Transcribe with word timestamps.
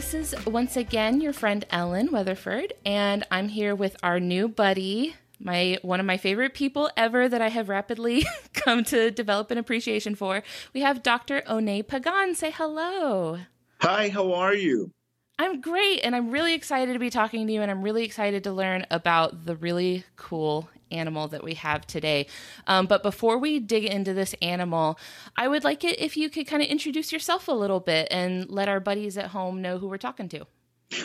This 0.00 0.14
is 0.14 0.46
once 0.46 0.78
again 0.78 1.20
your 1.20 1.34
friend 1.34 1.66
Ellen 1.68 2.10
Weatherford, 2.10 2.72
and 2.86 3.22
I'm 3.30 3.50
here 3.50 3.74
with 3.74 3.98
our 4.02 4.18
new 4.18 4.48
buddy, 4.48 5.14
my 5.38 5.76
one 5.82 6.00
of 6.00 6.06
my 6.06 6.16
favorite 6.16 6.54
people 6.54 6.90
ever 6.96 7.28
that 7.28 7.42
I 7.42 7.48
have 7.48 7.68
rapidly 7.68 8.24
come 8.54 8.82
to 8.84 9.10
develop 9.10 9.50
an 9.50 9.58
appreciation 9.58 10.14
for. 10.14 10.42
We 10.72 10.80
have 10.80 11.02
Dr. 11.02 11.42
Oné 11.42 11.84
Pagán. 11.84 12.34
Say 12.34 12.50
hello. 12.50 13.40
Hi, 13.82 14.08
how 14.08 14.32
are 14.32 14.54
you? 14.54 14.90
I'm 15.38 15.60
great, 15.60 16.00
and 16.02 16.16
I'm 16.16 16.30
really 16.30 16.54
excited 16.54 16.94
to 16.94 16.98
be 16.98 17.10
talking 17.10 17.46
to 17.46 17.52
you, 17.52 17.60
and 17.60 17.70
I'm 17.70 17.82
really 17.82 18.04
excited 18.04 18.42
to 18.44 18.52
learn 18.52 18.86
about 18.90 19.44
the 19.44 19.54
really 19.54 20.04
cool 20.16 20.70
animal 20.90 21.28
that 21.28 21.42
we 21.42 21.54
have 21.54 21.86
today. 21.86 22.26
Um, 22.66 22.86
but 22.86 23.02
before 23.02 23.38
we 23.38 23.60
dig 23.60 23.84
into 23.84 24.14
this 24.14 24.34
animal, 24.42 24.98
I 25.36 25.48
would 25.48 25.64
like 25.64 25.84
it 25.84 26.00
if 26.00 26.16
you 26.16 26.30
could 26.30 26.46
kind 26.46 26.62
of 26.62 26.68
introduce 26.68 27.12
yourself 27.12 27.48
a 27.48 27.52
little 27.52 27.80
bit 27.80 28.08
and 28.10 28.48
let 28.48 28.68
our 28.68 28.80
buddies 28.80 29.16
at 29.18 29.28
home 29.28 29.62
know 29.62 29.78
who 29.78 29.88
we're 29.88 29.98
talking 29.98 30.28
to. 30.30 30.46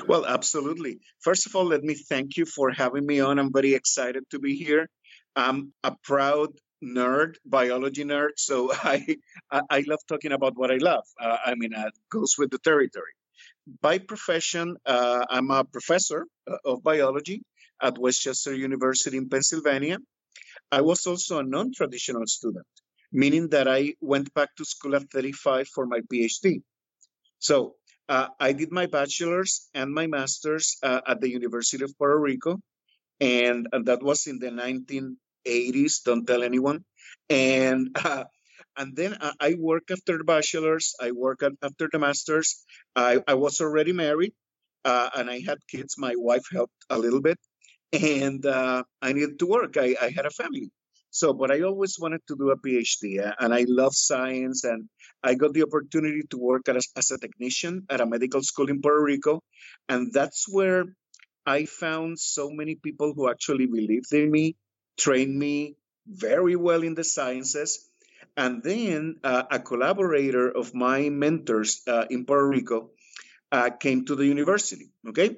Well, 0.08 0.26
absolutely. 0.26 1.00
First 1.20 1.46
of 1.46 1.56
all, 1.56 1.66
let 1.66 1.84
me 1.84 1.94
thank 1.94 2.38
you 2.38 2.46
for 2.46 2.72
having 2.72 3.06
me 3.06 3.20
on. 3.20 3.38
I'm 3.38 3.54
very 3.54 3.74
excited 3.74 4.24
to 4.32 4.40
be 4.40 4.56
here. 4.56 4.90
I'm 5.36 5.74
a 5.84 5.96
proud 6.04 6.50
nerd, 6.84 7.36
biology 7.46 8.04
nerd, 8.04 8.32
so 8.38 8.72
I 8.74 9.18
I 9.52 9.84
love 9.88 10.00
talking 10.08 10.32
about 10.32 10.58
what 10.58 10.72
I 10.72 10.78
love. 10.78 11.04
Uh, 11.20 11.38
I 11.46 11.56
mean, 11.56 11.74
uh, 11.74 11.92
goes 12.10 12.36
with 12.38 12.50
the 12.50 12.60
territory 12.60 13.14
by 13.82 13.98
profession, 13.98 14.78
uh, 14.86 15.26
I'm 15.30 15.52
a 15.52 15.64
professor 15.64 16.26
uh, 16.50 16.58
of 16.66 16.84
biology 16.84 17.44
at 17.82 17.98
West 17.98 18.22
Chester 18.22 18.54
University 18.54 19.18
in 19.18 19.30
Pennsylvania. 19.30 19.98
I 20.72 20.82
was 20.82 21.06
also 21.06 21.40
a 21.40 21.44
non 21.44 21.72
traditional 21.74 22.26
student, 22.28 22.66
meaning 23.12 23.50
that 23.50 23.68
I 23.68 23.96
went 24.02 24.34
back 24.34 24.56
to 24.58 24.66
school 24.66 24.96
at 24.96 25.10
35 25.12 25.68
for 25.68 25.86
my 25.86 26.02
PhD. 26.02 26.62
So 27.40 27.76
uh, 28.10 28.28
I 28.40 28.54
did 28.54 28.72
my 28.72 28.86
bachelor's 28.86 29.70
and 29.74 29.94
my 29.94 30.08
master's 30.08 30.78
uh, 30.84 31.02
at 31.08 31.22
the 31.22 31.30
University 31.30 31.84
of 31.84 31.98
Puerto 31.98 32.20
Rico, 32.20 32.60
and, 33.20 33.68
and, 33.72 33.86
that 33.86 34.04
was 34.04 34.28
in 34.28 34.40
the 34.40 34.50
1980s. 34.50 36.04
Don't 36.04 36.26
tell 36.26 36.44
anyone. 36.44 36.84
And 37.30 37.96
uh, 38.04 38.26
and 38.78 38.96
then 38.96 39.18
I 39.40 39.56
work 39.58 39.90
after 39.90 40.18
the 40.18 40.24
bachelor's. 40.24 40.96
I 41.00 41.12
work 41.12 41.42
after 41.44 41.90
the 41.92 42.00
master's. 42.00 42.66
I, 42.96 43.22
I 43.28 43.36
was 43.36 43.62
already 43.62 43.94
married, 43.94 44.34
uh, 44.84 45.10
and 45.16 45.30
I 45.30 45.40
had 45.40 45.60
kids. 45.68 45.96
My 45.98 46.14
wife 46.18 46.44
helped 46.52 46.76
a 46.90 46.98
little 46.98 47.22
bit, 47.22 47.40
and 47.94 48.46
uh, 48.46 48.84
I 49.02 49.14
needed 49.14 49.40
to 49.40 49.48
work. 49.48 49.78
I, 49.78 49.96
I 50.02 50.10
had 50.10 50.26
a 50.26 50.30
family, 50.30 50.72
so 51.12 51.34
but 51.34 51.52
I 51.52 51.62
always 51.62 51.98
wanted 52.00 52.22
to 52.28 52.36
do 52.36 52.52
a 52.52 52.58
PhD, 52.58 53.26
uh, 53.26 53.34
and 53.40 53.54
I 53.54 53.66
love 53.68 53.96
science. 53.96 54.64
And 54.64 54.90
I 55.24 55.36
got 55.36 55.54
the 55.54 55.64
opportunity 55.64 56.22
to 56.30 56.38
work 56.38 56.70
as, 56.70 56.88
as 56.96 57.12
a 57.12 57.18
technician 57.18 57.86
at 57.90 58.02
a 58.02 58.06
medical 58.06 58.42
school 58.44 58.70
in 58.70 58.82
Puerto 58.82 59.04
Rico, 59.04 59.42
and 59.90 60.12
that's 60.14 60.46
where 60.48 60.86
I 61.46 61.66
found 61.66 62.20
so 62.20 62.50
many 62.50 62.76
people 62.76 63.14
who 63.14 63.30
actually 63.30 63.68
believed 63.68 64.12
in 64.14 64.32
me, 64.32 64.56
trained 64.98 65.38
me 65.38 65.76
very 66.08 66.56
well 66.56 66.84
in 66.84 66.96
the 66.96 67.04
sciences 67.04 67.90
and 68.38 68.62
then 68.64 69.18
uh, 69.24 69.44
a 69.50 69.60
collaborator 69.60 70.50
of 70.50 70.74
my 70.74 71.10
mentors 71.10 71.82
uh, 71.88 72.06
in 72.10 72.26
Puerto 72.26 72.48
Rico 72.48 72.90
uh, 73.52 73.70
came 73.70 74.06
to 74.06 74.16
the 74.16 74.26
university. 74.26 74.90
Okay. 75.08 75.38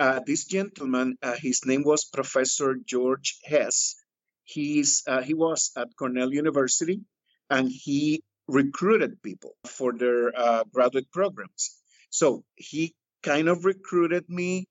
Uh, 0.00 0.18
this 0.26 0.46
gentleman, 0.46 1.18
uh, 1.22 1.36
his 1.36 1.66
name 1.66 1.82
was 1.84 2.06
Professor 2.06 2.74
George 2.86 3.38
Hess. 3.44 3.96
He's, 4.44 5.02
uh, 5.06 5.20
he 5.20 5.34
was 5.34 5.72
at 5.76 5.94
Cornell 5.98 6.32
University 6.32 7.02
and 7.50 7.70
he 7.70 8.22
recruited 8.48 9.22
people 9.22 9.54
for 9.66 9.92
their 9.92 10.32
graduate 10.72 11.12
programs. 11.12 11.76
So 12.08 12.44
he 12.56 12.94
kind 13.22 13.48
of 13.48 13.66
recruited 13.66 14.24
me. 14.28 14.66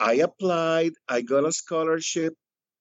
I 0.00 0.14
applied, 0.14 0.94
I 1.08 1.22
got 1.22 1.44
a 1.44 1.52
scholarship, 1.52 2.34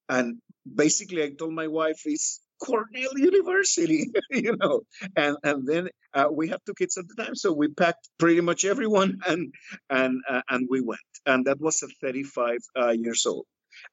and 0.09 0.41
basically 0.65 1.23
I 1.23 1.29
told 1.37 1.53
my 1.53 1.67
wife, 1.67 2.01
"Is 2.07 2.40
Cornell 2.61 3.17
University, 3.17 4.11
you 4.29 4.55
know. 4.57 4.81
And 5.15 5.37
and 5.43 5.67
then 5.67 5.89
uh, 6.13 6.27
we 6.31 6.49
have 6.49 6.61
two 6.65 6.73
kids 6.73 6.97
at 6.97 7.07
the 7.07 7.15
time, 7.21 7.35
so 7.35 7.51
we 7.51 7.67
packed 7.69 8.07
pretty 8.19 8.41
much 8.41 8.65
everyone 8.65 9.19
and 9.27 9.53
and 9.89 10.21
uh, 10.29 10.41
and 10.49 10.67
we 10.69 10.81
went. 10.81 11.01
And 11.25 11.45
that 11.45 11.59
was 11.59 11.83
at 11.83 11.89
35 12.01 12.59
uh, 12.79 12.89
years 12.91 13.25
old. 13.25 13.45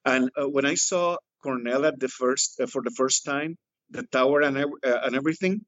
And 0.05 0.31
uh, 0.41 0.49
when 0.49 0.67
I 0.67 0.75
saw 0.75 1.17
Cornell 1.43 1.87
at 1.87 1.99
the 1.99 2.09
first 2.09 2.61
uh, 2.61 2.67
for 2.67 2.83
the 2.83 2.91
first 2.91 3.25
time, 3.25 3.56
the 3.91 4.03
tower 4.03 4.43
and 4.43 4.59
uh, 4.59 5.00
and 5.05 5.17
everything, 5.17 5.62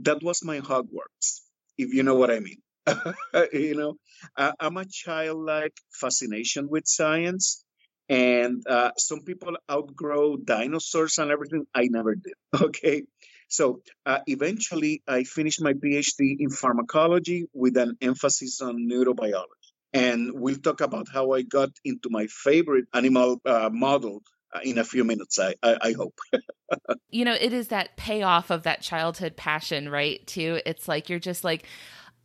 that 0.00 0.22
was 0.22 0.44
my 0.44 0.60
Hogwarts, 0.60 1.42
if 1.76 1.92
you 1.92 2.02
know 2.02 2.14
what 2.14 2.30
I 2.30 2.40
mean. 2.40 2.62
you 3.52 3.74
know, 3.74 3.96
I'm 4.36 4.78
a 4.78 4.84
childlike 4.86 5.76
fascination 6.00 6.68
with 6.70 6.86
science 6.86 7.64
and 8.08 8.62
uh, 8.66 8.92
some 8.96 9.20
people 9.20 9.56
outgrow 9.70 10.36
dinosaurs 10.36 11.18
and 11.18 11.30
everything. 11.30 11.66
I 11.74 11.88
never 11.90 12.14
did. 12.14 12.34
Okay. 12.62 13.04
So 13.50 13.80
uh, 14.04 14.18
eventually, 14.26 15.02
I 15.08 15.24
finished 15.24 15.62
my 15.62 15.72
PhD 15.72 16.36
in 16.38 16.50
pharmacology 16.50 17.46
with 17.54 17.76
an 17.78 17.96
emphasis 18.02 18.60
on 18.60 18.88
neurobiology. 18.90 19.46
And 19.94 20.32
we'll 20.34 20.58
talk 20.58 20.82
about 20.82 21.06
how 21.10 21.32
I 21.32 21.42
got 21.42 21.70
into 21.82 22.10
my 22.10 22.26
favorite 22.26 22.84
animal 22.92 23.40
uh, 23.46 23.70
model 23.72 24.20
uh, 24.54 24.60
in 24.62 24.78
a 24.78 24.84
few 24.84 25.04
minutes, 25.04 25.38
I, 25.38 25.54
I, 25.62 25.76
I 25.80 25.92
hope. 25.92 26.18
you 27.10 27.24
know, 27.24 27.34
it 27.34 27.54
is 27.54 27.68
that 27.68 27.96
payoff 27.96 28.50
of 28.50 28.64
that 28.64 28.82
childhood 28.82 29.36
passion, 29.36 29.88
right? 29.88 30.26
Too. 30.26 30.60
It's 30.66 30.86
like 30.86 31.08
you're 31.08 31.18
just 31.18 31.42
like, 31.42 31.64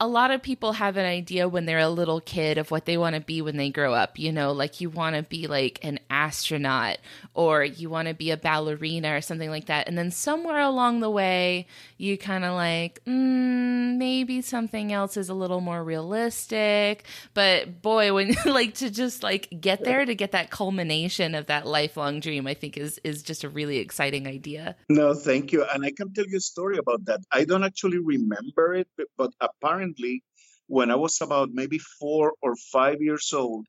a 0.04 0.08
lot 0.08 0.32
of 0.32 0.42
people 0.42 0.74
have 0.74 0.98
an 0.98 1.06
idea 1.06 1.48
when 1.48 1.66
they're 1.66 1.80
a 1.80 1.88
little 1.88 2.20
kid 2.20 2.58
of 2.58 2.72
what 2.72 2.84
they 2.84 2.98
want 2.98 3.16
to 3.16 3.22
be 3.22 3.42
when 3.42 3.56
they 3.56 3.70
grow 3.70 3.94
up. 3.94 4.20
You 4.20 4.34
know, 4.34 4.52
like 4.52 4.82
you 4.82 4.90
want 4.90 5.16
to 5.16 5.24
be 5.24 5.48
like 5.48 5.80
an 5.82 5.98
astronaut 6.10 6.98
or 7.34 7.64
you 7.64 7.90
want 7.90 8.10
to 8.10 8.14
be 8.14 8.30
a 8.30 8.36
ballerina 8.36 9.16
or 9.16 9.22
something 9.22 9.50
like 9.50 9.68
that. 9.68 9.88
And 9.88 9.98
then 9.98 10.12
somewhere 10.12 10.60
along 10.60 11.00
the 11.00 11.10
way, 11.10 11.68
you 11.98 12.18
kind 12.18 12.44
of 12.44 12.54
like, 12.54 13.02
mm, 13.06 13.96
maybe 13.96 14.42
something 14.42 14.92
else 14.92 15.16
is 15.16 15.30
a 15.30 15.34
little 15.34 15.62
more 15.62 15.82
realistic. 15.82 17.06
But 17.34 17.82
boy, 17.82 18.14
when 18.14 18.36
like 18.46 18.74
to 18.76 18.90
just 18.90 19.24
like 19.24 19.48
get 19.62 19.86
there 19.86 20.04
to 20.04 20.16
get 20.16 20.34
that 20.34 20.50
culmination 20.50 21.34
of 21.34 21.46
that 21.46 21.66
lifelong 21.66 22.20
dream, 22.20 22.46
I 22.46 22.56
think 22.56 22.78
is 22.78 23.00
is 23.06 23.24
just 23.24 23.46
a 23.46 23.50
really 23.50 23.78
exciting 23.78 24.28
idea. 24.28 24.76
No, 24.90 25.14
thank 25.14 25.54
you. 25.54 25.64
And 25.74 25.86
I 25.86 25.92
can 25.92 26.14
tell 26.14 26.26
you 26.28 26.36
a 26.36 26.42
story 26.42 26.78
about 26.78 27.06
that. 27.06 27.22
I 27.32 27.46
don't 27.46 27.64
actually 27.64 28.00
remember 28.00 28.74
it, 28.74 28.90
but, 28.98 29.08
but 29.18 29.32
apparently 29.40 29.93
recently, 29.94 30.24
when 30.68 30.92
I 30.92 30.96
was 30.96 31.22
about 31.22 31.50
maybe 31.54 31.80
four 32.00 32.34
or 32.42 32.56
five 32.72 33.02
years 33.02 33.32
old, 33.34 33.66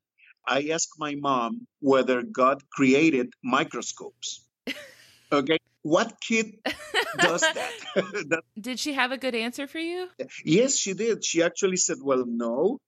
I 0.47 0.69
asked 0.73 0.95
my 0.99 1.15
mom 1.17 1.67
whether 1.81 2.23
God 2.23 2.63
created 2.73 3.33
microscopes. 3.43 4.45
okay. 5.33 5.59
What 5.83 6.15
kid 6.21 6.47
does 7.19 7.41
that? 7.41 7.73
that? 7.95 8.43
Did 8.59 8.79
she 8.79 8.95
have 8.95 9.13
a 9.13 9.19
good 9.19 9.35
answer 9.35 9.67
for 9.67 9.79
you? 9.79 10.09
Yes, 10.45 10.77
she 10.77 10.95
did. 10.95 11.25
She 11.25 11.43
actually 11.43 11.77
said, 11.77 11.99
Well, 12.01 12.25
no, 12.27 12.79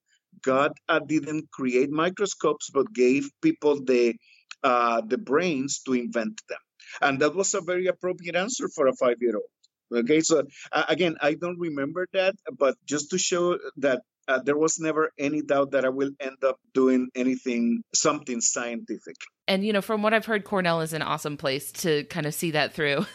God 0.43 0.71
uh, 0.87 0.99
didn't 0.99 1.51
create 1.51 1.89
microscopes, 1.89 2.69
but 2.69 2.93
gave 2.93 3.29
people 3.41 3.83
the 3.83 4.15
uh, 4.63 5.01
the 5.01 5.17
brains 5.17 5.81
to 5.85 5.93
invent 5.93 6.41
them. 6.49 6.61
And 7.01 7.19
that 7.21 7.35
was 7.35 7.53
a 7.53 7.61
very 7.61 7.87
appropriate 7.87 8.35
answer 8.35 8.67
for 8.73 8.87
a 8.87 8.95
five 8.95 9.17
year 9.21 9.35
old. 9.35 9.51
Okay, 9.93 10.21
so 10.21 10.43
uh, 10.71 10.83
again, 10.89 11.15
I 11.21 11.33
don't 11.35 11.59
remember 11.59 12.07
that, 12.13 12.35
but 12.57 12.75
just 12.85 13.11
to 13.11 13.17
show 13.17 13.57
that 13.77 14.01
uh, 14.27 14.39
there 14.39 14.57
was 14.57 14.79
never 14.79 15.11
any 15.17 15.41
doubt 15.41 15.71
that 15.71 15.85
I 15.85 15.89
will 15.89 16.11
end 16.19 16.43
up 16.43 16.59
doing 16.73 17.09
anything, 17.15 17.83
something 17.93 18.41
scientific. 18.41 19.15
And, 19.47 19.65
you 19.65 19.71
know, 19.71 19.81
from 19.81 20.01
what 20.01 20.13
I've 20.13 20.25
heard, 20.25 20.43
Cornell 20.43 20.81
is 20.81 20.91
an 20.91 21.01
awesome 21.01 21.37
place 21.37 21.71
to 21.73 22.03
kind 22.05 22.25
of 22.25 22.33
see 22.33 22.51
that 22.51 22.73
through. 22.73 23.05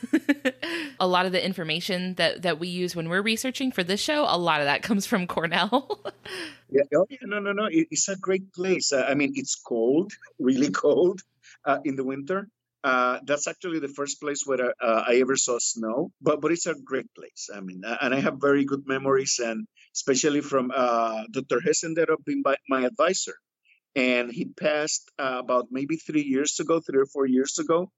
a 1.01 1.07
lot 1.07 1.27
of 1.27 1.33
the 1.33 1.45
information 1.45 2.15
that, 2.15 2.43
that 2.43 2.59
we 2.59 2.69
use 2.69 2.97
when 2.97 3.11
we're 3.11 3.21
researching 3.21 3.71
for 3.71 3.85
this 3.85 4.01
show, 4.01 4.25
a 4.27 4.39
lot 4.39 4.61
of 4.61 4.67
that 4.67 4.83
comes 4.89 5.05
from 5.05 5.27
Cornell. 5.27 6.01
yeah, 6.71 6.83
oh, 6.97 7.07
yeah, 7.11 7.19
no, 7.23 7.39
no, 7.39 7.53
no. 7.53 7.69
It's 7.71 8.09
a 8.09 8.17
great 8.17 8.51
place. 8.55 8.93
Uh, 8.93 9.05
I 9.07 9.15
mean, 9.15 9.33
it's 9.35 9.55
cold, 9.57 10.13
really 10.39 10.71
cold 10.85 11.21
uh, 11.67 11.79
in 11.85 11.97
the 11.97 12.05
winter. 12.05 12.49
Uh, 12.85 13.21
that's 13.25 13.47
actually 13.47 13.79
the 13.79 13.89
first 13.89 14.21
place 14.21 14.43
where 14.45 14.75
uh, 14.83 15.05
I 15.07 15.21
ever 15.21 15.37
saw 15.37 15.59
snow, 15.61 16.11
but 16.21 16.41
but 16.41 16.51
it's 16.51 16.67
a 16.67 16.75
great 16.75 17.07
place. 17.15 17.49
I 17.55 17.61
mean, 17.61 17.83
and 17.85 18.13
I 18.13 18.19
have 18.19 18.41
very 18.41 18.65
good 18.65 18.83
memories, 18.87 19.39
and 19.39 19.67
especially 19.95 20.41
from 20.41 20.73
uh, 20.75 21.23
Dr. 21.31 21.61
Hess 21.61 21.85
ended 21.85 22.11
up 22.11 22.25
being 22.25 22.43
my 22.69 22.83
advisor, 22.85 23.35
and 23.95 24.33
he 24.33 24.47
passed 24.47 25.09
uh, 25.17 25.39
about 25.39 25.69
maybe 25.71 25.97
three 25.97 26.25
years 26.25 26.59
ago, 26.59 26.81
three 26.81 26.99
or 26.99 27.07
four 27.07 27.27
years 27.27 27.59
ago. 27.61 27.93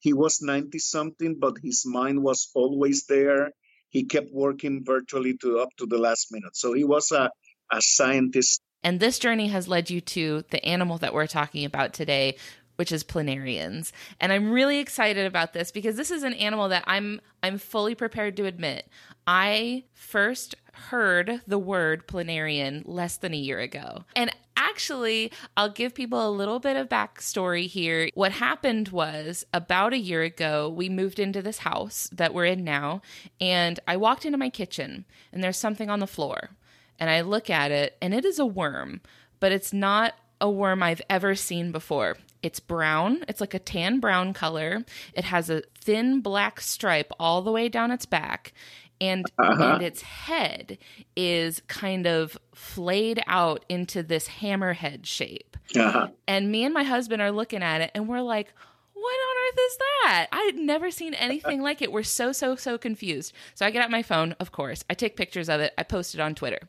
He 0.00 0.12
was 0.12 0.42
ninety 0.42 0.80
something, 0.80 1.38
but 1.38 1.54
his 1.62 1.84
mind 1.86 2.20
was 2.22 2.50
always 2.54 3.06
there. 3.06 3.52
He 3.90 4.04
kept 4.04 4.32
working 4.32 4.82
virtually 4.84 5.38
to 5.42 5.60
up 5.60 5.70
to 5.78 5.86
the 5.86 5.98
last 5.98 6.32
minute. 6.32 6.56
So 6.56 6.72
he 6.72 6.82
was 6.82 7.12
a 7.12 7.30
a 7.70 7.80
scientist 7.80 8.60
and 8.84 9.00
this 9.00 9.18
journey 9.18 9.48
has 9.48 9.66
led 9.66 9.88
you 9.88 10.02
to 10.02 10.44
the 10.50 10.62
animal 10.62 10.98
that 10.98 11.14
we're 11.14 11.26
talking 11.26 11.64
about 11.64 11.94
today, 11.94 12.36
which 12.76 12.92
is 12.92 13.04
planarians. 13.04 13.92
And 14.20 14.32
I'm 14.32 14.50
really 14.50 14.78
excited 14.78 15.26
about 15.26 15.52
this 15.52 15.70
because 15.70 15.96
this 15.96 16.10
is 16.10 16.22
an 16.22 16.34
animal 16.34 16.68
that 16.68 16.84
I'm 16.86 17.20
I'm 17.42 17.58
fully 17.58 17.94
prepared 17.94 18.36
to 18.38 18.46
admit. 18.46 18.88
I 19.26 19.84
first 19.92 20.54
heard 20.72 21.40
the 21.46 21.58
word 21.58 22.06
planarian 22.06 22.82
less 22.84 23.16
than 23.16 23.32
a 23.32 23.38
year 23.38 23.60
ago. 23.60 24.04
And 24.16 24.34
actually, 24.56 25.30
I'll 25.56 25.70
give 25.70 25.94
people 25.94 26.28
a 26.28 26.30
little 26.30 26.58
bit 26.58 26.76
of 26.76 26.88
backstory 26.88 27.66
here. 27.66 28.10
What 28.14 28.32
happened 28.32 28.88
was 28.88 29.44
about 29.52 29.92
a 29.92 29.98
year 29.98 30.22
ago, 30.22 30.68
we 30.68 30.88
moved 30.88 31.18
into 31.18 31.42
this 31.42 31.58
house 31.58 32.08
that 32.12 32.34
we're 32.34 32.46
in 32.46 32.64
now, 32.64 33.02
and 33.40 33.78
I 33.86 33.96
walked 33.96 34.24
into 34.24 34.38
my 34.38 34.50
kitchen, 34.50 35.04
and 35.32 35.42
there's 35.42 35.56
something 35.56 35.90
on 35.90 36.00
the 36.00 36.06
floor. 36.06 36.50
And 36.98 37.10
I 37.10 37.20
look 37.20 37.50
at 37.50 37.70
it, 37.70 37.96
and 38.02 38.14
it 38.14 38.24
is 38.24 38.38
a 38.38 38.46
worm, 38.46 39.00
but 39.40 39.52
it's 39.52 39.72
not 39.72 40.14
a 40.40 40.50
worm 40.50 40.82
I've 40.82 41.02
ever 41.08 41.34
seen 41.34 41.72
before. 41.72 42.16
It's 42.44 42.60
brown. 42.60 43.24
It's 43.26 43.40
like 43.40 43.54
a 43.54 43.58
tan 43.58 44.00
brown 44.00 44.34
color. 44.34 44.84
It 45.14 45.24
has 45.24 45.48
a 45.48 45.62
thin 45.80 46.20
black 46.20 46.60
stripe 46.60 47.10
all 47.18 47.40
the 47.40 47.50
way 47.50 47.70
down 47.70 47.90
its 47.90 48.04
back. 48.04 48.52
And, 49.00 49.24
uh-huh. 49.38 49.74
and 49.74 49.82
its 49.82 50.02
head 50.02 50.78
is 51.16 51.62
kind 51.68 52.06
of 52.06 52.38
flayed 52.54 53.22
out 53.26 53.64
into 53.68 54.02
this 54.02 54.28
hammerhead 54.28 55.06
shape. 55.06 55.56
Uh-huh. 55.74 56.08
And 56.28 56.52
me 56.52 56.64
and 56.64 56.74
my 56.74 56.84
husband 56.84 57.22
are 57.22 57.32
looking 57.32 57.62
at 57.62 57.80
it 57.80 57.90
and 57.94 58.08
we're 58.08 58.20
like, 58.20 58.52
what 58.92 59.10
on 59.10 59.48
earth 59.48 59.58
is 59.58 59.76
that? 59.78 60.26
I 60.32 60.42
had 60.42 60.56
never 60.56 60.90
seen 60.90 61.14
anything 61.14 61.62
like 61.62 61.80
it. 61.80 61.92
We're 61.92 62.02
so, 62.02 62.32
so, 62.32 62.56
so 62.56 62.76
confused. 62.76 63.32
So 63.54 63.64
I 63.64 63.70
get 63.70 63.82
out 63.82 63.90
my 63.90 64.02
phone, 64.02 64.36
of 64.38 64.52
course. 64.52 64.84
I 64.88 64.94
take 64.94 65.16
pictures 65.16 65.48
of 65.48 65.60
it. 65.60 65.72
I 65.78 65.82
post 65.82 66.14
it 66.14 66.20
on 66.20 66.34
Twitter. 66.34 66.60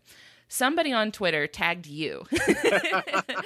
Somebody 0.47 0.93
on 0.93 1.11
Twitter 1.11 1.47
tagged 1.47 1.85
you 1.85 2.25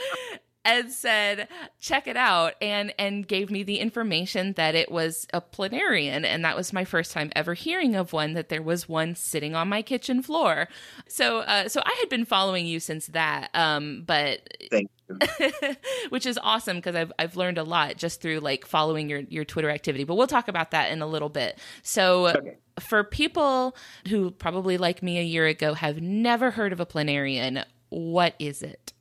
and 0.69 0.91
said 0.91 1.47
check 1.79 2.07
it 2.07 2.17
out 2.17 2.53
and 2.61 2.93
and 2.99 3.27
gave 3.27 3.49
me 3.49 3.63
the 3.63 3.79
information 3.79 4.53
that 4.53 4.75
it 4.75 4.91
was 4.91 5.25
a 5.33 5.41
planarian 5.41 6.23
and 6.23 6.45
that 6.45 6.55
was 6.55 6.71
my 6.71 6.85
first 6.85 7.11
time 7.11 7.31
ever 7.35 7.53
hearing 7.53 7.95
of 7.95 8.13
one 8.13 8.33
that 8.33 8.49
there 8.49 8.61
was 8.61 8.87
one 8.87 9.15
sitting 9.15 9.55
on 9.55 9.67
my 9.67 9.81
kitchen 9.81 10.21
floor. 10.21 10.67
So 11.07 11.39
uh, 11.39 11.67
so 11.67 11.81
i 11.85 11.95
had 11.99 12.09
been 12.09 12.25
following 12.25 12.65
you 12.65 12.79
since 12.79 13.07
that 13.07 13.49
um 13.53 14.03
but 14.05 14.41
thank 14.69 14.89
you. 15.09 15.75
which 16.09 16.27
is 16.27 16.37
awesome 16.43 16.77
because 16.77 16.95
I've, 16.95 17.11
I've 17.17 17.35
learned 17.35 17.57
a 17.57 17.63
lot 17.63 17.97
just 17.97 18.21
through 18.21 18.39
like 18.39 18.65
following 18.65 19.09
your, 19.09 19.21
your 19.21 19.43
twitter 19.43 19.71
activity 19.71 20.03
but 20.03 20.15
we'll 20.15 20.27
talk 20.27 20.47
about 20.47 20.71
that 20.71 20.91
in 20.91 21.01
a 21.01 21.07
little 21.07 21.29
bit. 21.29 21.57
So 21.81 22.27
okay. 22.27 22.57
for 22.79 23.03
people 23.03 23.75
who 24.07 24.29
probably 24.29 24.77
like 24.77 25.01
me 25.01 25.17
a 25.17 25.23
year 25.23 25.47
ago 25.47 25.73
have 25.73 25.99
never 26.01 26.51
heard 26.51 26.73
of 26.73 26.79
a 26.79 26.85
planarian 26.85 27.63
what 27.89 28.35
is 28.37 28.61
it? 28.61 28.93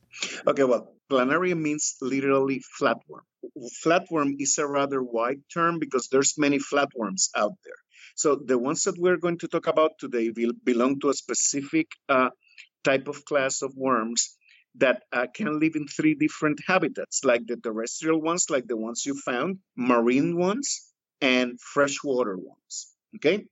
Okay 0.47 0.63
well 0.63 0.91
Planarian 1.09 1.59
means 1.61 1.95
literally 2.01 2.61
flatworm. 2.79 3.25
Flatworm 3.83 4.35
is 4.39 4.57
a 4.57 4.67
rather 4.67 5.01
wide 5.01 5.41
term 5.51 5.79
because 5.79 6.07
there's 6.07 6.37
many 6.37 6.59
flatworms 6.59 7.29
out 7.35 7.53
there. 7.63 7.81
So 8.15 8.35
the 8.35 8.57
ones 8.57 8.83
that 8.83 8.97
we're 8.97 9.17
going 9.17 9.39
to 9.39 9.47
talk 9.47 9.67
about 9.67 9.91
today 9.99 10.29
will 10.35 10.53
belong 10.63 10.99
to 10.99 11.09
a 11.09 11.13
specific 11.13 11.87
uh, 12.09 12.29
type 12.83 13.07
of 13.07 13.25
class 13.25 13.61
of 13.61 13.73
worms 13.75 14.37
that 14.75 15.03
uh, 15.11 15.25
can 15.33 15.59
live 15.59 15.75
in 15.75 15.87
three 15.87 16.13
different 16.13 16.59
habitats, 16.67 17.23
like 17.23 17.47
the 17.47 17.57
terrestrial 17.57 18.21
ones, 18.21 18.45
like 18.49 18.67
the 18.67 18.77
ones 18.77 19.05
you 19.05 19.15
found, 19.15 19.59
marine 19.75 20.37
ones, 20.37 20.91
and 21.21 21.59
freshwater 21.59 22.37
ones. 22.37 22.93
Okay? 23.15 23.45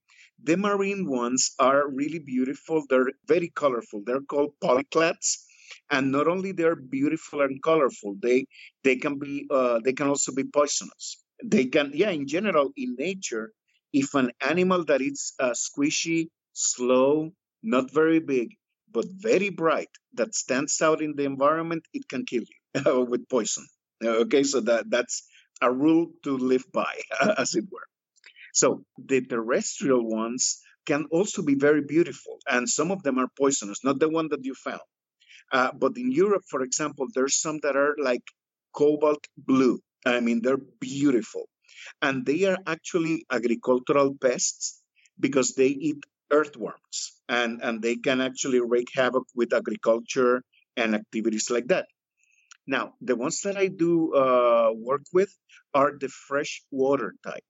The 0.43 0.57
marine 0.57 1.09
ones 1.09 1.55
are 1.57 1.89
really 1.89 2.19
beautiful. 2.19 2.83
They're 2.87 3.11
very 3.27 3.49
colorful. 3.49 4.03
They're 4.05 4.21
called 4.21 4.53
polyclads 4.63 5.46
and 5.89 6.11
not 6.11 6.27
only 6.27 6.51
they're 6.51 6.75
beautiful 6.75 7.41
and 7.41 7.61
colorful 7.63 8.15
they 8.21 8.45
they 8.83 8.95
can 8.95 9.17
be 9.19 9.47
uh, 9.49 9.79
they 9.83 9.93
can 9.93 10.07
also 10.07 10.31
be 10.33 10.43
poisonous. 10.43 11.23
They 11.43 11.65
can 11.65 11.91
yeah 11.93 12.09
in 12.11 12.27
general 12.27 12.71
in 12.75 12.95
nature 12.97 13.51
if 13.93 14.13
an 14.15 14.31
animal 14.41 14.85
that 14.85 15.01
is 15.01 15.33
uh, 15.39 15.51
squishy 15.51 16.29
slow 16.53 17.31
not 17.63 17.91
very 17.91 18.19
big 18.19 18.49
but 18.91 19.05
very 19.09 19.49
bright 19.49 19.89
that 20.13 20.33
stands 20.35 20.81
out 20.81 21.01
in 21.01 21.15
the 21.15 21.25
environment 21.25 21.83
it 21.93 22.07
can 22.09 22.25
kill 22.25 22.43
you 22.43 23.05
with 23.09 23.27
poison. 23.29 23.65
Okay 24.03 24.43
so 24.43 24.61
that 24.61 24.89
that's 24.89 25.23
a 25.61 25.71
rule 25.71 26.07
to 26.23 26.37
live 26.37 26.65
by 26.71 26.93
as 27.37 27.55
it 27.55 27.65
were. 27.71 27.87
So 28.53 28.83
the 28.97 29.21
terrestrial 29.25 30.03
ones 30.07 30.59
can 30.85 31.05
also 31.11 31.41
be 31.43 31.55
very 31.55 31.81
beautiful 31.81 32.39
and 32.47 32.67
some 32.69 32.91
of 32.91 33.03
them 33.03 33.19
are 33.19 33.29
poisonous 33.37 33.83
not 33.83 33.99
the 33.99 34.09
one 34.09 34.29
that 34.29 34.45
you 34.45 34.55
found 34.55 34.81
uh, 35.51 35.71
but 35.73 35.97
in 35.97 36.11
Europe, 36.11 36.43
for 36.49 36.61
example, 36.61 37.07
there's 37.13 37.39
some 37.39 37.59
that 37.63 37.75
are 37.75 37.95
like 38.01 38.23
cobalt 38.73 39.25
blue. 39.37 39.79
I 40.05 40.19
mean, 40.19 40.41
they're 40.41 40.65
beautiful. 40.79 41.49
And 42.01 42.25
they 42.25 42.45
are 42.45 42.57
actually 42.65 43.25
agricultural 43.31 44.15
pests 44.19 44.81
because 45.19 45.53
they 45.55 45.67
eat 45.67 46.03
earthworms 46.31 47.21
and, 47.29 47.61
and 47.61 47.81
they 47.81 47.95
can 47.95 48.21
actually 48.21 48.59
wreak 48.59 48.89
havoc 48.93 49.25
with 49.35 49.53
agriculture 49.53 50.43
and 50.75 50.95
activities 50.95 51.49
like 51.49 51.67
that. 51.67 51.87
Now, 52.67 52.93
the 53.01 53.15
ones 53.15 53.41
that 53.41 53.57
I 53.57 53.67
do 53.67 54.13
uh, 54.13 54.71
work 54.75 55.03
with 55.13 55.33
are 55.73 55.93
the 55.97 56.09
freshwater 56.09 57.15
type. 57.23 57.43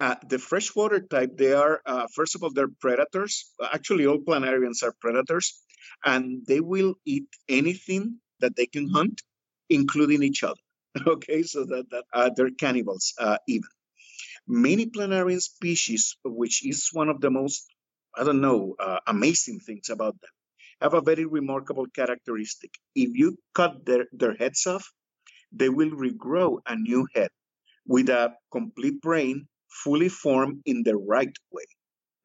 Uh, 0.00 0.16
the 0.26 0.38
freshwater 0.38 1.00
type, 1.00 1.36
they 1.36 1.52
are, 1.52 1.80
uh, 1.86 2.06
first 2.12 2.34
of 2.34 2.42
all, 2.42 2.50
they're 2.52 2.72
predators. 2.80 3.52
Actually, 3.72 4.06
all 4.06 4.18
planarians 4.18 4.82
are 4.82 4.94
predators 5.00 5.62
and 6.04 6.44
they 6.46 6.60
will 6.60 6.94
eat 7.04 7.26
anything 7.48 8.18
that 8.40 8.56
they 8.56 8.66
can 8.66 8.88
hunt, 8.88 9.22
including 9.70 10.22
each 10.22 10.42
other. 10.44 10.60
Okay, 11.06 11.42
so 11.42 11.64
that, 11.64 11.84
that 11.90 12.04
uh, 12.12 12.30
they're 12.36 12.50
cannibals 12.50 13.14
uh, 13.18 13.38
even. 13.48 13.70
Many 14.46 14.86
planarian 14.86 15.40
species, 15.40 16.16
which 16.24 16.64
is 16.66 16.88
one 16.92 17.08
of 17.08 17.20
the 17.20 17.30
most, 17.30 17.66
I 18.16 18.24
don't 18.24 18.40
know, 18.40 18.76
uh, 18.78 19.00
amazing 19.06 19.60
things 19.60 19.88
about 19.90 20.20
them, 20.20 20.30
have 20.80 20.94
a 20.94 21.00
very 21.00 21.24
remarkable 21.24 21.86
characteristic. 21.94 22.72
If 22.94 23.16
you 23.16 23.36
cut 23.54 23.84
their, 23.86 24.06
their 24.12 24.34
heads 24.34 24.66
off, 24.66 24.86
they 25.52 25.68
will 25.70 25.90
regrow 25.90 26.60
a 26.66 26.76
new 26.76 27.06
head 27.14 27.30
with 27.86 28.08
a 28.10 28.34
complete 28.52 29.00
brain 29.02 29.48
fully 29.84 30.08
formed 30.08 30.62
in 30.66 30.82
the 30.84 30.96
right 30.96 31.36
way. 31.52 31.64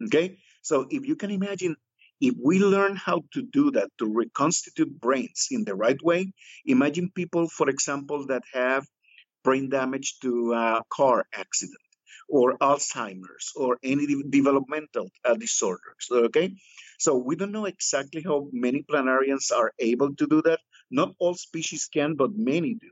Okay, 0.06 0.40
so 0.62 0.88
if 0.90 1.06
you 1.08 1.16
can 1.16 1.32
imagine 1.32 1.76
if 2.20 2.36
we 2.44 2.60
learn 2.60 2.96
how 2.96 3.24
to 3.34 3.42
do 3.42 3.72
that, 3.72 3.90
to 4.00 4.06
reconstitute 4.06 5.00
brains 5.00 5.48
in 5.52 5.64
the 5.66 5.76
right 5.76 6.02
way, 6.04 6.34
imagine 6.66 7.12
people, 7.14 7.48
for 7.50 7.70
example, 7.70 8.26
that 8.28 8.44
have 8.54 8.86
brain 9.44 9.70
damage 9.70 10.20
to 10.22 10.54
a 10.54 10.84
car 10.90 11.26
accident 11.34 11.80
or 12.30 12.58
Alzheimer's 12.58 13.54
or 13.56 13.78
any 13.84 14.06
developmental 14.30 15.10
uh, 15.24 15.36
disorders. 15.36 16.08
Okay, 16.12 16.54
so 16.98 17.16
we 17.16 17.36
don't 17.36 17.52
know 17.52 17.66
exactly 17.66 18.22
how 18.22 18.50
many 18.52 18.84
planarians 18.84 19.52
are 19.52 19.72
able 19.80 20.16
to 20.16 20.28
do 20.28 20.42
that. 20.44 20.60
Not 20.90 21.16
all 21.20 21.36
species 21.36 21.88
can, 21.92 22.16
but 22.16 22.32
many 22.36 22.74
do 22.76 22.90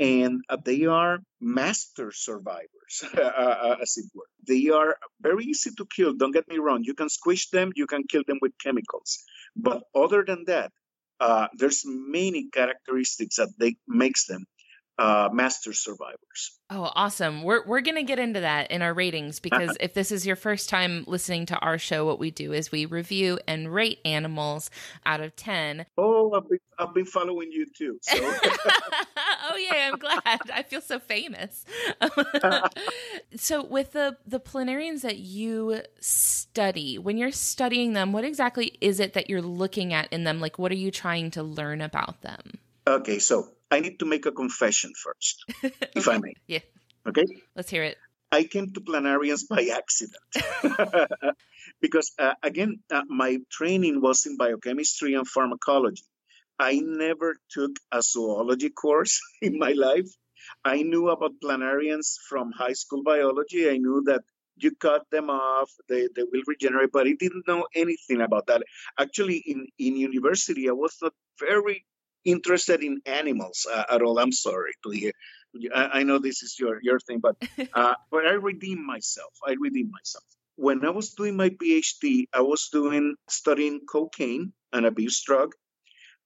and 0.00 0.40
uh, 0.48 0.56
they 0.64 0.86
are 0.86 1.18
master 1.40 2.10
survivors, 2.12 3.04
uh, 3.16 3.20
uh, 3.20 3.76
as 3.80 3.96
it 3.96 4.06
were. 4.14 4.26
They 4.46 4.70
are 4.70 4.96
very 5.20 5.44
easy 5.44 5.70
to 5.76 5.86
kill. 5.86 6.14
Don't 6.14 6.32
get 6.32 6.48
me 6.48 6.58
wrong. 6.58 6.82
You 6.82 6.94
can 6.94 7.08
squish 7.08 7.50
them, 7.50 7.72
you 7.76 7.86
can 7.86 8.04
kill 8.04 8.22
them 8.26 8.38
with 8.40 8.52
chemicals, 8.62 9.22
but 9.56 9.84
other 9.94 10.24
than 10.26 10.44
that, 10.46 10.72
uh, 11.20 11.48
there's 11.54 11.82
many 11.86 12.48
characteristics 12.50 13.36
that 13.36 13.50
they 13.58 13.76
makes 13.86 14.26
them 14.26 14.46
uh, 14.98 15.28
master 15.32 15.72
survivors. 15.72 16.58
Oh, 16.70 16.90
awesome. 16.94 17.42
We're, 17.42 17.66
we're 17.66 17.80
going 17.80 17.96
to 17.96 18.04
get 18.04 18.18
into 18.18 18.40
that 18.40 18.70
in 18.70 18.80
our 18.80 18.94
ratings 18.94 19.40
because 19.40 19.76
if 19.80 19.92
this 19.92 20.12
is 20.12 20.26
your 20.26 20.36
first 20.36 20.68
time 20.68 21.04
listening 21.06 21.46
to 21.46 21.58
our 21.58 21.78
show, 21.78 22.06
what 22.06 22.18
we 22.18 22.30
do 22.30 22.52
is 22.52 22.70
we 22.70 22.86
review 22.86 23.38
and 23.46 23.72
rate 23.72 23.98
animals 24.04 24.70
out 25.04 25.20
of 25.20 25.34
10. 25.36 25.86
Oh, 25.98 26.32
I've 26.32 26.48
been, 26.48 26.58
I've 26.78 26.94
been 26.94 27.06
following 27.06 27.50
you 27.50 27.66
too. 27.76 27.98
So. 28.02 28.16
oh, 28.20 29.56
yeah, 29.56 29.90
I'm 29.92 29.98
glad. 29.98 30.40
I 30.52 30.62
feel 30.62 30.80
so 30.80 30.98
famous. 30.98 31.64
so, 33.36 33.64
with 33.64 33.92
the, 33.92 34.16
the 34.26 34.40
planarians 34.40 35.02
that 35.02 35.18
you 35.18 35.82
study, 36.00 36.98
when 36.98 37.18
you're 37.18 37.32
studying 37.32 37.92
them, 37.92 38.12
what 38.12 38.24
exactly 38.24 38.78
is 38.80 39.00
it 39.00 39.14
that 39.14 39.28
you're 39.28 39.42
looking 39.42 39.92
at 39.92 40.12
in 40.12 40.24
them? 40.24 40.40
Like, 40.40 40.58
what 40.58 40.72
are 40.72 40.76
you 40.76 40.90
trying 40.90 41.30
to 41.32 41.42
learn 41.42 41.80
about 41.80 42.22
them? 42.22 42.58
Okay, 42.86 43.18
so 43.18 43.48
I 43.74 43.80
need 43.80 43.98
to 43.98 44.06
make 44.06 44.24
a 44.24 44.30
confession 44.30 44.92
first, 44.94 45.44
okay. 45.64 45.74
if 45.96 46.06
I 46.06 46.18
may. 46.18 46.34
Yeah. 46.46 46.60
Okay. 47.08 47.26
Let's 47.56 47.70
hear 47.70 47.82
it. 47.82 47.98
I 48.30 48.44
came 48.44 48.72
to 48.72 48.80
planarians 48.80 49.48
by 49.48 49.62
accident. 49.80 50.30
because, 51.80 52.12
uh, 52.16 52.34
again, 52.44 52.78
uh, 52.92 53.02
my 53.08 53.38
training 53.50 54.00
was 54.00 54.26
in 54.26 54.36
biochemistry 54.36 55.14
and 55.14 55.26
pharmacology. 55.26 56.04
I 56.56 56.80
never 56.84 57.34
took 57.50 57.72
a 57.90 58.00
zoology 58.00 58.70
course 58.70 59.20
in 59.42 59.58
my 59.58 59.72
life. 59.72 60.10
I 60.64 60.82
knew 60.82 61.08
about 61.08 61.40
planarians 61.42 62.14
from 62.28 62.52
high 62.52 62.74
school 62.74 63.02
biology. 63.02 63.68
I 63.68 63.78
knew 63.78 64.04
that 64.06 64.22
you 64.56 64.70
cut 64.76 65.02
them 65.10 65.30
off, 65.30 65.70
they, 65.88 66.06
they 66.14 66.22
will 66.22 66.44
regenerate, 66.46 66.90
but 66.92 67.08
I 67.08 67.14
didn't 67.18 67.48
know 67.48 67.66
anything 67.74 68.20
about 68.20 68.46
that. 68.46 68.62
Actually, 69.00 69.38
in, 69.38 69.66
in 69.80 69.96
university, 69.96 70.68
I 70.68 70.72
was 70.72 70.96
not 71.02 71.12
very 71.40 71.84
interested 72.24 72.82
in 72.82 73.00
animals 73.06 73.66
uh, 73.72 73.84
at 73.90 74.02
all. 74.02 74.18
I'm 74.18 74.32
sorry 74.32 74.72
to 74.84 74.90
hear. 74.90 75.12
I, 75.74 76.00
I, 76.00 76.02
know 76.02 76.18
this 76.18 76.42
is 76.42 76.56
your 76.58 76.80
your 76.82 76.98
thing, 77.00 77.20
but 77.20 77.36
uh, 77.74 77.94
but 78.10 78.26
I 78.26 78.32
redeem 78.32 78.84
myself. 78.84 79.32
I 79.46 79.54
redeem 79.58 79.90
myself. 79.90 80.24
when 80.56 80.84
I 80.84 80.90
was 80.90 81.14
doing 81.14 81.36
my 81.36 81.50
PhD, 81.50 82.26
I 82.32 82.40
was 82.40 82.68
doing 82.72 83.16
studying 83.28 83.80
cocaine, 83.86 84.52
an 84.72 84.84
abuse 84.84 85.22
drug, 85.22 85.52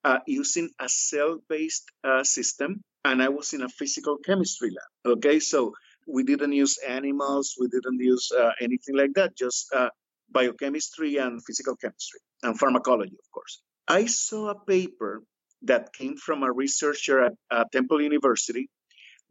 uh, 0.05 0.19
using 0.27 0.71
a 0.79 0.89
cell-based 0.89 1.85
uh, 2.05 2.25
system, 2.25 2.83
and 3.05 3.23
I 3.23 3.29
was 3.29 3.53
in 3.53 3.63
a 3.63 3.69
physical 3.69 4.19
chemistry 4.19 4.71
lab. 4.71 5.17
Okay, 5.17 5.41
so 5.41 5.73
we 6.07 6.25
didn't 6.25 6.53
use 6.53 6.79
animals, 6.87 7.55
we 7.61 7.69
didn't 7.69 8.01
use 8.01 8.31
uh, 8.33 8.53
anything 8.61 8.97
like 8.97 9.15
that, 9.15 9.37
just 9.37 9.73
uh, 9.75 9.91
biochemistry 10.31 11.17
and 11.17 11.45
physical 11.45 11.77
chemistry 11.77 12.21
and 12.43 12.59
pharmacology, 12.59 13.17
of 13.19 13.31
course. 13.33 13.63
I 13.87 14.07
saw 14.07 14.51
a 14.51 14.59
paper 14.65 15.23
that 15.63 15.93
came 15.93 16.17
from 16.17 16.43
a 16.43 16.53
researcher 16.53 17.25
at, 17.25 17.73
Temple 17.73 18.01
University 18.01 18.69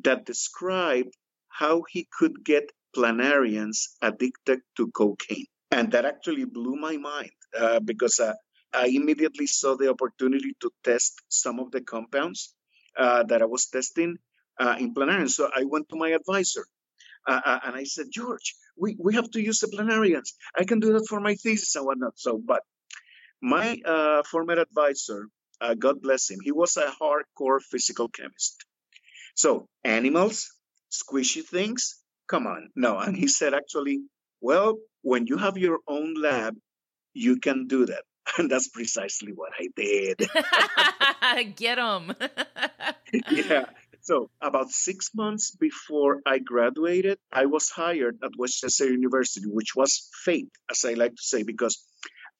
that 0.04 0.26
described 0.26 1.14
how 1.50 1.84
he 1.90 2.08
could 2.18 2.44
get 2.44 2.72
planarians 2.96 3.78
addicted 4.02 4.60
to 4.76 4.90
cocaine. 4.92 5.46
And 5.72 5.92
that 5.92 6.06
actually 6.06 6.46
blew 6.46 6.76
my 6.76 6.98
mind 6.98 7.32
uh, 7.58 7.80
because 7.80 8.20
uh, 8.20 8.34
I 8.74 8.88
immediately 8.88 9.48
saw 9.48 9.76
the 9.76 9.90
opportunity 9.90 10.56
to 10.62 10.72
test 10.84 11.22
some 11.30 11.60
of 11.60 11.72
the 11.72 11.82
compounds 11.82 12.54
uh, 12.98 13.24
that 13.24 13.42
I 13.42 13.46
was 13.46 13.68
testing 13.68 14.18
uh, 14.60 14.76
in 14.80 14.94
planarians. 14.94 15.32
So 15.32 15.50
I 15.56 15.64
went 15.66 15.90
to 15.90 15.96
my 15.96 16.10
advisor 16.10 16.66
uh, 17.28 17.60
and 17.66 17.76
I 17.76 17.84
said, 17.84 18.08
George, 18.12 18.56
we, 18.78 18.96
we 19.00 19.16
have 19.16 19.30
to 19.32 19.42
use 19.42 19.60
the 19.60 19.68
planarians. 19.68 20.30
I 20.56 20.64
can 20.64 20.80
do 20.80 20.94
that 20.94 21.08
for 21.08 21.20
my 21.20 21.36
thesis 21.36 21.76
and 21.76 21.86
whatnot. 21.86 22.14
So, 22.18 22.42
but 22.44 22.62
my 23.42 23.78
former 24.26 24.54
advisor, 24.54 25.30
Uh, 25.60 25.74
God 25.74 26.02
bless 26.02 26.30
him, 26.30 26.40
he 26.42 26.52
was 26.52 26.78
a 26.78 26.92
hardcore 27.02 27.62
physical 27.62 28.10
chemist. 28.10 28.66
So 29.36 29.68
animals, 29.84 30.52
squishy 30.92 31.44
things, 31.44 32.02
come 32.28 32.48
on. 32.48 32.70
No. 32.76 32.98
And 32.98 33.16
he 33.16 33.28
said, 33.28 33.54
actually, 33.54 34.02
well, 34.42 34.78
when 35.02 35.28
you 35.28 35.38
have 35.38 35.58
your 35.58 35.80
own 35.88 36.16
lab, 36.16 36.56
you 37.14 37.38
can 37.38 37.68
do 37.68 37.86
that. 37.88 38.04
And 38.38 38.52
that's 38.52 38.68
precisely 38.68 39.32
what 39.32 39.54
I 39.58 39.70
did. 39.76 40.18
Get 41.56 41.76
them. 41.76 42.14
yeah. 43.32 43.66
So, 44.02 44.30
about 44.42 44.70
six 44.70 45.12
months 45.16 45.52
before 45.52 46.22
I 46.26 46.40
graduated, 46.40 47.20
I 47.32 47.46
was 47.46 47.70
hired 47.70 48.20
at 48.24 48.32
West 48.38 48.60
Chester 48.60 48.86
University, 48.86 49.48
which 49.48 49.76
was 49.76 50.10
fate, 50.26 50.52
as 50.70 50.84
I 50.86 50.94
like 50.94 51.16
to 51.16 51.24
say, 51.24 51.44
because 51.44 51.84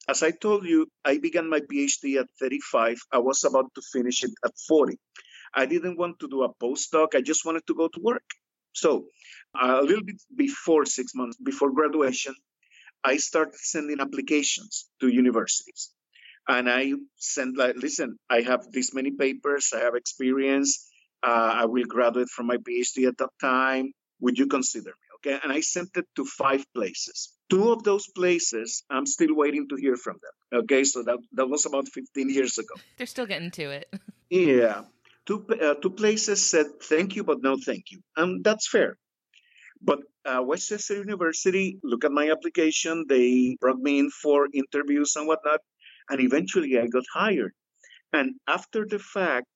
as 0.08 0.22
I 0.22 0.30
told 0.30 0.64
you, 0.64 0.86
I 1.04 1.18
began 1.18 1.48
my 1.50 1.60
PhD 1.60 2.18
at 2.18 2.28
35. 2.40 2.98
I 3.12 3.18
was 3.18 3.44
about 3.44 3.72
to 3.74 3.82
finish 3.92 4.24
it 4.24 4.32
at 4.44 4.52
40. 4.66 4.96
I 5.54 5.66
didn't 5.66 5.98
want 5.98 6.18
to 6.20 6.28
do 6.28 6.42
a 6.42 6.54
postdoc, 6.54 7.14
I 7.14 7.20
just 7.20 7.44
wanted 7.44 7.66
to 7.66 7.74
go 7.74 7.88
to 7.88 8.00
work. 8.00 8.24
So, 8.72 9.06
a 9.58 9.82
little 9.82 10.04
bit 10.04 10.20
before 10.36 10.84
six 10.86 11.14
months 11.14 11.36
before 11.36 11.72
graduation, 11.72 12.34
I 13.04 13.16
started 13.16 13.56
sending 13.56 14.00
applications 14.00 14.88
to 15.00 15.08
universities. 15.08 15.90
And 16.48 16.68
I 16.70 16.92
sent 17.16 17.56
like, 17.56 17.76
listen, 17.76 18.18
I 18.30 18.40
have 18.42 18.70
this 18.72 18.94
many 18.94 19.10
papers, 19.10 19.72
I 19.74 19.80
have 19.80 19.94
experience, 19.94 20.88
uh, 21.22 21.52
I 21.62 21.64
will 21.66 21.84
graduate 21.84 22.28
from 22.28 22.46
my 22.46 22.56
PhD 22.56 23.06
at 23.08 23.18
that 23.18 23.30
time. 23.40 23.92
Would 24.20 24.38
you 24.38 24.46
consider 24.46 24.90
me? 24.90 25.07
Okay. 25.28 25.38
And 25.42 25.52
I 25.52 25.60
sent 25.60 25.90
it 25.96 26.06
to 26.16 26.24
five 26.24 26.64
places. 26.74 27.34
Two 27.50 27.72
of 27.72 27.82
those 27.82 28.06
places, 28.08 28.82
I'm 28.90 29.06
still 29.06 29.34
waiting 29.34 29.68
to 29.68 29.76
hear 29.76 29.96
from 29.96 30.16
them. 30.22 30.60
Okay. 30.60 30.84
So 30.84 31.02
that, 31.02 31.18
that 31.32 31.48
was 31.48 31.66
about 31.66 31.88
15 31.88 32.30
years 32.30 32.58
ago. 32.58 32.74
They're 32.96 33.06
still 33.06 33.26
getting 33.26 33.50
to 33.52 33.70
it. 33.70 33.92
yeah. 34.30 34.82
Two, 35.26 35.46
uh, 35.60 35.74
two 35.74 35.90
places 35.90 36.44
said 36.44 36.66
thank 36.82 37.14
you, 37.16 37.24
but 37.24 37.42
no 37.42 37.56
thank 37.56 37.90
you. 37.90 38.00
And 38.16 38.42
that's 38.42 38.68
fair. 38.68 38.96
But 39.82 40.00
uh, 40.24 40.42
West 40.42 40.70
Chester 40.70 40.96
University, 40.96 41.78
look 41.84 42.04
at 42.04 42.12
my 42.12 42.30
application. 42.30 43.04
They 43.08 43.56
brought 43.60 43.78
me 43.78 43.98
in 43.98 44.10
for 44.10 44.48
interviews 44.52 45.14
and 45.16 45.26
whatnot. 45.28 45.60
And 46.08 46.20
eventually 46.20 46.78
I 46.78 46.86
got 46.86 47.04
hired. 47.12 47.52
And 48.12 48.36
after 48.46 48.86
the 48.86 48.98
fact, 48.98 49.46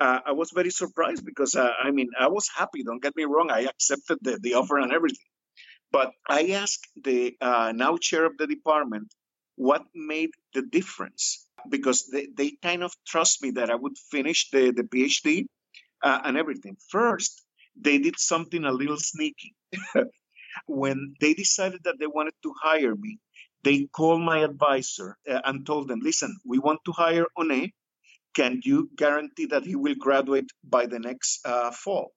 uh, 0.00 0.20
I 0.26 0.32
was 0.32 0.50
very 0.52 0.70
surprised 0.70 1.24
because, 1.24 1.54
uh, 1.54 1.72
I 1.82 1.90
mean, 1.90 2.10
I 2.18 2.28
was 2.28 2.48
happy. 2.54 2.82
Don't 2.82 3.02
get 3.02 3.16
me 3.16 3.24
wrong. 3.24 3.50
I 3.50 3.62
accepted 3.62 4.18
the, 4.22 4.38
the 4.40 4.54
offer 4.54 4.78
and 4.78 4.92
everything. 4.92 5.26
But 5.90 6.12
I 6.28 6.50
asked 6.50 6.86
the 7.02 7.36
uh, 7.40 7.72
now 7.74 7.96
chair 7.96 8.24
of 8.24 8.36
the 8.36 8.46
department 8.46 9.12
what 9.56 9.82
made 9.94 10.30
the 10.54 10.62
difference 10.62 11.46
because 11.68 12.08
they, 12.12 12.28
they 12.36 12.52
kind 12.62 12.82
of 12.82 12.92
trust 13.06 13.42
me 13.42 13.52
that 13.52 13.70
I 13.70 13.74
would 13.74 13.96
finish 14.10 14.50
the, 14.50 14.70
the 14.70 14.84
PhD 14.84 15.46
uh, 16.02 16.20
and 16.24 16.36
everything. 16.36 16.76
First, 16.90 17.42
they 17.74 17.98
did 17.98 18.18
something 18.18 18.64
a 18.64 18.72
little 18.72 18.98
sneaky. 18.98 19.54
when 20.66 21.14
they 21.20 21.34
decided 21.34 21.80
that 21.84 21.98
they 21.98 22.06
wanted 22.06 22.34
to 22.42 22.54
hire 22.62 22.94
me, 22.94 23.18
they 23.64 23.86
called 23.86 24.22
my 24.22 24.38
advisor 24.40 25.16
uh, 25.28 25.40
and 25.44 25.66
told 25.66 25.88
them, 25.88 26.00
listen, 26.02 26.36
we 26.44 26.58
want 26.58 26.80
to 26.84 26.92
hire 26.92 27.26
Oné. 27.36 27.72
Can 28.38 28.60
you 28.62 28.88
guarantee 28.94 29.46
that 29.46 29.64
he 29.64 29.74
will 29.74 29.96
graduate 29.96 30.48
by 30.62 30.86
the 30.86 31.00
next 31.00 31.40
uh, 31.44 31.72
fall? 31.72 32.12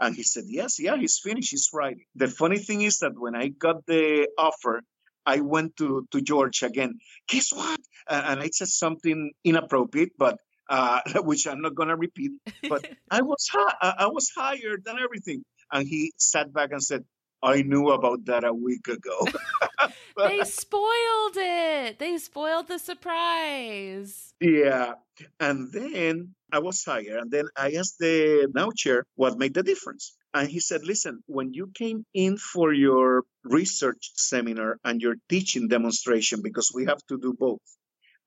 And 0.00 0.16
he 0.16 0.22
said, 0.22 0.44
yes, 0.46 0.80
yeah, 0.80 0.96
he's 0.96 1.18
finished, 1.22 1.50
he's 1.50 1.68
writing. 1.74 2.06
The 2.14 2.28
funny 2.28 2.56
thing 2.58 2.80
is 2.80 3.00
that 3.00 3.12
when 3.14 3.36
I 3.36 3.48
got 3.48 3.84
the 3.84 4.26
offer, 4.38 4.80
I 5.26 5.40
went 5.40 5.76
to, 5.76 6.06
to 6.12 6.22
George 6.22 6.62
again. 6.62 6.94
Guess 7.28 7.52
what? 7.52 7.78
Uh, 8.08 8.22
and 8.24 8.40
I 8.40 8.48
said 8.54 8.68
something 8.68 9.32
inappropriate, 9.44 10.12
but 10.16 10.38
uh, 10.70 11.00
which 11.28 11.46
I'm 11.46 11.60
not 11.60 11.74
going 11.74 11.90
to 11.90 11.96
repeat. 11.96 12.30
But 12.66 12.82
I 13.10 13.20
was 13.20 13.46
hi- 13.52 13.94
I 13.98 14.06
was 14.06 14.30
hired 14.34 14.82
and 14.86 14.98
everything. 14.98 15.42
And 15.70 15.86
he 15.86 16.12
sat 16.16 16.54
back 16.54 16.70
and 16.72 16.82
said, 16.82 17.04
I 17.42 17.60
knew 17.60 17.90
about 17.90 18.24
that 18.26 18.44
a 18.44 18.54
week 18.54 18.88
ago. 18.88 19.26
they 20.16 20.42
spoiled 20.44 21.36
it. 21.36 21.98
They 21.98 22.18
spoiled 22.18 22.68
the 22.68 22.78
surprise. 22.78 24.34
Yeah. 24.40 24.94
And 25.40 25.72
then 25.72 26.34
I 26.52 26.58
was 26.60 26.84
hired. 26.84 27.20
And 27.20 27.30
then 27.30 27.46
I 27.56 27.72
asked 27.72 27.98
the 27.98 28.50
now 28.54 28.70
chair 28.74 29.04
what 29.14 29.38
made 29.38 29.54
the 29.54 29.62
difference. 29.62 30.16
And 30.34 30.48
he 30.48 30.60
said, 30.60 30.84
listen, 30.84 31.22
when 31.26 31.54
you 31.54 31.70
came 31.74 32.04
in 32.12 32.36
for 32.36 32.72
your 32.72 33.22
research 33.44 34.10
seminar 34.16 34.78
and 34.84 35.00
your 35.00 35.16
teaching 35.28 35.68
demonstration, 35.68 36.42
because 36.42 36.70
we 36.74 36.84
have 36.86 37.00
to 37.08 37.18
do 37.18 37.32
both. 37.32 37.60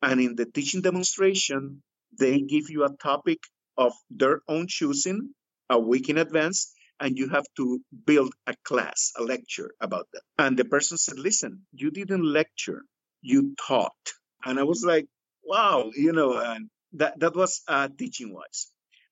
And 0.01 0.19
in 0.19 0.35
the 0.35 0.45
teaching 0.45 0.81
demonstration, 0.81 1.83
they 2.17 2.39
give 2.39 2.69
you 2.69 2.85
a 2.85 2.95
topic 3.01 3.39
of 3.77 3.93
their 4.09 4.41
own 4.47 4.65
choosing 4.67 5.29
a 5.69 5.79
week 5.79 6.09
in 6.09 6.17
advance 6.17 6.73
and 6.99 7.17
you 7.17 7.29
have 7.29 7.45
to 7.57 7.79
build 8.05 8.33
a 8.47 8.55
class, 8.63 9.11
a 9.17 9.23
lecture 9.23 9.71
about 9.79 10.07
that. 10.13 10.21
And 10.37 10.57
the 10.57 10.65
person 10.65 10.97
said, 10.97 11.19
Listen, 11.19 11.61
you 11.73 11.91
didn't 11.91 12.23
lecture, 12.23 12.83
you 13.21 13.55
taught. 13.67 14.13
And 14.45 14.59
I 14.59 14.63
was 14.63 14.83
like, 14.83 15.07
Wow, 15.43 15.91
you 15.95 16.11
know, 16.11 16.37
and 16.37 16.69
that, 16.93 17.19
that 17.19 17.35
was 17.35 17.61
uh, 17.67 17.87
teaching 17.97 18.33
wise. 18.33 18.71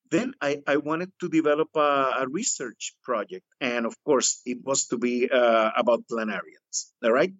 Then 0.09 0.33
I, 0.41 0.61
I 0.65 0.77
wanted 0.77 1.11
to 1.19 1.29
develop 1.29 1.69
a, 1.75 2.23
a, 2.23 2.27
research 2.29 2.93
project. 3.03 3.43
And 3.59 3.85
of 3.85 3.93
course, 4.05 4.41
it 4.45 4.59
was 4.63 4.87
to 4.87 4.97
be 4.97 5.29
uh, 5.29 5.71
about 5.75 6.03
planarians. 6.09 6.91
All 7.03 7.11
right. 7.11 7.33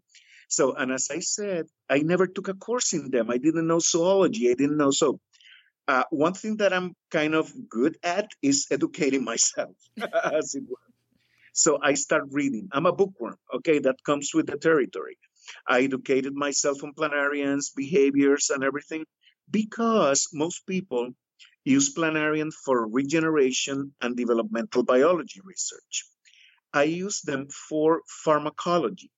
So, 0.49 0.73
and 0.73 0.91
as 0.91 1.09
I 1.11 1.19
said, 1.19 1.67
I 1.89 1.99
never 1.99 2.27
took 2.27 2.47
a 2.47 2.53
course 2.53 2.93
in 2.93 3.09
them. 3.11 3.29
I 3.29 3.37
didn't 3.37 3.67
know 3.67 3.79
zoology. 3.79 4.49
I 4.49 4.53
didn't 4.53 4.77
know. 4.77 4.91
So 4.91 5.19
uh, 5.87 6.03
one 6.09 6.33
thing 6.33 6.57
that 6.57 6.73
I'm 6.73 6.95
kind 7.11 7.33
of 7.33 7.51
good 7.69 7.97
at 8.03 8.29
is 8.41 8.67
educating 8.71 9.23
myself, 9.31 9.75
as 10.23 10.55
it 10.55 10.63
were. 10.67 10.77
So 11.53 11.79
I 11.81 11.95
start 11.95 12.25
reading. 12.31 12.69
I'm 12.71 12.85
a 12.85 12.91
bookworm, 12.91 13.37
okay, 13.55 13.79
that 13.79 14.03
comes 14.03 14.31
with 14.33 14.47
the 14.47 14.57
territory. 14.57 15.17
I 15.67 15.81
educated 15.81 16.35
myself 16.35 16.83
on 16.83 16.93
planarians, 16.93 17.73
behaviors, 17.75 18.51
and 18.51 18.63
everything 18.63 19.05
because 19.49 20.27
most 20.33 20.67
people 20.67 21.11
use 21.63 21.93
planarian 21.95 22.51
for 22.53 22.87
regeneration 22.87 23.93
and 24.01 24.15
developmental 24.15 24.83
biology 24.83 25.41
research. 25.43 26.05
I 26.73 26.83
use 26.83 27.21
them 27.21 27.47
for 27.49 28.01
pharmacology, 28.23 29.11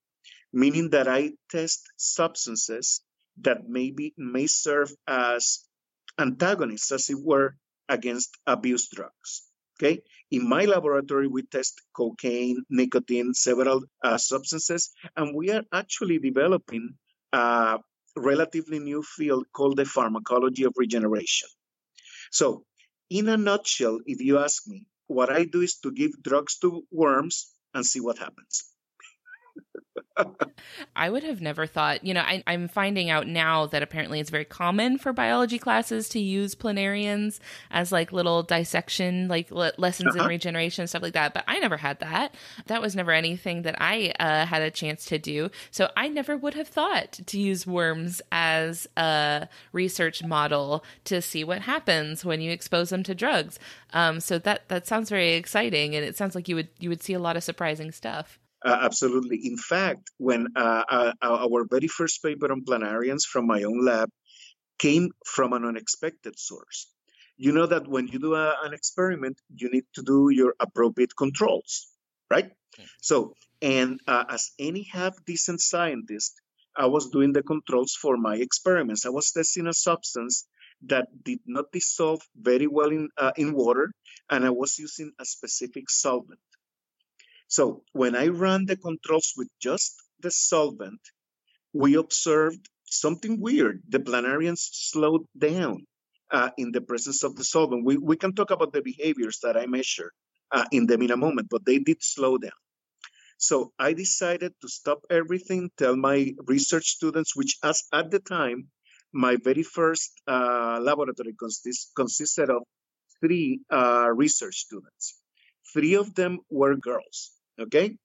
meaning 0.54 0.92
that 0.92 1.08
I 1.08 1.34
test 1.52 1.90
substances 1.98 3.02
that 3.42 3.68
maybe 3.68 4.14
may 4.18 4.48
serve 4.48 4.92
as 5.08 5.66
antagonists, 6.20 6.92
as 6.92 7.10
it 7.10 7.18
were, 7.20 7.56
against 7.88 8.38
abuse 8.46 8.90
drugs. 8.90 9.44
Okay. 9.80 10.04
In 10.30 10.48
my 10.48 10.66
laboratory, 10.66 11.28
we 11.28 11.44
test 11.44 11.82
cocaine, 11.96 12.64
nicotine, 12.70 13.34
several 13.34 13.84
uh, 14.04 14.18
substances, 14.18 14.92
and 15.16 15.34
we 15.34 15.52
are 15.52 15.64
actually 15.74 16.20
developing 16.20 16.96
a 17.32 17.80
relatively 18.16 18.80
new 18.80 19.02
field 19.02 19.46
called 19.54 19.78
the 19.78 19.86
pharmacology 19.86 20.66
of 20.66 20.74
regeneration. 20.76 21.48
So, 22.32 22.66
in 23.10 23.30
a 23.30 23.38
nutshell, 23.38 24.00
if 24.06 24.22
you 24.22 24.38
ask 24.38 24.68
me, 24.68 24.86
what 25.08 25.32
I 25.32 25.46
do 25.46 25.62
is 25.62 25.80
to 25.80 25.92
give 25.92 26.22
drugs 26.22 26.60
to 26.60 26.84
worms 26.92 27.52
and 27.74 27.86
see 27.86 28.02
what 28.02 28.20
happens. 28.20 28.66
I 30.96 31.10
would 31.10 31.24
have 31.24 31.42
never 31.42 31.66
thought, 31.66 32.04
you 32.04 32.14
know, 32.14 32.22
I, 32.22 32.44
am 32.48 32.68
finding 32.68 33.10
out 33.10 33.28
now 33.28 33.66
that 33.68 33.84
apparently 33.84 34.20
it's 34.20 34.30
very 34.30 34.46
common 34.46 34.98
for 34.98 35.14
biology 35.14 35.60
classes 35.60 36.10
to 36.10 36.20
use 36.20 36.56
planarians 36.56 37.40
as 37.72 37.92
like 37.92 38.12
little 38.12 38.44
dissection, 38.44 39.28
like 39.28 39.52
le- 39.52 39.74
lessons 39.78 40.16
uh-huh. 40.16 40.26
in 40.26 40.30
regeneration, 40.30 40.88
stuff 40.88 41.02
like 41.02 41.14
that. 41.14 41.34
But 41.34 41.44
I 41.48 41.60
never 41.60 41.78
had 41.78 42.00
that. 42.00 42.36
That 42.68 42.82
was 42.82 42.96
never 42.96 43.12
anything 43.12 43.64
that 43.64 43.76
I 43.80 44.14
uh, 44.20 44.46
had 44.46 44.62
a 44.62 44.72
chance 44.72 45.06
to 45.06 45.18
do. 45.18 45.50
So 45.72 45.90
I 45.96 46.08
never 46.08 46.36
would 46.38 46.54
have 46.54 46.68
thought 46.68 47.14
to 47.26 47.40
use 47.40 47.66
worms 47.66 48.22
as 48.32 48.88
a 48.98 49.48
research 49.72 50.24
model 50.24 50.84
to 51.06 51.22
see 51.22 51.44
what 51.44 51.62
happens 51.62 52.26
when 52.26 52.42
you 52.42 52.52
expose 52.52 52.90
them 52.90 53.04
to 53.04 53.16
drugs. 53.16 53.60
Um, 53.94 54.20
so 54.20 54.38
that 54.40 54.68
that 54.70 54.88
sounds 54.88 55.10
very 55.10 55.34
exciting, 55.34 55.96
and 55.96 56.06
it 56.06 56.18
sounds 56.18 56.36
like 56.36 56.48
you 56.48 56.56
would 56.56 56.70
you 56.80 56.90
would 56.90 57.02
see 57.02 57.14
a 57.14 57.20
lot 57.20 57.38
of 57.38 57.44
surprising 57.44 57.92
stuff. 57.92 58.40
Uh, 58.64 58.78
absolutely. 58.82 59.40
In 59.46 59.58
fact, 59.58 60.12
when 60.18 60.48
uh, 60.56 60.84
uh, 60.90 61.14
our 61.22 61.66
very 61.70 61.88
first 61.88 62.22
paper 62.22 62.52
on 62.52 62.66
planarians 62.66 63.24
from 63.24 63.48
my 63.48 63.64
own 63.64 63.86
lab 63.86 64.10
came 64.78 65.12
from 65.26 65.54
an 65.54 65.66
unexpected 65.66 66.38
source. 66.38 66.88
You 67.38 67.54
know 67.54 67.68
that 67.68 67.88
when 67.88 68.08
you 68.08 68.20
do 68.20 68.36
a, 68.36 68.58
an 68.64 68.74
experiment, 68.74 69.40
you 69.56 69.70
need 69.70 69.86
to 69.94 70.02
do 70.02 70.30
your 70.30 70.56
appropriate 70.60 71.16
controls, 71.16 71.88
right? 72.30 72.52
Okay. 72.76 72.88
So, 73.02 73.34
and 73.62 74.00
uh, 74.08 74.26
as 74.30 74.52
any 74.60 74.84
half 74.84 75.14
decent 75.26 75.62
scientist, 75.62 76.34
I 76.76 76.88
was 76.88 77.10
doing 77.10 77.34
the 77.34 77.44
controls 77.44 77.94
for 77.94 78.18
my 78.18 78.36
experiments. 78.36 79.06
I 79.06 79.10
was 79.10 79.32
testing 79.32 79.68
a 79.68 79.74
substance 79.74 80.48
that 80.88 81.08
did 81.24 81.40
not 81.46 81.72
dissolve 81.72 82.22
very 82.36 82.68
well 82.68 82.90
in, 82.90 83.10
uh, 83.18 83.32
in 83.38 83.54
water, 83.54 83.92
and 84.30 84.46
I 84.46 84.50
was 84.50 84.78
using 84.80 85.12
a 85.20 85.26
specific 85.26 85.90
solvent. 85.90 86.40
So 87.50 87.84
when 87.94 88.16
I 88.16 88.28
ran 88.28 88.66
the 88.68 88.78
controls 88.78 89.34
with 89.36 89.50
just 89.60 89.96
the 90.22 90.32
solvent, 90.32 91.02
we 91.74 91.96
observed 91.96 92.70
something 92.86 93.42
weird. 93.42 93.82
The 93.90 94.00
planarians 94.00 94.70
slowed 94.72 95.26
down 95.38 95.88
uh, 96.32 96.52
in 96.58 96.72
the 96.72 96.82
presence 96.82 97.24
of 97.24 97.36
the 97.36 97.44
solvent. 97.44 97.86
We, 97.86 97.98
we 97.98 98.18
can 98.18 98.34
talk 98.36 98.52
about 98.52 98.72
the 98.72 98.84
behaviors 98.84 99.40
that 99.42 99.58
I 99.58 99.66
measure 99.66 100.12
uh, 100.52 100.66
in 100.72 100.86
them 100.86 101.02
in 101.02 101.12
a 101.12 101.18
moment, 101.18 101.48
but 101.50 101.66
they 101.66 101.80
did 101.80 101.98
slow 102.04 102.38
down. 102.38 102.60
So 103.40 103.74
I 103.80 103.94
decided 103.94 104.54
to 104.62 104.68
stop 104.68 105.00
everything, 105.10 105.72
tell 105.76 105.96
my 105.96 106.36
research 106.46 106.86
students, 106.90 107.36
which 107.36 107.58
as 107.64 107.84
at 107.92 108.12
the 108.12 108.20
time, 108.20 108.68
my 109.12 109.38
very 109.44 109.64
first 109.64 110.12
uh, 110.28 110.80
laboratory 110.82 111.34
consist, 111.34 111.94
consisted 111.96 112.52
of 112.52 112.62
three 113.22 113.62
uh, 113.72 114.10
research 114.14 114.58
students. 114.58 115.18
Three 115.74 115.96
of 115.96 116.14
them 116.14 116.40
were 116.52 116.76
girls. 116.76 117.32
Okay. 117.60 117.98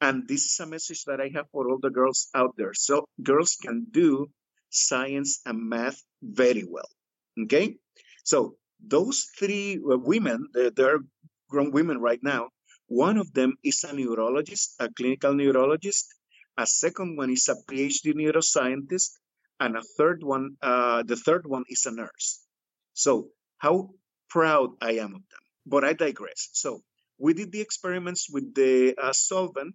And 0.00 0.28
this 0.28 0.44
is 0.44 0.60
a 0.60 0.66
message 0.66 1.04
that 1.04 1.20
I 1.20 1.30
have 1.34 1.46
for 1.50 1.68
all 1.70 1.78
the 1.80 1.90
girls 1.90 2.28
out 2.34 2.54
there. 2.56 2.74
So 2.74 3.08
girls 3.22 3.56
can 3.60 3.86
do 3.90 4.26
science 4.70 5.40
and 5.46 5.68
math 5.68 6.02
very 6.22 6.64
well. 6.68 6.88
Okay. 7.44 7.76
So 8.24 8.56
those 8.84 9.26
three 9.38 9.76
uh, 9.76 9.98
women, 9.98 10.48
they're 10.52 11.00
grown 11.48 11.72
women 11.72 11.98
right 11.98 12.22
now. 12.22 12.50
One 12.86 13.18
of 13.18 13.32
them 13.32 13.54
is 13.64 13.84
a 13.84 13.92
neurologist, 13.92 14.74
a 14.78 14.88
clinical 14.90 15.34
neurologist. 15.34 16.06
A 16.56 16.66
second 16.66 17.16
one 17.16 17.30
is 17.30 17.48
a 17.48 17.56
PhD 17.70 18.14
neuroscientist. 18.14 19.10
And 19.60 19.76
a 19.76 19.82
third 19.96 20.22
one, 20.22 20.56
uh, 20.62 21.02
the 21.02 21.16
third 21.16 21.46
one 21.46 21.64
is 21.68 21.86
a 21.86 21.90
nurse. 21.90 22.40
So 22.94 23.28
how 23.58 23.90
proud 24.28 24.70
I 24.80 24.92
am 24.92 25.14
of 25.14 25.22
them. 25.32 25.44
But 25.66 25.84
I 25.84 25.92
digress. 25.94 26.50
So 26.52 26.82
we 27.18 27.34
did 27.34 27.52
the 27.52 27.60
experiments 27.60 28.28
with 28.30 28.54
the 28.54 28.94
uh, 28.96 29.12
solvent 29.12 29.74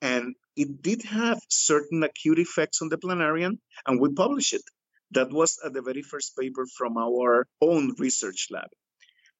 and 0.00 0.34
it 0.56 0.82
did 0.82 1.02
have 1.02 1.40
certain 1.48 2.02
acute 2.02 2.38
effects 2.38 2.82
on 2.82 2.88
the 2.88 2.98
planarian 2.98 3.58
and 3.86 4.00
we 4.00 4.12
published 4.12 4.52
it. 4.52 4.62
That 5.12 5.30
was 5.30 5.58
the 5.62 5.82
very 5.82 6.02
first 6.02 6.36
paper 6.36 6.66
from 6.76 6.96
our 6.96 7.46
own 7.60 7.94
research 7.98 8.48
lab. 8.50 8.68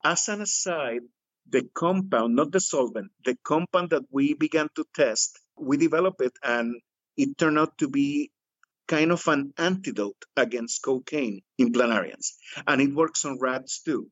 As 0.05 0.29
an 0.29 0.41
aside 0.41 1.03
the 1.49 1.69
compound 1.75 2.35
not 2.35 2.51
the 2.53 2.61
solvent 2.61 3.11
the 3.23 3.37
compound 3.45 3.91
that 3.91 4.05
we 4.11 4.33
began 4.33 4.67
to 4.75 4.83
test 4.95 5.39
we 5.59 5.77
developed 5.77 6.23
it 6.23 6.33
and 6.43 6.81
it 7.17 7.37
turned 7.37 7.59
out 7.59 7.77
to 7.77 7.89
be 7.89 8.31
kind 8.87 9.13
of 9.13 9.27
an 9.29 9.53
antidote 9.57 10.25
against 10.37 10.83
cocaine 10.83 11.41
in 11.59 11.73
planarians. 11.73 12.33
And 12.67 12.81
it 12.81 12.95
works 12.95 13.25
on 13.25 13.39
rats 13.41 13.83
too. 13.83 14.11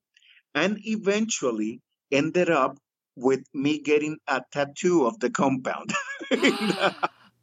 And 0.55 0.79
eventually 0.85 1.81
ended 2.11 2.51
up 2.51 2.79
with 3.17 3.45
me 3.53 3.81
getting 3.81 4.19
a 4.27 4.43
tattoo 4.53 5.07
of 5.07 5.19
the 5.19 5.31
compound. 5.31 5.93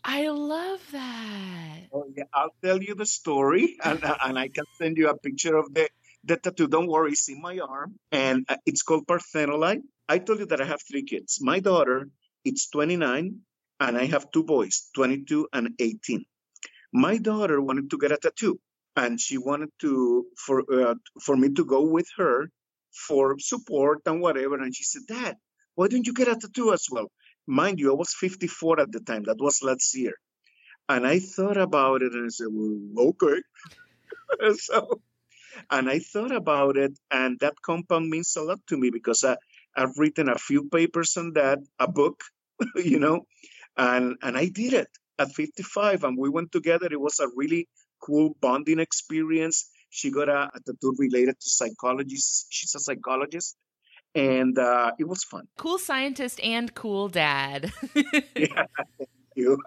I 0.03 0.27
love 0.29 0.81
that. 0.91 1.79
Oh, 1.93 2.05
yeah, 2.15 2.23
I'll 2.33 2.53
tell 2.63 2.81
you 2.81 2.95
the 2.95 3.05
story, 3.05 3.77
and, 3.83 4.03
uh, 4.03 4.15
and 4.23 4.39
I 4.39 4.47
can 4.47 4.65
send 4.77 4.97
you 4.97 5.09
a 5.09 5.17
picture 5.17 5.55
of 5.55 5.73
the, 5.73 5.89
the 6.23 6.37
tattoo. 6.37 6.67
Don't 6.67 6.87
worry, 6.87 7.11
it's 7.11 7.29
in 7.29 7.41
my 7.41 7.59
arm, 7.59 7.95
and 8.11 8.45
uh, 8.47 8.57
it's 8.65 8.81
called 8.81 9.07
parthenolide. 9.07 9.81
I 10.07 10.19
told 10.19 10.39
you 10.39 10.45
that 10.47 10.61
I 10.61 10.65
have 10.65 10.81
three 10.81 11.03
kids. 11.03 11.39
My 11.41 11.59
daughter, 11.59 12.09
it's 12.45 12.69
29, 12.69 13.39
and 13.79 13.97
I 13.97 14.05
have 14.05 14.31
two 14.31 14.43
boys, 14.43 14.89
22 14.95 15.49
and 15.53 15.69
18. 15.79 16.25
My 16.93 17.17
daughter 17.17 17.61
wanted 17.61 17.89
to 17.91 17.97
get 17.97 18.11
a 18.11 18.17
tattoo, 18.17 18.59
and 18.95 19.19
she 19.19 19.37
wanted 19.37 19.69
to 19.81 20.25
for 20.35 20.63
uh, 20.73 20.95
for 21.21 21.37
me 21.37 21.49
to 21.53 21.65
go 21.65 21.83
with 21.83 22.07
her 22.17 22.49
for 23.07 23.37
support 23.39 24.01
and 24.07 24.21
whatever. 24.21 24.55
And 24.55 24.75
she 24.75 24.83
said, 24.83 25.03
Dad, 25.07 25.37
why 25.79 25.87
don't 25.87 26.05
you 26.05 26.13
get 26.13 26.27
a 26.27 26.35
tattoo 26.35 26.73
as 26.73 26.87
well? 26.91 27.09
Mind 27.47 27.79
you, 27.79 27.91
I 27.91 27.95
was 27.95 28.13
54 28.13 28.81
at 28.81 28.91
the 28.91 28.99
time. 28.99 29.23
That 29.23 29.39
was 29.39 29.63
last 29.63 29.95
year. 29.95 30.15
And 30.89 31.07
I 31.07 31.19
thought 31.19 31.55
about 31.55 32.01
it 32.01 32.11
and 32.11 32.25
I 32.25 32.27
said, 32.27 32.47
well, 32.51 33.13
okay. 33.13 33.39
so, 34.57 34.99
and 35.71 35.89
I 35.89 35.99
thought 35.99 36.33
about 36.33 36.75
it, 36.75 36.99
and 37.09 37.39
that 37.39 37.61
compound 37.61 38.09
means 38.09 38.35
a 38.35 38.41
lot 38.41 38.59
to 38.67 38.77
me 38.77 38.89
because 38.89 39.23
I, 39.23 39.37
I've 39.73 39.97
written 39.97 40.27
a 40.27 40.37
few 40.37 40.67
papers 40.67 41.15
on 41.15 41.31
that, 41.33 41.59
a 41.79 41.87
book, 41.87 42.23
you 42.75 42.99
know, 42.99 43.25
and 43.77 44.17
and 44.21 44.37
I 44.37 44.47
did 44.47 44.73
it 44.73 44.89
at 45.17 45.31
55, 45.31 46.03
and 46.03 46.17
we 46.17 46.29
went 46.29 46.51
together. 46.51 46.87
It 46.91 46.99
was 46.99 47.19
a 47.21 47.29
really 47.35 47.67
cool 48.01 48.35
bonding 48.41 48.79
experience. 48.79 49.69
She 49.89 50.11
got 50.11 50.27
a, 50.27 50.51
a 50.53 50.59
tattoo 50.65 50.95
related 50.97 51.39
to 51.39 51.49
psychology. 51.49 52.17
She's 52.49 52.75
a 52.75 52.79
psychologist, 52.79 53.55
and 54.15 54.57
uh, 54.57 54.91
it 54.99 55.07
was 55.07 55.23
fun. 55.23 55.47
Cool 55.57 55.77
scientist 55.77 56.39
and 56.41 56.73
cool 56.73 57.09
dad. 57.09 57.71
yeah, 58.35 58.65
you. 59.39 59.57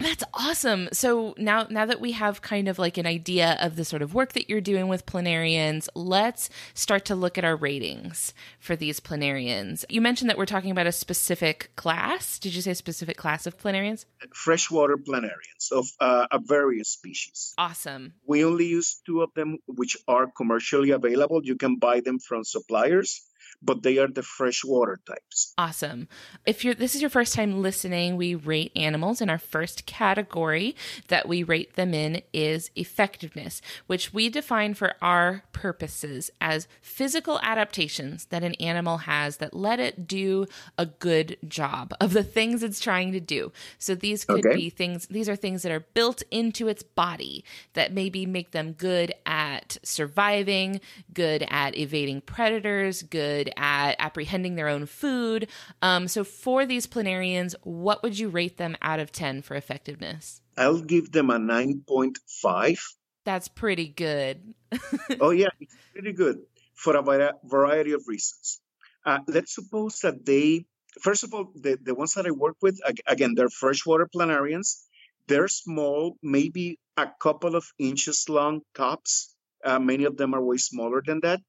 That's 0.00 0.24
awesome. 0.34 0.88
So 0.92 1.34
now 1.38 1.66
now 1.70 1.86
that 1.86 2.00
we 2.00 2.12
have 2.12 2.42
kind 2.42 2.68
of 2.68 2.78
like 2.78 2.98
an 2.98 3.06
idea 3.06 3.56
of 3.60 3.76
the 3.76 3.84
sort 3.84 4.02
of 4.02 4.14
work 4.14 4.32
that 4.32 4.48
you're 4.48 4.60
doing 4.60 4.88
with 4.88 5.06
planarians, 5.06 5.88
let's 5.94 6.50
start 6.74 7.04
to 7.06 7.14
look 7.14 7.38
at 7.38 7.44
our 7.44 7.56
ratings 7.56 8.34
for 8.58 8.74
these 8.74 8.98
planarians. 8.98 9.84
You 9.88 10.00
mentioned 10.00 10.30
that 10.30 10.38
we're 10.38 10.46
talking 10.46 10.70
about 10.70 10.86
a 10.86 10.92
specific 10.92 11.70
class. 11.76 12.38
Did 12.38 12.54
you 12.54 12.62
say 12.62 12.72
a 12.72 12.74
specific 12.74 13.16
class 13.16 13.46
of 13.46 13.58
planarians? 13.58 14.06
Freshwater 14.32 14.96
planarians 14.96 15.70
of 15.70 15.86
uh, 16.00 16.26
a 16.30 16.40
various 16.40 16.88
species. 16.88 17.54
Awesome. 17.58 18.14
We 18.26 18.44
only 18.44 18.66
use 18.66 19.00
two 19.06 19.22
of 19.22 19.30
them 19.34 19.58
which 19.66 19.96
are 20.08 20.26
commercially 20.26 20.90
available. 20.90 21.40
You 21.44 21.56
can 21.56 21.76
buy 21.76 22.00
them 22.00 22.18
from 22.18 22.44
suppliers 22.44 23.22
but 23.60 23.82
they 23.82 23.98
are 23.98 24.08
the 24.08 24.22
freshwater 24.22 25.00
types. 25.06 25.54
Awesome. 25.58 26.08
If 26.46 26.64
you're 26.64 26.74
this 26.74 26.94
is 26.94 27.00
your 27.00 27.10
first 27.10 27.34
time 27.34 27.62
listening, 27.62 28.16
we 28.16 28.34
rate 28.34 28.72
animals 28.76 29.20
and 29.20 29.30
our 29.30 29.38
first 29.38 29.86
category 29.86 30.74
that 31.08 31.28
we 31.28 31.42
rate 31.42 31.74
them 31.74 31.94
in 31.94 32.22
is 32.32 32.70
effectiveness, 32.76 33.60
which 33.86 34.12
we 34.12 34.28
define 34.28 34.74
for 34.74 34.94
our 35.02 35.44
purposes 35.52 36.30
as 36.40 36.68
physical 36.80 37.38
adaptations 37.42 38.26
that 38.26 38.42
an 38.42 38.54
animal 38.54 38.98
has 38.98 39.38
that 39.38 39.54
let 39.54 39.80
it 39.80 40.06
do 40.06 40.46
a 40.78 40.86
good 40.86 41.36
job 41.46 41.92
of 42.00 42.12
the 42.12 42.24
things 42.24 42.62
it's 42.62 42.80
trying 42.80 43.12
to 43.12 43.20
do. 43.20 43.52
So 43.78 43.94
these 43.94 44.24
could 44.24 44.46
okay. 44.46 44.56
be 44.56 44.70
things 44.70 45.06
these 45.06 45.28
are 45.28 45.36
things 45.36 45.62
that 45.62 45.72
are 45.72 45.86
built 45.94 46.22
into 46.30 46.68
its 46.68 46.82
body 46.82 47.44
that 47.74 47.92
maybe 47.92 48.26
make 48.26 48.52
them 48.52 48.72
good 48.72 49.14
at 49.26 49.78
surviving, 49.82 50.80
good 51.12 51.46
at 51.48 51.76
evading 51.76 52.22
predators, 52.22 53.02
good 53.02 53.41
at 53.56 53.96
apprehending 53.98 54.54
their 54.54 54.68
own 54.68 54.86
food. 54.86 55.48
Um, 55.80 56.08
so, 56.08 56.24
for 56.24 56.66
these 56.66 56.86
planarians, 56.86 57.54
what 57.62 58.02
would 58.02 58.18
you 58.18 58.28
rate 58.28 58.56
them 58.56 58.76
out 58.82 59.00
of 59.00 59.12
10 59.12 59.42
for 59.42 59.54
effectiveness? 59.54 60.40
I'll 60.56 60.80
give 60.80 61.12
them 61.12 61.30
a 61.30 61.38
9.5. 61.38 62.78
That's 63.24 63.48
pretty 63.48 63.88
good. 63.88 64.54
oh, 65.20 65.30
yeah, 65.30 65.48
it's 65.60 65.74
pretty 65.92 66.12
good 66.12 66.38
for 66.74 66.96
a 66.96 67.32
variety 67.44 67.92
of 67.92 68.02
reasons. 68.06 68.60
Uh, 69.04 69.20
let's 69.26 69.54
suppose 69.54 70.00
that 70.00 70.24
they, 70.24 70.66
first 71.00 71.24
of 71.24 71.34
all, 71.34 71.52
the, 71.54 71.78
the 71.80 71.94
ones 71.94 72.14
that 72.14 72.26
I 72.26 72.30
work 72.30 72.56
with, 72.60 72.80
again, 73.06 73.34
they're 73.34 73.48
freshwater 73.48 74.08
planarians. 74.14 74.84
They're 75.28 75.48
small, 75.48 76.16
maybe 76.22 76.78
a 76.96 77.08
couple 77.20 77.54
of 77.54 77.64
inches 77.78 78.28
long 78.28 78.62
tops. 78.74 79.34
Uh, 79.64 79.78
many 79.78 80.04
of 80.04 80.16
them 80.16 80.34
are 80.34 80.42
way 80.42 80.56
smaller 80.56 81.02
than 81.04 81.20
that. 81.20 81.40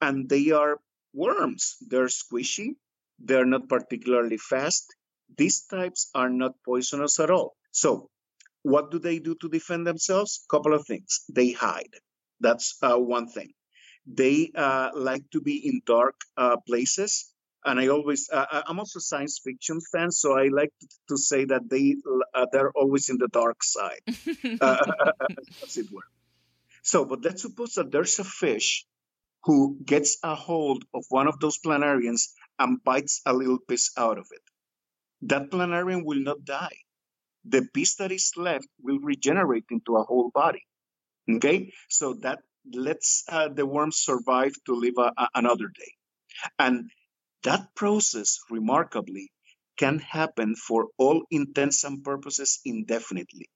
And 0.00 0.28
they 0.28 0.50
are 0.50 0.78
worms. 1.14 1.76
They're 1.88 2.06
squishy, 2.06 2.76
they're 3.18 3.46
not 3.46 3.68
particularly 3.68 4.36
fast, 4.36 4.92
these 5.36 5.62
types 5.62 6.10
are 6.14 6.30
not 6.30 6.52
poisonous 6.64 7.18
at 7.20 7.30
all. 7.30 7.56
So, 7.70 8.10
what 8.62 8.90
do 8.90 8.98
they 8.98 9.18
do 9.18 9.34
to 9.36 9.48
defend 9.48 9.86
themselves? 9.86 10.44
Couple 10.50 10.74
of 10.74 10.86
things. 10.86 11.24
They 11.28 11.52
hide. 11.52 11.94
That's 12.40 12.76
uh, 12.82 12.96
one 12.96 13.28
thing. 13.28 13.52
They 14.06 14.50
uh, 14.54 14.90
like 14.94 15.28
to 15.30 15.40
be 15.40 15.66
in 15.68 15.82
dark 15.86 16.14
uh, 16.36 16.56
places. 16.66 17.30
And 17.64 17.80
I 17.80 17.88
always, 17.88 18.28
uh, 18.30 18.62
I'm 18.66 18.78
also 18.78 18.98
a 18.98 19.02
science 19.02 19.40
fiction 19.42 19.80
fan, 19.80 20.10
so 20.10 20.38
I 20.38 20.48
like 20.48 20.72
to 21.08 21.16
say 21.16 21.46
that 21.46 21.70
they 21.70 21.96
uh, 22.34 22.44
they're 22.52 22.70
always 22.72 23.08
in 23.08 23.16
the 23.16 23.28
dark 23.28 23.64
side, 23.64 24.02
uh, 24.60 24.76
as 25.64 25.78
it 25.78 25.90
were. 25.90 26.04
So, 26.82 27.06
but 27.06 27.24
let's 27.24 27.40
suppose 27.40 27.72
that 27.74 27.90
there's 27.90 28.18
a 28.18 28.24
fish 28.24 28.84
who 29.44 29.78
gets 29.84 30.18
a 30.22 30.34
hold 30.34 30.84
of 30.94 31.04
one 31.10 31.28
of 31.28 31.38
those 31.40 31.58
planarians 31.58 32.28
and 32.58 32.82
bites 32.84 33.20
a 33.26 33.32
little 33.32 33.58
piece 33.68 33.90
out 33.98 34.18
of 34.18 34.26
it. 34.30 34.42
That 35.22 35.50
planarian 35.50 36.04
will 36.04 36.20
not 36.20 36.44
die. 36.44 36.76
The 37.44 37.66
piece 37.74 37.96
that 37.96 38.12
is 38.12 38.32
left 38.36 38.66
will 38.82 39.00
regenerate 39.00 39.66
into 39.70 39.96
a 39.96 40.04
whole 40.04 40.30
body. 40.34 40.62
Okay, 41.30 41.72
so 41.88 42.14
that 42.22 42.40
lets 42.72 43.24
uh, 43.28 43.48
the 43.48 43.66
worm 43.66 43.92
survive 43.92 44.52
to 44.66 44.74
live 44.74 44.94
a, 44.98 45.12
a, 45.16 45.28
another 45.34 45.68
day. 45.68 45.92
And 46.58 46.90
that 47.44 47.74
process, 47.76 48.38
remarkably, 48.50 49.30
can 49.76 49.98
happen 49.98 50.54
for 50.56 50.88
all 50.98 51.22
intents 51.30 51.84
and 51.84 52.02
purposes 52.04 52.60
indefinitely. 52.64 53.48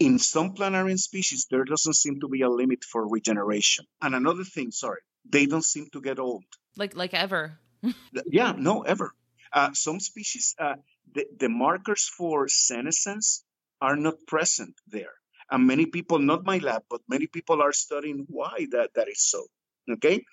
In 0.00 0.18
some 0.18 0.54
planarian 0.54 0.98
species, 0.98 1.46
there 1.50 1.64
doesn't 1.64 1.94
seem 1.94 2.20
to 2.20 2.28
be 2.28 2.40
a 2.40 2.48
limit 2.48 2.84
for 2.84 3.06
regeneration. 3.06 3.84
And 4.00 4.14
another 4.14 4.44
thing, 4.44 4.70
sorry, 4.70 5.00
they 5.28 5.46
don't 5.46 5.64
seem 5.64 5.88
to 5.92 6.00
get 6.00 6.18
old. 6.18 6.44
Like 6.76 6.96
like 6.96 7.14
ever. 7.14 7.60
yeah, 8.26 8.54
no, 8.56 8.82
ever. 8.82 9.12
Uh, 9.52 9.72
some 9.74 10.00
species, 10.00 10.54
uh, 10.58 10.76
the, 11.12 11.26
the 11.38 11.48
markers 11.48 12.08
for 12.08 12.48
senescence 12.48 13.44
are 13.80 13.96
not 13.96 14.14
present 14.26 14.74
there. 14.86 15.12
And 15.50 15.66
many 15.66 15.86
people, 15.86 16.18
not 16.18 16.44
my 16.44 16.58
lab, 16.58 16.82
but 16.88 17.00
many 17.08 17.26
people 17.26 17.60
are 17.60 17.72
studying 17.72 18.26
why 18.28 18.66
that, 18.70 18.94
that 18.94 19.08
is 19.08 19.22
so. 19.28 19.46
Okay. 19.90 20.24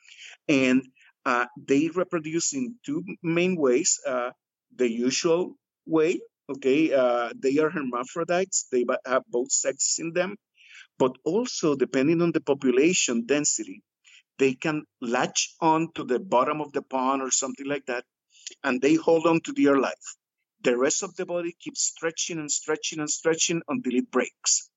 And 0.47 0.87
uh, 1.25 1.47
they 1.57 1.89
reproduce 1.89 2.53
in 2.53 2.75
two 2.85 3.03
main 3.23 3.55
ways. 3.55 3.99
Uh, 4.05 4.31
the 4.75 4.89
usual 4.89 5.57
way, 5.85 6.19
okay, 6.49 6.93
uh, 6.93 7.31
they 7.35 7.57
are 7.59 7.69
hermaphrodites, 7.69 8.67
they 8.71 8.85
have 9.05 9.23
both 9.27 9.51
sexes 9.51 9.99
in 9.99 10.13
them, 10.13 10.37
but 10.97 11.17
also 11.23 11.75
depending 11.75 12.21
on 12.21 12.31
the 12.31 12.41
population 12.41 13.25
density, 13.25 13.83
they 14.39 14.53
can 14.53 14.83
latch 15.01 15.55
on 15.61 15.91
to 15.93 16.03
the 16.03 16.19
bottom 16.19 16.61
of 16.61 16.71
the 16.73 16.81
pond 16.81 17.21
or 17.21 17.31
something 17.31 17.67
like 17.67 17.85
that, 17.87 18.05
and 18.63 18.81
they 18.81 18.95
hold 18.95 19.27
on 19.27 19.41
to 19.41 19.53
their 19.53 19.77
life. 19.79 20.15
The 20.63 20.77
rest 20.77 21.03
of 21.03 21.15
the 21.15 21.25
body 21.25 21.55
keeps 21.59 21.83
stretching 21.83 22.39
and 22.39 22.51
stretching 22.51 22.99
and 22.99 23.09
stretching 23.09 23.61
until 23.67 23.95
it 23.95 24.11
breaks. 24.11 24.69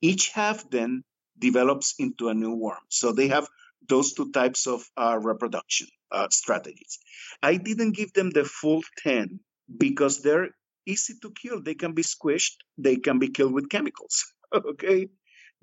Each 0.00 0.30
half 0.30 0.68
then 0.70 1.04
develops 1.38 1.94
into 1.98 2.28
a 2.28 2.34
new 2.34 2.54
worm. 2.54 2.84
So 2.88 3.12
they 3.12 3.28
have 3.28 3.48
those 3.88 4.12
two 4.12 4.30
types 4.32 4.66
of 4.66 4.84
uh, 4.96 5.18
reproduction 5.20 5.88
uh, 6.10 6.28
strategies. 6.30 6.98
I 7.42 7.56
didn't 7.56 7.96
give 7.96 8.12
them 8.12 8.30
the 8.30 8.44
full 8.44 8.82
10 8.98 9.40
because 9.76 10.22
they're 10.22 10.50
easy 10.86 11.14
to 11.22 11.30
kill. 11.30 11.62
They 11.62 11.74
can 11.74 11.92
be 11.92 12.02
squished, 12.02 12.56
they 12.78 12.96
can 12.96 13.18
be 13.18 13.28
killed 13.28 13.52
with 13.52 13.68
chemicals. 13.68 14.24
okay. 14.54 15.08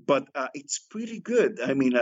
But 0.05 0.27
uh, 0.33 0.47
it's 0.53 0.79
pretty 0.79 1.19
good. 1.19 1.59
I 1.59 1.73
mean, 1.73 1.93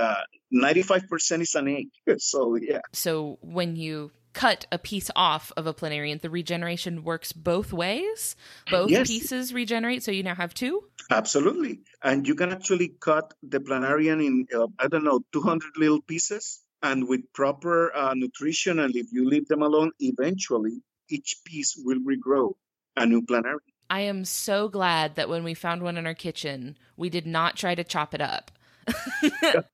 95% 0.53 1.01
uh, 1.11 1.41
is 1.41 1.55
an 1.55 1.67
egg. 1.67 1.87
so, 2.19 2.55
yeah. 2.55 2.81
So, 2.93 3.39
when 3.41 3.75
you 3.75 4.11
cut 4.33 4.67
a 4.71 4.77
piece 4.77 5.09
off 5.15 5.51
of 5.57 5.65
a 5.65 5.73
planarian, 5.73 6.21
the 6.21 6.29
regeneration 6.29 7.03
works 7.03 7.33
both 7.33 7.73
ways. 7.73 8.35
Both 8.69 8.91
yes. 8.91 9.07
pieces 9.07 9.51
regenerate, 9.51 10.03
so 10.03 10.11
you 10.11 10.21
now 10.21 10.35
have 10.35 10.53
two. 10.53 10.83
Absolutely, 11.09 11.79
and 12.03 12.27
you 12.27 12.35
can 12.35 12.51
actually 12.51 12.89
cut 12.99 13.33
the 13.41 13.59
planarian 13.59 14.23
in 14.23 14.45
uh, 14.55 14.67
I 14.77 14.87
don't 14.87 15.03
know 15.03 15.21
200 15.33 15.77
little 15.77 16.01
pieces, 16.01 16.61
and 16.83 17.07
with 17.07 17.21
proper 17.33 17.95
uh, 17.95 18.13
nutrition, 18.13 18.79
and 18.79 18.95
if 18.95 19.07
you 19.11 19.27
leave 19.27 19.47
them 19.47 19.63
alone, 19.63 19.91
eventually 19.99 20.83
each 21.09 21.37
piece 21.43 21.75
will 21.75 21.99
regrow 21.99 22.53
a 22.97 23.05
new 23.05 23.21
planarian. 23.21 23.57
I 23.89 24.01
am 24.01 24.25
so 24.25 24.67
glad 24.67 25.15
that 25.15 25.29
when 25.29 25.43
we 25.43 25.53
found 25.53 25.81
one 25.81 25.97
in 25.97 26.05
our 26.05 26.13
kitchen, 26.13 26.77
we 26.97 27.09
did 27.09 27.25
not 27.25 27.55
try 27.55 27.73
to 27.73 27.83
chop 27.83 28.13
it 28.13 28.21
up. 28.21 28.51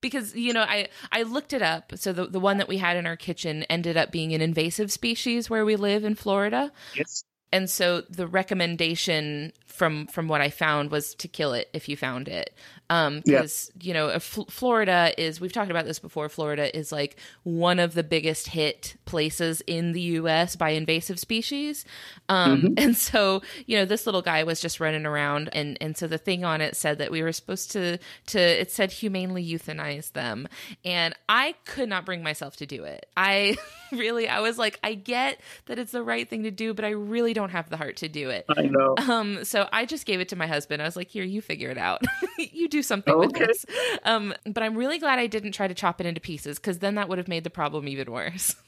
because 0.00 0.34
you 0.34 0.52
know 0.52 0.62
i 0.62 0.88
i 1.12 1.22
looked 1.22 1.52
it 1.52 1.62
up 1.62 1.92
so 1.94 2.12
the, 2.12 2.26
the 2.26 2.40
one 2.40 2.58
that 2.58 2.66
we 2.66 2.76
had 2.76 2.96
in 2.96 3.06
our 3.06 3.14
kitchen 3.14 3.62
ended 3.70 3.96
up 3.96 4.10
being 4.10 4.34
an 4.34 4.42
invasive 4.42 4.90
species 4.90 5.48
where 5.48 5.64
we 5.64 5.76
live 5.76 6.02
in 6.02 6.16
florida 6.16 6.72
yes 6.96 7.22
and 7.52 7.68
so 7.68 8.00
the 8.00 8.26
recommendation 8.26 9.52
from 9.66 10.06
from 10.06 10.26
what 10.26 10.40
I 10.40 10.48
found 10.48 10.90
was 10.90 11.14
to 11.16 11.28
kill 11.28 11.52
it 11.52 11.68
if 11.72 11.88
you 11.88 11.96
found 11.96 12.26
it, 12.26 12.56
because 12.88 13.70
um, 13.74 13.80
you 13.80 13.94
know 13.94 14.08
F- 14.08 14.38
Florida 14.48 15.12
is 15.16 15.40
we've 15.40 15.52
talked 15.52 15.70
about 15.70 15.86
this 15.86 15.98
before. 15.98 16.28
Florida 16.28 16.76
is 16.76 16.92
like 16.92 17.16
one 17.42 17.78
of 17.78 17.94
the 17.94 18.02
biggest 18.02 18.48
hit 18.48 18.96
places 19.04 19.62
in 19.66 19.92
the 19.92 20.00
U.S. 20.00 20.56
by 20.56 20.70
invasive 20.70 21.18
species, 21.18 21.84
um, 22.28 22.62
mm-hmm. 22.62 22.74
and 22.76 22.96
so 22.96 23.42
you 23.66 23.78
know 23.78 23.84
this 23.84 24.04
little 24.04 24.22
guy 24.22 24.44
was 24.44 24.60
just 24.60 24.80
running 24.80 25.06
around, 25.06 25.48
and 25.52 25.78
and 25.80 25.96
so 25.96 26.06
the 26.06 26.18
thing 26.18 26.44
on 26.44 26.60
it 26.60 26.76
said 26.76 26.98
that 26.98 27.10
we 27.10 27.22
were 27.22 27.32
supposed 27.32 27.70
to 27.72 27.98
to 28.26 28.38
it 28.38 28.70
said 28.70 28.92
humanely 28.92 29.46
euthanize 29.46 30.12
them, 30.12 30.46
and 30.84 31.14
I 31.28 31.54
could 31.64 31.88
not 31.88 32.04
bring 32.04 32.22
myself 32.22 32.56
to 32.56 32.66
do 32.66 32.84
it. 32.84 33.06
I 33.16 33.56
really 33.92 34.28
I 34.28 34.40
was 34.40 34.58
like 34.58 34.78
I 34.82 34.94
get 34.94 35.40
that 35.66 35.78
it's 35.78 35.92
the 35.92 36.02
right 36.02 36.28
thing 36.28 36.42
to 36.42 36.50
do, 36.50 36.74
but 36.74 36.84
I 36.84 36.90
really 36.90 37.32
don't 37.32 37.50
have 37.50 37.70
the 37.70 37.76
heart 37.76 37.96
to 37.98 38.08
do 38.08 38.28
it. 38.30 38.44
I 38.50 38.62
know. 38.62 38.94
Um, 38.98 39.44
so 39.44 39.68
I 39.72 39.86
just 39.86 40.04
gave 40.04 40.20
it 40.20 40.28
to 40.30 40.36
my 40.36 40.46
husband. 40.46 40.82
I 40.82 40.84
was 40.84 40.96
like, 40.96 41.08
"Here, 41.08 41.24
you 41.24 41.40
figure 41.40 41.70
it 41.70 41.78
out. 41.78 42.02
you 42.38 42.68
do 42.68 42.81
something 42.82 43.14
okay. 43.14 43.26
with 43.26 43.36
this." 43.36 43.66
Um, 44.04 44.34
but 44.44 44.62
I'm 44.62 44.76
really 44.76 44.98
glad 44.98 45.18
I 45.18 45.26
didn't 45.26 45.52
try 45.52 45.68
to 45.68 45.74
chop 45.74 46.00
it 46.00 46.06
into 46.06 46.20
pieces 46.20 46.58
because 46.58 46.78
then 46.78 46.96
that 46.96 47.08
would 47.08 47.18
have 47.18 47.28
made 47.28 47.44
the 47.44 47.50
problem 47.50 47.88
even 47.88 48.10
worse. 48.10 48.56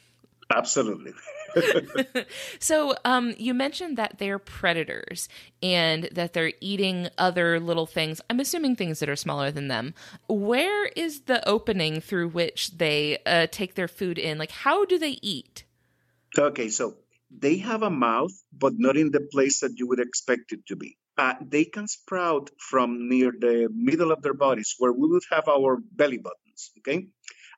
Absolutely. 0.54 1.12
so, 2.58 2.94
um, 3.04 3.34
you 3.38 3.54
mentioned 3.54 3.96
that 3.96 4.18
they're 4.18 4.38
predators 4.38 5.28
and 5.62 6.04
that 6.12 6.32
they're 6.32 6.52
eating 6.60 7.08
other 7.18 7.60
little 7.60 7.86
things. 7.86 8.20
I'm 8.28 8.40
assuming 8.40 8.76
things 8.76 8.98
that 9.00 9.08
are 9.08 9.16
smaller 9.16 9.50
than 9.50 9.68
them. 9.68 9.94
Where 10.28 10.86
is 10.86 11.22
the 11.22 11.46
opening 11.48 12.00
through 12.00 12.28
which 12.28 12.76
they 12.76 13.18
uh, 13.24 13.46
take 13.50 13.74
their 13.74 13.88
food 13.88 14.18
in? 14.18 14.38
Like, 14.38 14.50
how 14.50 14.84
do 14.84 14.98
they 14.98 15.18
eat? 15.22 15.64
Okay, 16.36 16.68
so 16.68 16.96
they 17.30 17.58
have 17.58 17.82
a 17.82 17.90
mouth, 17.90 18.32
but 18.52 18.74
not 18.76 18.96
in 18.96 19.10
the 19.10 19.20
place 19.20 19.60
that 19.60 19.78
you 19.78 19.88
would 19.88 20.00
expect 20.00 20.52
it 20.52 20.66
to 20.66 20.76
be. 20.76 20.96
Uh, 21.16 21.34
they 21.40 21.64
can 21.64 21.86
sprout 21.88 22.50
from 22.58 23.08
near 23.08 23.32
the 23.38 23.68
middle 23.72 24.10
of 24.12 24.22
their 24.22 24.34
bodies, 24.34 24.74
where 24.78 24.92
we 24.92 25.08
would 25.08 25.22
have 25.30 25.48
our 25.48 25.76
belly 25.92 26.18
buttons. 26.18 26.72
Okay, 26.78 27.08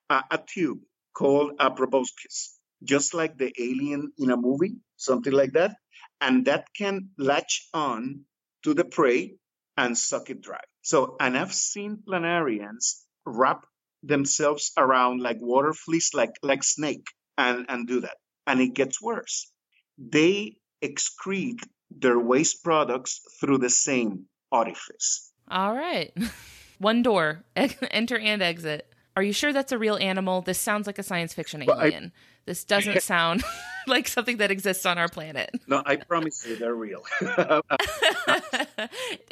uh, 0.09 0.23
a 0.31 0.37
tube 0.37 0.79
called 1.13 1.53
a 1.59 1.71
proboscis, 1.71 2.59
just 2.83 3.13
like 3.13 3.37
the 3.37 3.53
alien 3.59 4.11
in 4.17 4.31
a 4.31 4.37
movie, 4.37 4.75
something 4.97 5.33
like 5.33 5.53
that, 5.53 5.75
and 6.21 6.45
that 6.45 6.67
can 6.75 7.09
latch 7.17 7.67
on 7.73 8.25
to 8.63 8.73
the 8.73 8.85
prey 8.85 9.35
and 9.77 9.97
suck 9.97 10.29
it 10.29 10.41
dry. 10.41 10.61
So, 10.81 11.15
and 11.19 11.37
I've 11.37 11.53
seen 11.53 12.03
planarians 12.07 13.01
wrap 13.25 13.65
themselves 14.03 14.71
around 14.77 15.21
like 15.21 15.37
water 15.41 15.73
fleas, 15.73 16.11
like 16.13 16.33
like 16.43 16.63
snake, 16.63 17.07
and 17.37 17.65
and 17.69 17.87
do 17.87 18.01
that, 18.01 18.17
and 18.45 18.61
it 18.61 18.73
gets 18.73 19.01
worse 19.01 19.51
they 19.97 20.57
excrete 20.83 21.63
their 21.91 22.19
waste 22.19 22.63
products 22.63 23.21
through 23.39 23.59
the 23.59 23.69
same 23.69 24.25
orifice. 24.51 25.31
All 25.49 25.73
right. 25.75 26.13
One 26.79 27.01
door, 27.01 27.43
enter 27.55 28.17
and 28.17 28.41
exit. 28.41 28.93
Are 29.15 29.23
you 29.23 29.33
sure 29.33 29.51
that's 29.51 29.71
a 29.71 29.79
real 29.79 29.97
animal? 29.97 30.41
This 30.41 30.59
sounds 30.59 30.85
like 30.85 30.99
a 30.99 31.03
science 31.03 31.33
fiction 31.33 31.63
alien. 31.63 32.13
I, 32.15 32.19
this 32.45 32.63
doesn't 32.63 33.01
sound 33.03 33.43
like 33.87 34.07
something 34.07 34.37
that 34.37 34.51
exists 34.51 34.85
on 34.85 34.99
our 34.99 35.07
planet. 35.07 35.49
No, 35.67 35.81
I 35.85 35.95
promise 35.95 36.45
you 36.45 36.55
they're 36.55 36.75
real. 36.75 37.01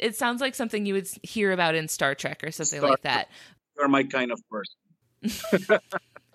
it 0.00 0.16
sounds 0.16 0.40
like 0.40 0.56
something 0.56 0.86
you 0.86 0.94
would 0.94 1.08
hear 1.22 1.52
about 1.52 1.76
in 1.76 1.86
Star 1.86 2.16
Trek 2.16 2.42
or 2.42 2.50
something 2.50 2.80
Star 2.80 2.90
like 2.90 3.02
that. 3.02 3.28
You're 3.76 3.86
my 3.86 4.02
kind 4.02 4.32
of 4.32 4.40
person 4.50 4.74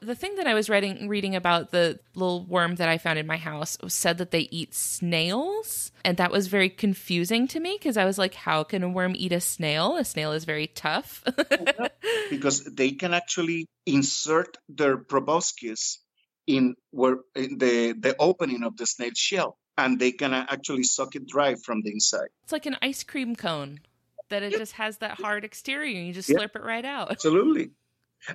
the 0.02 0.16
thing 0.16 0.36
that 0.36 0.48
I 0.48 0.54
was 0.54 0.70
reading 0.70 1.08
reading 1.08 1.36
about 1.36 1.72
the 1.72 2.00
little 2.16 2.44
worm 2.46 2.76
that 2.76 2.90
I 2.90 2.98
found 2.98 3.20
in 3.20 3.28
my 3.28 3.38
house 3.38 3.78
said 3.88 4.18
that 4.18 4.32
they 4.32 4.48
eat 4.52 4.74
snails, 4.74 5.92
and 6.04 6.18
that 6.18 6.32
was 6.32 6.48
very 6.48 6.70
confusing 6.70 7.48
to 7.50 7.60
me 7.60 7.78
because 7.78 7.98
I 7.98 8.06
was 8.06 8.18
like, 8.18 8.34
"How 8.34 8.64
can 8.64 8.84
a 8.84 8.90
worm 8.90 9.14
eat 9.16 9.32
a 9.32 9.40
snail? 9.40 9.98
A 9.98 10.04
snail 10.04 10.32
is 10.32 10.44
very 10.44 10.68
tough." 10.68 11.24
because 12.30 12.64
they 12.64 12.92
can 12.92 13.14
actually 13.14 13.68
insert 13.86 14.58
their 14.68 14.98
proboscis 14.98 16.00
in 16.48 16.76
where 16.90 17.18
in 17.36 17.58
the 17.60 17.94
the 17.94 18.16
opening 18.20 18.64
of 18.64 18.78
the 18.78 18.88
snail 18.88 19.12
shell, 19.16 19.58
and 19.78 20.00
they 20.00 20.12
can 20.12 20.34
actually 20.34 20.84
suck 20.84 21.16
it 21.16 21.28
dry 21.28 21.56
from 21.56 21.82
the 21.84 21.92
inside. 21.92 22.30
It's 22.44 22.52
like 22.52 22.66
an 22.66 22.78
ice 22.82 23.04
cream 23.04 23.36
cone 23.36 23.82
that 24.30 24.42
it 24.42 24.54
just 24.58 24.74
has 24.74 24.98
that 24.98 25.20
hard 25.20 25.44
exterior, 25.46 25.98
and 25.98 26.08
you 26.08 26.14
just 26.14 26.30
slurp 26.30 26.56
it 26.56 26.64
right 26.64 26.86
out. 26.86 27.12
Absolutely. 27.18 27.72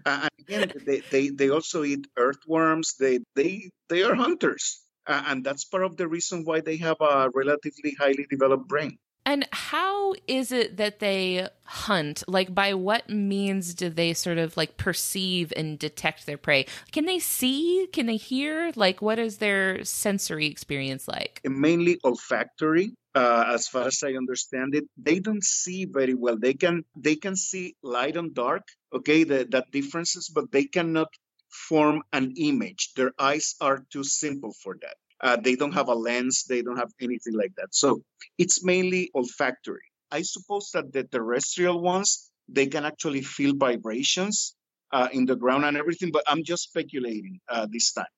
Uh, 0.04 0.28
again, 0.40 0.72
they, 0.84 1.00
they, 1.10 1.28
they 1.28 1.50
also 1.50 1.84
eat 1.84 2.06
earthworms. 2.16 2.94
They 2.98 3.20
they 3.34 3.70
they 3.88 4.02
are 4.02 4.14
hunters. 4.14 4.82
Uh, 5.06 5.22
and 5.26 5.44
that's 5.44 5.64
part 5.64 5.84
of 5.84 5.96
the 5.96 6.08
reason 6.08 6.44
why 6.44 6.60
they 6.60 6.78
have 6.78 6.96
a 7.00 7.30
relatively 7.32 7.94
highly 7.98 8.26
developed 8.28 8.66
brain. 8.66 8.98
And 9.24 9.46
how 9.50 10.14
is 10.28 10.52
it 10.52 10.76
that 10.76 11.00
they 11.00 11.48
hunt? 11.64 12.22
Like, 12.28 12.54
by 12.54 12.74
what 12.74 13.10
means 13.10 13.74
do 13.74 13.90
they 13.90 14.14
sort 14.14 14.38
of 14.38 14.56
like 14.56 14.76
perceive 14.76 15.52
and 15.56 15.76
detect 15.78 16.26
their 16.26 16.38
prey? 16.38 16.66
Can 16.92 17.06
they 17.06 17.18
see? 17.18 17.88
Can 17.92 18.06
they 18.06 18.16
hear? 18.16 18.70
Like, 18.76 19.02
what 19.02 19.18
is 19.18 19.38
their 19.38 19.84
sensory 19.84 20.46
experience 20.46 21.08
like? 21.08 21.40
Mainly 21.44 21.98
olfactory. 22.04 22.92
Uh, 23.16 23.44
as 23.48 23.66
far 23.66 23.86
as 23.86 24.02
I 24.04 24.12
understand 24.12 24.74
it, 24.74 24.84
they 24.96 25.18
don't 25.18 25.42
see 25.42 25.86
very 25.86 26.14
well. 26.14 26.36
They 26.38 26.54
can 26.54 26.84
they 26.94 27.16
can 27.16 27.34
see 27.34 27.74
light 27.82 28.16
and 28.16 28.34
dark. 28.34 28.62
Okay, 28.96 29.24
the, 29.24 29.46
that 29.50 29.70
differences, 29.72 30.28
but 30.28 30.50
they 30.52 30.64
cannot 30.64 31.08
form 31.50 32.02
an 32.12 32.34
image. 32.36 32.92
Their 32.94 33.12
eyes 33.18 33.54
are 33.60 33.84
too 33.92 34.04
simple 34.04 34.52
for 34.62 34.76
that. 34.82 34.96
Uh, 35.20 35.36
they 35.36 35.56
don't 35.56 35.72
have 35.72 35.88
a 35.88 35.94
lens, 35.94 36.44
they 36.48 36.62
don't 36.62 36.76
have 36.76 36.92
anything 37.00 37.34
like 37.34 37.54
that. 37.56 37.74
So 37.74 38.02
it's 38.38 38.64
mainly 38.64 39.10
olfactory. 39.14 39.86
I 40.10 40.22
suppose 40.22 40.70
that 40.74 40.92
the 40.92 41.04
terrestrial 41.04 41.80
ones, 41.80 42.30
they 42.48 42.66
can 42.66 42.84
actually 42.84 43.22
feel 43.22 43.54
vibrations 43.56 44.54
uh, 44.92 45.08
in 45.12 45.26
the 45.26 45.36
ground 45.36 45.64
and 45.64 45.76
everything, 45.76 46.10
but 46.12 46.24
I'm 46.26 46.44
just 46.44 46.64
speculating 46.64 47.40
uh, 47.48 47.66
this 47.70 47.92
time. 47.92 48.14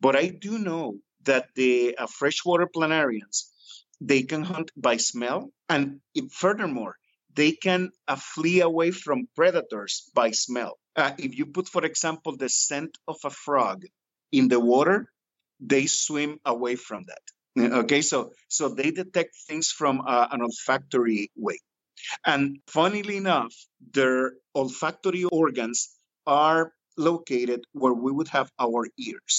But 0.00 0.16
I 0.16 0.28
do 0.28 0.58
know 0.58 0.98
that 1.24 1.48
the 1.54 1.96
uh, 1.96 2.06
freshwater 2.06 2.66
planarians, 2.66 3.50
they 4.00 4.22
can 4.22 4.42
hunt 4.42 4.70
by 4.76 4.96
smell. 4.96 5.52
And 5.68 6.00
furthermore, 6.32 6.96
they 7.38 7.52
can 7.52 7.92
uh, 8.08 8.16
flee 8.16 8.60
away 8.62 8.90
from 8.90 9.28
predators 9.36 10.10
by 10.12 10.32
smell. 10.32 10.76
Uh, 10.96 11.12
if 11.18 11.38
you 11.38 11.46
put, 11.46 11.68
for 11.68 11.84
example, 11.84 12.36
the 12.36 12.48
scent 12.48 12.98
of 13.06 13.16
a 13.24 13.30
frog 13.30 13.84
in 14.32 14.48
the 14.48 14.58
water, 14.58 15.06
they 15.60 15.86
swim 15.86 16.40
away 16.44 16.74
from 16.74 17.04
that. 17.10 17.24
Okay, 17.82 18.02
so 18.02 18.18
so 18.48 18.68
they 18.68 18.90
detect 18.90 19.32
things 19.48 19.68
from 19.78 19.94
uh, 20.00 20.26
an 20.32 20.42
olfactory 20.42 21.30
way, 21.36 21.58
and 22.24 22.58
funnily 22.66 23.16
enough, 23.16 23.54
their 23.96 24.34
olfactory 24.54 25.24
organs 25.24 25.78
are 26.26 26.72
located 26.96 27.60
where 27.72 27.96
we 28.04 28.12
would 28.16 28.28
have 28.28 28.48
our 28.58 28.82
ears. 29.08 29.36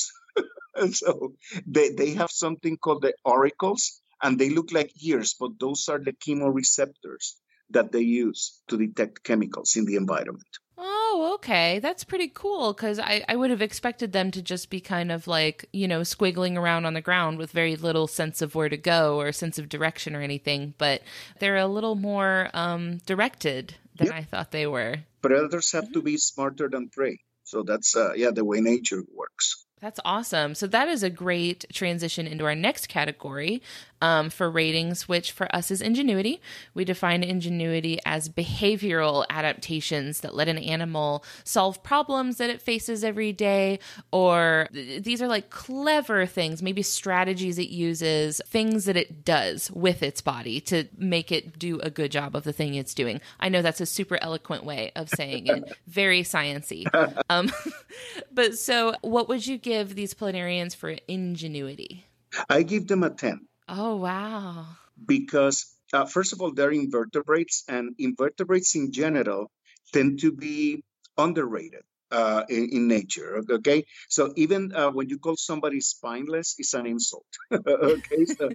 so 1.02 1.34
they, 1.76 1.90
they 2.00 2.12
have 2.22 2.32
something 2.32 2.76
called 2.78 3.04
the 3.04 3.14
auricles, 3.26 4.02
and 4.24 4.40
they 4.40 4.50
look 4.50 4.72
like 4.72 4.92
ears, 5.02 5.36
but 5.40 5.52
those 5.60 5.88
are 5.88 6.00
the 6.00 6.16
chemoreceptors 6.24 7.26
that 7.72 7.92
they 7.92 8.02
use 8.02 8.62
to 8.68 8.78
detect 8.78 9.24
chemicals 9.24 9.76
in 9.76 9.86
the 9.86 9.96
environment. 9.96 10.48
Oh, 10.82 11.32
okay. 11.36 11.80
That's 11.80 12.06
pretty 12.06 12.32
cool 12.34 12.72
because 12.72 13.00
I, 13.00 13.26
I 13.28 13.36
would 13.36 13.50
have 13.50 13.62
expected 13.62 14.14
them 14.14 14.32
to 14.32 14.42
just 14.42 14.70
be 14.70 14.80
kind 14.80 15.12
of 15.12 15.28
like, 15.28 15.66
you 15.74 15.90
know, 15.90 16.02
squiggling 16.02 16.58
around 16.58 16.86
on 16.86 16.94
the 16.94 17.02
ground 17.02 17.38
with 17.38 17.52
very 17.52 17.76
little 17.76 18.08
sense 18.08 18.42
of 18.42 18.56
where 18.56 18.70
to 18.70 18.78
go 18.78 19.20
or 19.20 19.34
sense 19.34 19.60
of 19.60 19.68
direction 19.68 20.16
or 20.16 20.22
anything. 20.22 20.74
But 20.78 21.02
they're 21.40 21.58
a 21.58 21.68
little 21.68 21.96
more 21.96 22.50
um, 22.54 23.00
directed 23.06 23.76
than 23.98 24.08
yep. 24.08 24.16
I 24.16 24.24
thought 24.24 24.52
they 24.52 24.68
were. 24.68 25.00
Predators 25.22 25.74
have 25.74 25.92
to 25.92 26.02
be 26.02 26.16
smarter 26.16 26.70
than 26.70 26.88
prey. 26.88 27.20
So 27.44 27.64
that's, 27.64 27.98
uh, 27.98 28.14
yeah, 28.16 28.32
the 28.32 28.46
way 28.46 28.62
nature 28.62 29.04
works. 29.14 29.66
That's 29.82 30.00
awesome. 30.04 30.56
So 30.56 30.68
that 30.68 30.90
is 30.90 31.04
a 31.04 31.10
great 31.10 31.66
transition 31.72 32.28
into 32.28 32.46
our 32.46 32.56
next 32.56 32.88
category 32.88 33.62
um, 34.02 34.30
for 34.30 34.50
ratings, 34.50 35.08
which 35.08 35.32
for 35.32 35.54
us 35.56 35.72
is 35.72 35.82
ingenuity. 35.82 36.42
We 36.74 36.86
define 36.86 37.24
ingenuity 37.24 38.00
as 38.06 38.30
behavioral 38.30 39.26
adaptations 39.30 40.22
that 40.22 40.36
let 40.36 40.48
an 40.48 40.58
animal 40.58 41.24
solve 41.44 41.82
problems 41.84 42.38
that 42.38 42.50
it 42.50 42.62
faces 42.62 43.04
every 43.04 43.34
day, 43.34 43.80
or 44.12 44.68
these 44.72 45.22
are 45.22 45.28
like 45.28 45.50
clever 45.50 46.26
things, 46.26 46.62
maybe 46.62 46.82
strategies 46.82 47.58
it 47.58 47.70
uses, 47.70 48.42
things 48.48 48.86
that 48.86 48.98
it 48.98 49.24
does 49.26 49.72
with 49.72 50.04
its 50.04 50.22
body 50.22 50.60
to 50.62 50.86
make 50.98 51.32
it 51.32 51.58
do 51.58 51.80
a 51.80 51.90
good 51.90 52.12
job 52.12 52.36
of 52.36 52.44
the 52.44 52.54
thing 52.54 52.76
it's 52.76 52.94
doing. 52.94 53.22
I 53.40 53.50
know 53.50 53.62
that's 53.62 53.82
a 53.82 53.86
super 53.86 54.18
eloquent 54.22 54.64
way 54.64 54.92
of 54.96 55.10
saying 55.10 55.48
it, 55.48 55.78
very 55.88 56.24
sciency. 56.24 56.86
Um, 57.30 57.52
but 58.32 58.58
so, 58.58 58.94
what 59.02 59.28
would 59.30 59.46
you? 59.46 59.58
give 59.58 59.70
give 59.70 59.96
these 59.96 60.14
planarians 60.14 60.76
for 60.76 60.96
ingenuity? 61.08 62.06
I 62.50 62.64
give 62.64 62.88
them 62.88 63.04
a 63.04 63.10
10. 63.10 63.42
Oh, 63.70 63.98
wow. 63.98 64.66
Because, 65.06 65.66
uh, 65.94 66.06
first 66.06 66.34
of 66.34 66.42
all, 66.42 66.52
they're 66.54 66.72
invertebrates, 66.72 67.64
and 67.68 67.96
invertebrates 68.00 68.76
in 68.76 68.92
general 68.92 69.52
tend 69.94 70.20
to 70.22 70.32
be 70.32 70.84
underrated. 71.18 71.82
Uh, 72.12 72.44
in, 72.50 72.70
in, 72.72 72.88
nature. 72.88 73.44
Okay, 73.48 73.86
so 74.08 74.34
even 74.36 74.74
uh, 74.74 74.90
when 74.90 75.08
you 75.10 75.20
call 75.20 75.36
somebody 75.38 75.80
spineless, 75.80 76.56
it's 76.58 76.74
an 76.74 76.88
insult. 76.88 77.28
okay, 77.54 78.26
so 78.26 78.50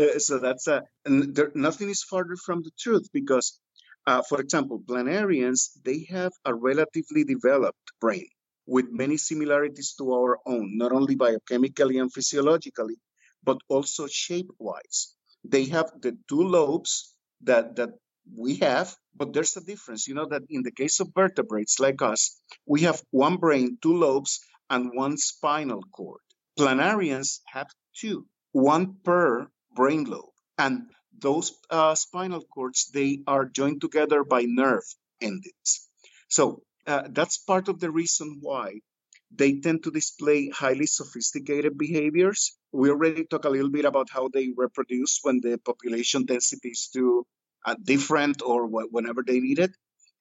uh, 0.00 0.18
so 0.20 0.38
that's 0.38 0.68
a 0.68 0.84
there, 1.04 1.50
nothing 1.56 1.90
is 1.90 2.04
farther 2.04 2.36
from 2.36 2.62
the 2.62 2.70
truth 2.78 3.08
because, 3.12 3.58
uh, 4.06 4.22
for 4.22 4.40
example, 4.40 4.80
planarians 4.88 5.70
they 5.84 6.06
have 6.08 6.30
a 6.44 6.54
relatively 6.54 7.24
developed 7.24 7.90
brain 8.00 8.28
with 8.66 8.86
many 8.92 9.16
similarities 9.16 9.94
to 9.98 10.12
our 10.12 10.38
own, 10.46 10.78
not 10.78 10.92
only 10.92 11.16
biochemically 11.16 12.00
and 12.00 12.12
physiologically, 12.12 12.94
but 13.42 13.58
also 13.68 14.06
shape-wise. 14.06 15.14
They 15.44 15.64
have 15.66 15.90
the 16.00 16.16
two 16.28 16.42
lobes 16.42 17.14
that, 17.42 17.76
that 17.76 17.90
we 18.36 18.56
have, 18.56 18.94
but 19.14 19.32
there's 19.32 19.56
a 19.56 19.64
difference. 19.64 20.06
You 20.06 20.14
know 20.14 20.26
that 20.26 20.42
in 20.50 20.62
the 20.62 20.72
case 20.72 21.00
of 21.00 21.12
vertebrates 21.14 21.78
like 21.80 22.02
us, 22.02 22.40
we 22.66 22.82
have 22.82 23.02
one 23.10 23.36
brain, 23.36 23.78
two 23.82 23.96
lobes, 23.96 24.40
and 24.68 24.90
one 24.94 25.16
spinal 25.16 25.82
cord. 25.92 26.20
Planarians 26.58 27.40
have 27.46 27.68
two, 27.96 28.26
one 28.52 28.96
per 29.04 29.50
brain 29.74 30.04
lobe. 30.04 30.32
And 30.58 30.90
those 31.18 31.52
uh, 31.70 31.94
spinal 31.94 32.42
cords, 32.42 32.90
they 32.92 33.20
are 33.26 33.46
joined 33.46 33.80
together 33.80 34.24
by 34.24 34.42
nerve 34.46 34.84
endings. 35.20 35.88
So 36.28 36.62
uh, 36.86 37.08
that's 37.10 37.38
part 37.38 37.68
of 37.68 37.80
the 37.80 37.90
reason 37.90 38.38
why 38.40 38.80
they 39.30 39.60
tend 39.60 39.82
to 39.84 39.90
display 39.90 40.48
highly 40.50 40.86
sophisticated 40.86 41.78
behaviors. 41.78 42.56
We 42.72 42.90
already 42.90 43.24
talked 43.24 43.44
a 43.44 43.50
little 43.50 43.70
bit 43.70 43.84
about 43.84 44.08
how 44.10 44.28
they 44.28 44.50
reproduce 44.56 45.20
when 45.22 45.40
the 45.40 45.58
population 45.58 46.24
density 46.26 46.70
is 46.70 46.88
too 46.92 47.26
uh, 47.64 47.76
different 47.82 48.42
or 48.42 48.66
wh- 48.68 48.92
whenever 48.92 49.22
they 49.26 49.40
need 49.40 49.58
it. 49.58 49.72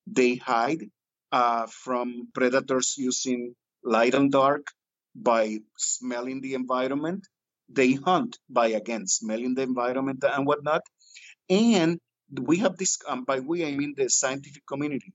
They 0.07 0.35
hide 0.35 0.83
uh, 1.31 1.67
from 1.67 2.29
predators 2.33 2.95
using 2.97 3.55
light 3.83 4.13
and 4.15 4.31
dark 4.31 4.67
by 5.15 5.59
smelling 5.77 6.41
the 6.41 6.53
environment. 6.55 7.27
They 7.69 7.93
hunt 7.93 8.37
by, 8.49 8.69
again, 8.69 9.07
smelling 9.07 9.55
the 9.55 9.63
environment 9.63 10.23
and 10.23 10.45
whatnot. 10.47 10.81
And 11.49 11.99
we 12.31 12.57
have 12.57 12.77
this, 12.77 12.97
um, 13.07 13.23
by 13.25 13.39
we, 13.39 13.65
I 13.65 13.71
mean 13.75 13.93
the 13.97 14.09
scientific 14.09 14.65
community 14.67 15.13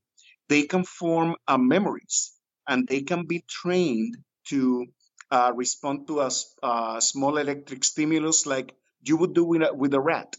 they 0.49 0.65
can 0.65 0.85
form 0.85 1.37
uh, 1.49 1.59
memories 1.59 2.35
and 2.69 2.87
they 2.89 3.03
can 3.03 3.27
be 3.27 3.45
trained 3.49 4.17
to 4.49 4.87
uh, 5.31 5.53
respond 5.55 6.07
to 6.07 6.21
a, 6.21 6.31
a, 6.63 7.01
small 7.01 7.39
electric 7.39 7.85
stimulus 7.85 8.47
like 8.47 8.75
you 9.03 9.17
would 9.17 9.35
do 9.35 9.45
with 9.45 9.63
a, 9.63 9.75
with 9.75 9.95
a 9.95 10.01
rat. 10.01 10.37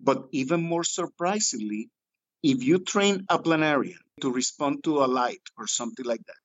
But 0.00 0.28
even 0.32 0.62
more 0.62 0.84
surprisingly, 0.84 1.90
if 2.42 2.62
you 2.62 2.78
train 2.78 3.24
a 3.28 3.38
planarian 3.38 4.04
to 4.20 4.32
respond 4.32 4.84
to 4.84 5.04
a 5.04 5.06
light 5.06 5.42
or 5.56 5.66
something 5.66 6.04
like 6.04 6.24
that, 6.26 6.42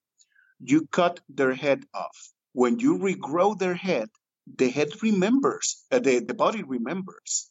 you 0.60 0.88
cut 0.88 1.19
their 1.29 1.53
head 1.53 1.86
off. 1.93 2.31
When 2.53 2.79
you 2.79 2.97
regrow 2.97 3.57
their 3.57 3.73
head, 3.73 4.10
the 4.57 4.69
head 4.69 4.89
remembers, 5.01 5.86
uh, 5.91 5.99
the, 5.99 6.19
the 6.19 6.34
body 6.34 6.63
remembers. 6.63 7.49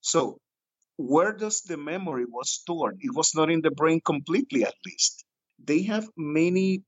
So 0.00 0.38
where 0.96 1.32
does 1.32 1.62
the 1.62 1.76
memory 1.76 2.24
was 2.26 2.50
stored? 2.50 2.98
It 3.00 3.14
was 3.14 3.34
not 3.34 3.50
in 3.50 3.62
the 3.62 3.70
brain 3.70 4.00
completely, 4.04 4.64
at 4.64 4.74
least. 4.84 5.24
They 5.64 5.82
have 5.82 6.08
many 6.16 6.82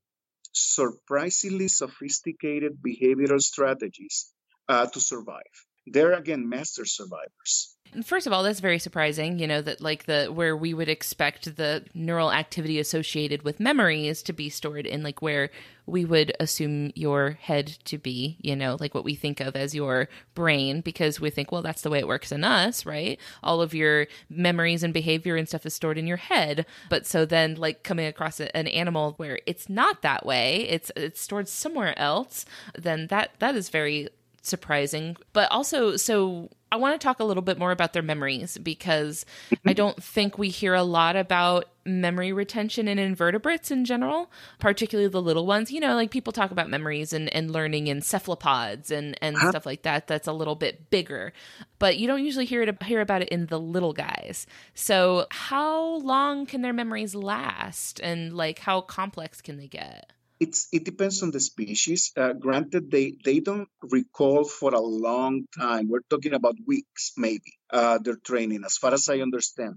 surprisingly 0.55 1.67
sophisticated 1.67 2.77
behavioral 2.81 3.41
strategies 3.41 4.31
uh, 4.69 4.87
to 4.87 4.99
survive. 4.99 5.55
They're 5.87 6.13
again 6.13 6.49
master 6.49 6.85
survivors. 6.85 7.75
First 8.03 8.27
of 8.27 8.33
all, 8.33 8.43
that's 8.43 8.59
very 8.59 8.79
surprising, 8.79 9.39
you 9.39 9.47
know, 9.47 9.61
that 9.61 9.79
like 9.79 10.05
the 10.05 10.25
where 10.25 10.57
we 10.57 10.73
would 10.73 10.89
expect 10.89 11.55
the 11.55 11.85
neural 11.93 12.31
activity 12.31 12.77
associated 12.79 13.43
with 13.43 13.59
memories 13.59 14.21
to 14.23 14.33
be 14.33 14.49
stored 14.49 14.85
in 14.85 15.01
like 15.01 15.21
where 15.21 15.49
we 15.85 16.03
would 16.03 16.33
assume 16.39 16.91
your 16.95 17.31
head 17.41 17.67
to 17.85 17.97
be, 17.97 18.37
you 18.41 18.55
know, 18.55 18.75
like 18.79 18.93
what 18.93 19.05
we 19.05 19.15
think 19.15 19.39
of 19.39 19.55
as 19.55 19.75
your 19.75 20.09
brain, 20.33 20.81
because 20.81 21.21
we 21.21 21.29
think, 21.29 21.51
well, 21.51 21.61
that's 21.61 21.83
the 21.83 21.89
way 21.89 21.99
it 21.99 22.07
works 22.07 22.31
in 22.31 22.43
us, 22.43 22.85
right? 22.85 23.19
All 23.43 23.61
of 23.61 23.73
your 23.73 24.07
memories 24.29 24.83
and 24.83 24.93
behavior 24.93 25.37
and 25.37 25.47
stuff 25.47 25.65
is 25.65 25.73
stored 25.73 25.97
in 25.97 26.07
your 26.07 26.17
head. 26.17 26.65
But 26.89 27.05
so 27.05 27.23
then, 27.23 27.55
like 27.55 27.83
coming 27.83 28.07
across 28.07 28.41
an 28.41 28.67
animal 28.67 29.13
where 29.17 29.39
it's 29.45 29.69
not 29.69 30.01
that 30.01 30.25
way, 30.25 30.67
it's 30.67 30.91
it's 30.97 31.21
stored 31.21 31.47
somewhere 31.47 31.97
else, 31.97 32.45
then 32.77 33.07
that 33.07 33.35
that 33.39 33.55
is 33.55 33.69
very 33.69 34.09
surprising. 34.49 35.17
But 35.33 35.51
also, 35.51 35.97
so 35.97 36.49
I 36.71 36.77
want 36.77 36.99
to 36.99 37.03
talk 37.03 37.19
a 37.19 37.23
little 37.23 37.43
bit 37.43 37.57
more 37.57 37.71
about 37.71 37.93
their 37.93 38.01
memories 38.01 38.57
because 38.57 39.25
I 39.65 39.73
don't 39.73 40.01
think 40.03 40.37
we 40.37 40.49
hear 40.49 40.73
a 40.73 40.83
lot 40.83 41.15
about 41.15 41.65
memory 41.85 42.33
retention 42.33 42.87
in 42.87 42.99
invertebrates 42.99 43.71
in 43.71 43.85
general, 43.85 44.31
particularly 44.59 45.07
the 45.07 45.21
little 45.21 45.45
ones. 45.45 45.71
You 45.71 45.79
know, 45.79 45.95
like 45.95 46.11
people 46.11 46.33
talk 46.33 46.51
about 46.51 46.69
memories 46.69 47.13
and, 47.13 47.33
and 47.33 47.51
learning 47.51 47.87
in 47.87 48.01
cephalopods 48.01 48.91
and, 48.91 49.17
and 49.21 49.37
uh-huh. 49.37 49.51
stuff 49.51 49.65
like 49.65 49.83
that. 49.83 50.07
That's 50.07 50.27
a 50.27 50.33
little 50.33 50.55
bit 50.55 50.89
bigger, 50.89 51.31
but 51.79 51.97
you 51.97 52.07
don't 52.07 52.25
usually 52.25 52.45
hear 52.45 52.61
it 52.61 52.83
hear 52.83 52.99
about 52.99 53.21
it 53.21 53.29
in 53.29 53.45
the 53.45 53.59
little 53.59 53.93
guys. 53.93 54.47
So, 54.73 55.27
how 55.31 55.97
long 55.99 56.45
can 56.45 56.61
their 56.61 56.73
memories 56.73 57.15
last, 57.15 58.01
and 58.01 58.35
like 58.35 58.59
how 58.59 58.81
complex 58.81 59.39
can 59.41 59.57
they 59.57 59.67
get? 59.67 60.11
It's 60.39 60.67
it 60.71 60.83
depends 60.83 61.23
on 61.23 61.31
the 61.31 61.39
species. 61.39 62.11
Uh, 62.17 62.33
granted, 62.33 62.91
they 62.91 63.17
they 63.23 63.39
don't 63.39 63.69
recall 63.81 64.43
for 64.43 64.73
a 64.73 64.79
long 64.79 65.45
time. 65.57 65.87
We're 65.89 66.07
talking 66.09 66.33
about 66.33 66.55
weeks, 66.65 67.13
maybe. 67.17 67.53
Uh, 67.69 67.97
their 67.99 68.17
training, 68.17 68.63
as 68.65 68.77
far 68.77 68.93
as 68.93 69.09
I 69.09 69.19
understand. 69.19 69.75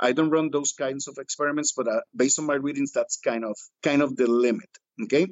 I 0.00 0.12
don't 0.12 0.30
run 0.30 0.50
those 0.50 0.72
kinds 0.72 1.06
of 1.08 1.18
experiments, 1.18 1.72
but 1.76 1.88
uh, 1.88 2.00
based 2.14 2.38
on 2.38 2.46
my 2.46 2.54
readings, 2.54 2.92
that's 2.92 3.18
kind 3.18 3.44
of 3.44 3.56
kind 3.82 4.02
of 4.02 4.16
the 4.16 4.26
limit. 4.26 4.70
Okay. 5.04 5.28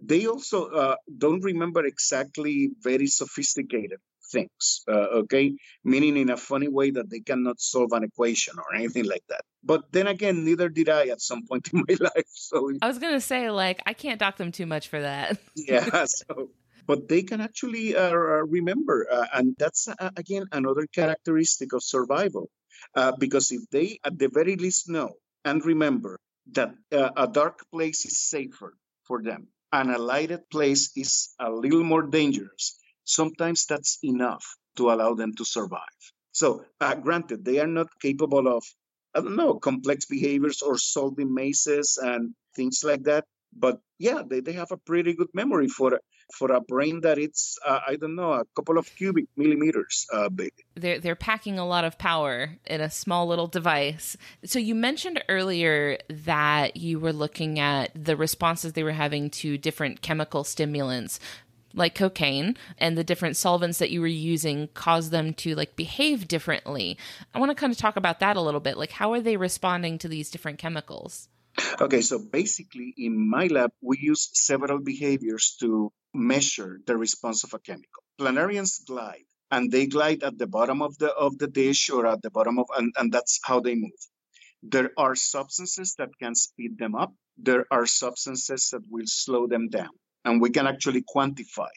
They 0.00 0.26
also 0.26 0.66
uh, 0.66 0.96
don't 1.18 1.42
remember 1.42 1.84
exactly 1.84 2.70
very 2.82 3.06
sophisticated 3.06 3.98
things, 4.30 4.82
uh, 4.88 5.22
okay? 5.22 5.54
Meaning 5.84 6.16
in 6.16 6.30
a 6.30 6.36
funny 6.36 6.68
way 6.68 6.90
that 6.90 7.10
they 7.10 7.20
cannot 7.20 7.60
solve 7.60 7.92
an 7.92 8.04
equation 8.04 8.54
or 8.58 8.74
anything 8.74 9.04
like 9.04 9.24
that. 9.28 9.42
But 9.62 9.92
then 9.92 10.06
again, 10.06 10.44
neither 10.44 10.68
did 10.68 10.88
I 10.88 11.08
at 11.08 11.20
some 11.20 11.46
point 11.46 11.68
in 11.72 11.84
my 11.88 11.96
life. 12.00 12.30
So 12.32 12.70
I 12.82 12.86
was 12.86 12.98
gonna 12.98 13.20
say, 13.20 13.50
like, 13.50 13.82
I 13.86 13.92
can't 13.92 14.18
dock 14.18 14.36
them 14.36 14.52
too 14.52 14.66
much 14.66 14.88
for 14.88 15.00
that. 15.00 15.38
yeah. 15.54 16.04
So, 16.06 16.50
but 16.86 17.08
they 17.08 17.22
can 17.22 17.40
actually 17.40 17.96
uh, 17.96 18.12
remember, 18.12 19.06
uh, 19.10 19.26
and 19.32 19.56
that's 19.58 19.88
uh, 19.88 20.10
again 20.16 20.44
another 20.52 20.86
characteristic 20.86 21.72
of 21.72 21.82
survival, 21.82 22.50
uh, 22.94 23.12
because 23.18 23.50
if 23.50 23.62
they 23.70 23.98
at 24.04 24.18
the 24.18 24.28
very 24.28 24.56
least 24.56 24.88
know 24.88 25.14
and 25.44 25.64
remember 25.64 26.18
that 26.52 26.74
uh, 26.92 27.10
a 27.16 27.26
dark 27.26 27.64
place 27.72 28.04
is 28.04 28.18
safer 28.18 28.74
for 29.04 29.22
them 29.22 29.48
and 29.72 29.90
a 29.90 29.98
lighted 29.98 30.48
place 30.50 30.90
is 30.96 31.34
a 31.40 31.50
little 31.50 31.82
more 31.82 32.02
dangerous 32.02 32.78
sometimes 33.06 33.64
that's 33.66 33.98
enough 34.02 34.44
to 34.76 34.90
allow 34.90 35.14
them 35.14 35.34
to 35.36 35.44
survive. 35.44 36.02
So, 36.32 36.64
uh, 36.80 36.96
granted, 36.96 37.44
they 37.44 37.60
are 37.60 37.66
not 37.66 37.88
capable 38.00 38.46
of, 38.46 38.62
I 39.14 39.20
don't 39.20 39.36
know, 39.36 39.54
complex 39.54 40.04
behaviors 40.04 40.60
or 40.60 40.76
solving 40.76 41.32
mazes 41.32 41.98
and 42.02 42.34
things 42.54 42.84
like 42.84 43.04
that. 43.04 43.24
But 43.58 43.80
yeah, 43.98 44.22
they, 44.26 44.40
they 44.40 44.52
have 44.52 44.70
a 44.70 44.76
pretty 44.76 45.14
good 45.14 45.30
memory 45.32 45.68
for 45.68 45.98
for 46.34 46.52
a 46.52 46.60
brain 46.60 47.00
that 47.02 47.18
it's 47.18 47.56
uh, 47.64 47.80
I 47.86 47.96
don't 47.96 48.16
know 48.16 48.32
a 48.32 48.44
couple 48.56 48.78
of 48.78 48.94
cubic 48.96 49.26
millimeters 49.36 50.06
uh, 50.12 50.28
big. 50.28 50.52
They're 50.74 50.98
they're 50.98 51.14
packing 51.14 51.58
a 51.58 51.66
lot 51.66 51.84
of 51.84 51.98
power 51.98 52.56
in 52.66 52.80
a 52.80 52.90
small 52.90 53.26
little 53.26 53.46
device. 53.46 54.16
So 54.44 54.58
you 54.58 54.74
mentioned 54.74 55.22
earlier 55.28 55.98
that 56.10 56.76
you 56.76 56.98
were 56.98 57.12
looking 57.12 57.58
at 57.58 57.92
the 57.94 58.16
responses 58.16 58.72
they 58.72 58.82
were 58.82 58.92
having 58.92 59.30
to 59.30 59.56
different 59.56 60.02
chemical 60.02 60.44
stimulants 60.44 61.20
like 61.76 61.94
cocaine 61.94 62.56
and 62.78 62.96
the 62.96 63.04
different 63.04 63.36
solvents 63.36 63.78
that 63.78 63.90
you 63.90 64.00
were 64.00 64.06
using 64.06 64.68
caused 64.68 65.10
them 65.10 65.34
to 65.34 65.54
like 65.54 65.76
behave 65.76 66.26
differently. 66.26 66.98
I 67.34 67.38
want 67.38 67.50
to 67.50 67.54
kind 67.54 67.72
of 67.72 67.78
talk 67.78 67.96
about 67.96 68.20
that 68.20 68.36
a 68.36 68.40
little 68.40 68.60
bit. 68.60 68.78
Like 68.78 68.90
how 68.90 69.12
are 69.12 69.20
they 69.20 69.36
responding 69.36 69.98
to 69.98 70.08
these 70.08 70.30
different 70.30 70.58
chemicals? 70.58 71.28
Okay, 71.80 72.00
so 72.00 72.18
basically 72.18 72.94
in 72.96 73.30
my 73.30 73.46
lab 73.46 73.70
we 73.80 73.98
use 74.00 74.30
several 74.32 74.80
behaviors 74.80 75.56
to 75.60 75.92
measure 76.12 76.80
the 76.86 76.96
response 76.96 77.44
of 77.44 77.54
a 77.54 77.58
chemical. 77.58 78.02
Planarians 78.18 78.84
glide 78.84 79.24
and 79.50 79.70
they 79.70 79.86
glide 79.86 80.22
at 80.22 80.38
the 80.38 80.46
bottom 80.46 80.82
of 80.82 80.96
the 80.98 81.12
of 81.12 81.38
the 81.38 81.46
dish 81.46 81.90
or 81.90 82.06
at 82.06 82.22
the 82.22 82.30
bottom 82.30 82.58
of 82.58 82.66
and, 82.76 82.92
and 82.96 83.12
that's 83.12 83.38
how 83.44 83.60
they 83.60 83.74
move. 83.74 84.02
There 84.62 84.90
are 84.96 85.14
substances 85.14 85.94
that 85.98 86.10
can 86.20 86.34
speed 86.34 86.78
them 86.78 86.94
up. 86.94 87.12
There 87.36 87.66
are 87.70 87.86
substances 87.86 88.70
that 88.70 88.82
will 88.90 89.06
slow 89.06 89.46
them 89.46 89.68
down 89.68 89.90
and 90.26 90.42
we 90.42 90.50
can 90.50 90.66
actually 90.66 91.02
quantify 91.02 91.70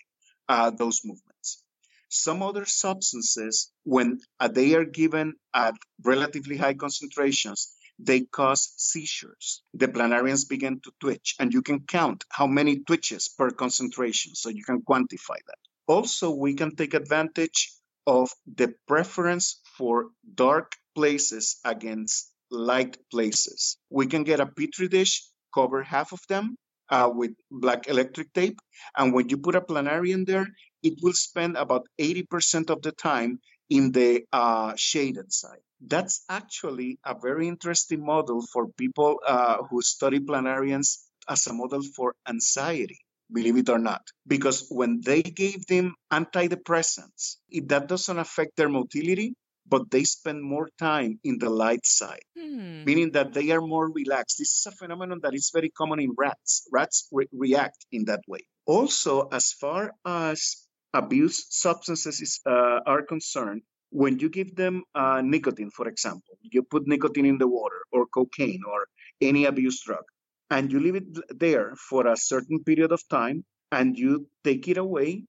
uh, 0.50 0.72
those 0.72 1.02
movements. 1.06 1.64
Some 2.10 2.42
other 2.42 2.66
substances, 2.66 3.72
when 3.84 4.20
uh, 4.40 4.48
they 4.48 4.74
are 4.74 4.86
given 4.86 5.36
at 5.54 5.76
relatively 6.04 6.58
high 6.58 6.74
concentrations, 6.74 7.72
they 8.00 8.22
cause 8.22 8.74
seizures. 8.78 9.62
The 9.74 9.88
planarians 9.88 10.50
begin 10.50 10.80
to 10.82 10.92
twitch, 11.00 11.36
and 11.40 11.54
you 11.54 11.62
can 11.62 11.82
count 11.82 12.24
how 12.30 12.48
many 12.48 12.80
twitches 12.80 13.28
per 13.28 13.52
concentration, 13.52 14.36
so 14.36 14.50
you 14.50 14.64
can 14.64 14.82
quantify 14.82 15.38
that. 15.48 15.60
Also, 15.86 16.32
we 16.32 16.56
can 16.56 16.76
take 16.76 16.94
advantage 16.94 17.72
of 18.08 18.32
the 18.56 18.74
preference 18.88 19.62
for 19.78 20.10
dark 20.34 20.76
places 20.96 21.60
against 21.64 22.32
light 22.50 22.98
places. 23.12 23.78
We 23.90 24.08
can 24.08 24.24
get 24.24 24.40
a 24.40 24.48
petri 24.48 24.88
dish, 24.88 25.24
cover 25.54 25.84
half 25.84 26.12
of 26.14 26.22
them, 26.28 26.58
uh, 26.89 27.10
with 27.13 27.32
black 27.52 27.88
electric 27.88 28.34
tape. 28.34 28.60
And 28.97 29.13
when 29.13 29.30
you 29.30 29.38
put 29.38 29.56
a 29.56 29.62
planarian 29.62 30.25
there, 30.25 30.47
it 30.84 30.93
will 31.02 31.13
spend 31.13 31.58
about 31.58 31.88
80% 31.99 32.69
of 32.69 32.82
the 32.82 32.91
time 32.91 33.39
in 33.69 33.91
the 33.91 34.23
uh, 34.32 34.73
shaded 34.75 35.32
side. 35.32 35.62
That's 35.82 36.23
actually 36.30 36.99
a 37.06 37.15
very 37.19 37.47
interesting 37.47 38.06
model 38.06 38.43
for 38.52 38.67
people 38.78 39.19
uh, 39.25 39.63
who 39.69 39.82
study 39.82 40.19
planarians 40.19 40.97
as 41.30 41.47
a 41.47 41.54
model 41.54 41.82
for 41.95 42.15
anxiety, 42.28 42.99
believe 43.32 43.58
it 43.58 43.69
or 43.69 43.80
not. 43.80 44.02
Because 44.28 44.67
when 44.69 45.02
they 45.02 45.21
gave 45.21 45.65
them 45.67 45.95
antidepressants, 46.12 47.38
it, 47.49 47.69
that 47.69 47.88
doesn't 47.88 48.17
affect 48.19 48.56
their 48.58 48.69
motility, 48.69 49.36
but 49.69 49.91
they 49.91 50.03
spend 50.03 50.43
more 50.43 50.69
time 50.79 51.19
in 51.23 51.38
the 51.38 51.49
light 51.49 51.86
side, 51.86 52.25
hmm. 52.36 52.84
meaning 52.84 53.12
that 53.12 53.34
they 53.34 53.51
are 53.51 53.62
more 53.62 53.91
relaxed. 53.91 54.38
This 54.39 54.51
is 54.58 54.65
a 54.67 54.75
phenomenon 54.75 55.19
that 55.23 55.36
is 55.36 55.51
very 55.53 55.69
common 55.69 55.99
in 55.99 56.13
rats. 56.17 56.67
Rats 56.71 57.08
re- 57.12 57.27
react 57.32 57.86
in 57.91 58.05
that 58.05 58.21
way. 58.27 58.39
Also, 58.65 59.27
as 59.32 59.51
far 59.53 59.93
as 60.05 60.67
abuse 60.93 61.45
substances 61.49 62.19
is, 62.19 62.39
uh, 62.45 62.79
are 62.86 63.03
concerned, 63.03 63.62
when 63.91 64.19
you 64.19 64.29
give 64.29 64.55
them 64.55 64.84
uh, 64.95 65.21
nicotine, 65.23 65.71
for 65.71 65.88
example, 65.88 66.38
you 66.41 66.63
put 66.63 66.88
nicotine 66.88 67.25
in 67.25 67.38
the 67.38 67.47
water 67.47 67.82
or 67.91 68.05
cocaine 68.08 68.62
or 68.67 68.88
any 69.21 69.45
abuse 69.45 69.82
drug, 69.84 70.03
and 70.49 70.71
you 70.71 70.79
leave 70.79 70.95
it 70.95 71.08
there 71.29 71.75
for 71.89 72.08
a 72.08 72.17
certain 72.17 72.63
period 72.63 72.91
of 72.91 73.01
time 73.10 73.43
and 73.71 73.97
you 73.97 74.27
take 74.43 74.67
it 74.67 74.77
away, 74.77 75.23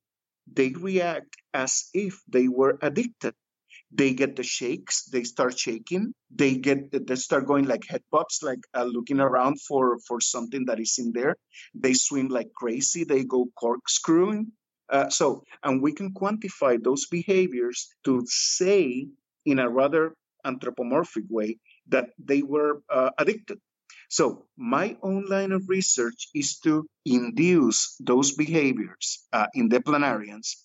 they 0.52 0.70
react 0.70 1.36
as 1.52 1.88
if 1.92 2.20
they 2.28 2.48
were 2.48 2.78
addicted 2.82 3.34
they 3.92 4.14
get 4.14 4.36
the 4.36 4.42
shakes 4.42 5.04
they 5.06 5.24
start 5.24 5.58
shaking 5.58 6.12
they 6.30 6.54
get 6.54 6.90
they 7.06 7.16
start 7.16 7.46
going 7.46 7.66
like 7.66 7.84
head 7.88 8.02
pops 8.12 8.42
like 8.42 8.60
uh, 8.74 8.84
looking 8.84 9.20
around 9.20 9.60
for 9.60 9.98
for 10.06 10.20
something 10.20 10.64
that 10.66 10.78
is 10.78 10.96
in 10.98 11.12
there. 11.12 11.36
They 11.74 11.94
swim 11.94 12.28
like 12.28 12.52
crazy 12.54 13.04
they 13.04 13.24
go 13.24 13.46
corkscrewing. 13.58 14.52
Uh, 14.88 15.08
so 15.08 15.44
and 15.62 15.82
we 15.82 15.92
can 15.92 16.12
quantify 16.14 16.82
those 16.82 17.06
behaviors 17.06 17.88
to 18.04 18.22
say 18.26 19.08
in 19.44 19.58
a 19.58 19.68
rather 19.68 20.14
anthropomorphic 20.44 21.24
way 21.28 21.58
that 21.88 22.10
they 22.18 22.42
were 22.42 22.82
uh, 22.88 23.10
addicted. 23.18 23.58
So 24.08 24.46
my 24.56 24.96
own 25.02 25.26
line 25.26 25.52
of 25.52 25.68
research 25.68 26.28
is 26.34 26.58
to 26.60 26.86
induce 27.04 27.96
those 28.00 28.32
behaviors 28.32 29.26
uh, 29.32 29.46
in 29.54 29.68
the 29.68 29.80
planarians 29.80 30.56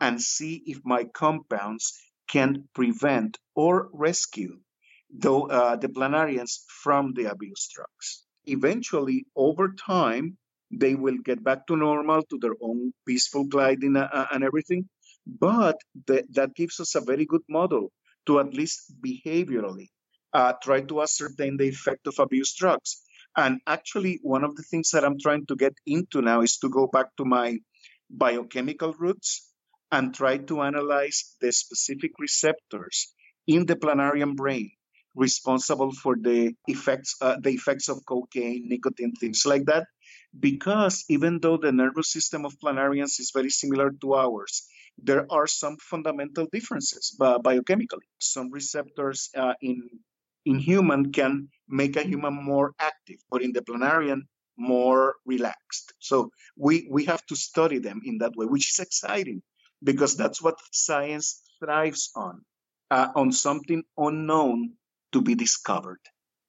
and 0.00 0.20
see 0.20 0.62
if 0.66 0.78
my 0.84 1.04
compounds 1.04 1.92
can 2.28 2.68
prevent 2.74 3.38
or 3.54 3.88
rescue 3.92 4.58
the, 5.16 5.32
uh, 5.32 5.76
the 5.76 5.88
planarians 5.88 6.64
from 6.82 7.12
the 7.14 7.24
abuse 7.30 7.68
drugs. 7.74 8.24
Eventually, 8.46 9.26
over 9.34 9.74
time, 9.74 10.36
they 10.70 10.94
will 10.94 11.18
get 11.18 11.42
back 11.42 11.66
to 11.66 11.76
normal, 11.76 12.22
to 12.24 12.38
their 12.38 12.54
own 12.60 12.92
peaceful 13.06 13.44
gliding 13.44 13.96
uh, 13.96 14.08
uh, 14.12 14.26
and 14.32 14.44
everything. 14.44 14.88
But 15.26 15.76
the, 16.06 16.24
that 16.32 16.54
gives 16.54 16.80
us 16.80 16.94
a 16.94 17.00
very 17.00 17.24
good 17.26 17.42
model 17.48 17.90
to 18.26 18.40
at 18.40 18.54
least 18.54 18.92
behaviorally 19.02 19.88
uh, 20.32 20.52
try 20.62 20.82
to 20.82 21.02
ascertain 21.02 21.56
the 21.56 21.68
effect 21.68 22.06
of 22.06 22.18
abuse 22.18 22.54
drugs. 22.54 23.02
And 23.36 23.60
actually, 23.66 24.20
one 24.22 24.44
of 24.44 24.56
the 24.56 24.62
things 24.62 24.90
that 24.90 25.04
I'm 25.04 25.18
trying 25.18 25.46
to 25.46 25.56
get 25.56 25.74
into 25.86 26.22
now 26.22 26.40
is 26.42 26.58
to 26.58 26.68
go 26.68 26.86
back 26.86 27.06
to 27.16 27.24
my 27.24 27.58
biochemical 28.10 28.94
roots 28.94 29.47
and 29.92 30.14
try 30.14 30.38
to 30.38 30.62
analyze 30.62 31.36
the 31.40 31.52
specific 31.52 32.12
receptors 32.18 33.12
in 33.46 33.66
the 33.66 33.76
planarian 33.76 34.36
brain 34.36 34.70
responsible 35.14 35.92
for 35.92 36.16
the 36.20 36.54
effects 36.66 37.16
uh, 37.20 37.36
the 37.42 37.50
effects 37.50 37.88
of 37.88 38.04
cocaine 38.06 38.68
nicotine 38.68 39.12
things 39.20 39.42
like 39.46 39.64
that. 39.64 39.86
Because 40.38 41.04
even 41.08 41.40
though 41.40 41.56
the 41.56 41.72
nervous 41.72 42.12
system 42.12 42.44
of 42.44 42.58
planarians 42.62 43.18
is 43.18 43.32
very 43.34 43.50
similar 43.50 43.90
to 44.00 44.14
ours 44.14 44.68
there 45.02 45.26
are 45.30 45.46
some 45.46 45.76
fundamental 45.76 46.46
differences 46.52 47.16
uh, 47.20 47.38
biochemically. 47.38 48.06
Some 48.18 48.50
receptors 48.50 49.30
uh, 49.36 49.54
in 49.62 49.88
in 50.44 50.58
human 50.58 51.12
can 51.12 51.48
make 51.68 51.96
a 51.96 52.02
human 52.02 52.34
more 52.34 52.72
active 52.78 53.18
but 53.30 53.42
in 53.42 53.52
the 53.52 53.62
planarian 53.62 54.22
more 54.56 55.16
relaxed. 55.24 55.92
So 56.00 56.30
we 56.56 56.88
we 56.90 57.04
have 57.04 57.24
to 57.26 57.36
study 57.36 57.78
them 57.78 58.00
in 58.04 58.18
that 58.18 58.34
way 58.36 58.46
which 58.46 58.70
is 58.70 58.78
exciting 58.78 59.42
because 59.82 60.16
that's 60.16 60.42
what 60.42 60.58
science 60.72 61.42
thrives 61.60 62.10
on, 62.16 62.42
uh, 62.90 63.08
on 63.14 63.32
something 63.32 63.82
unknown 63.96 64.74
to 65.12 65.22
be 65.22 65.34
discovered. 65.34 66.00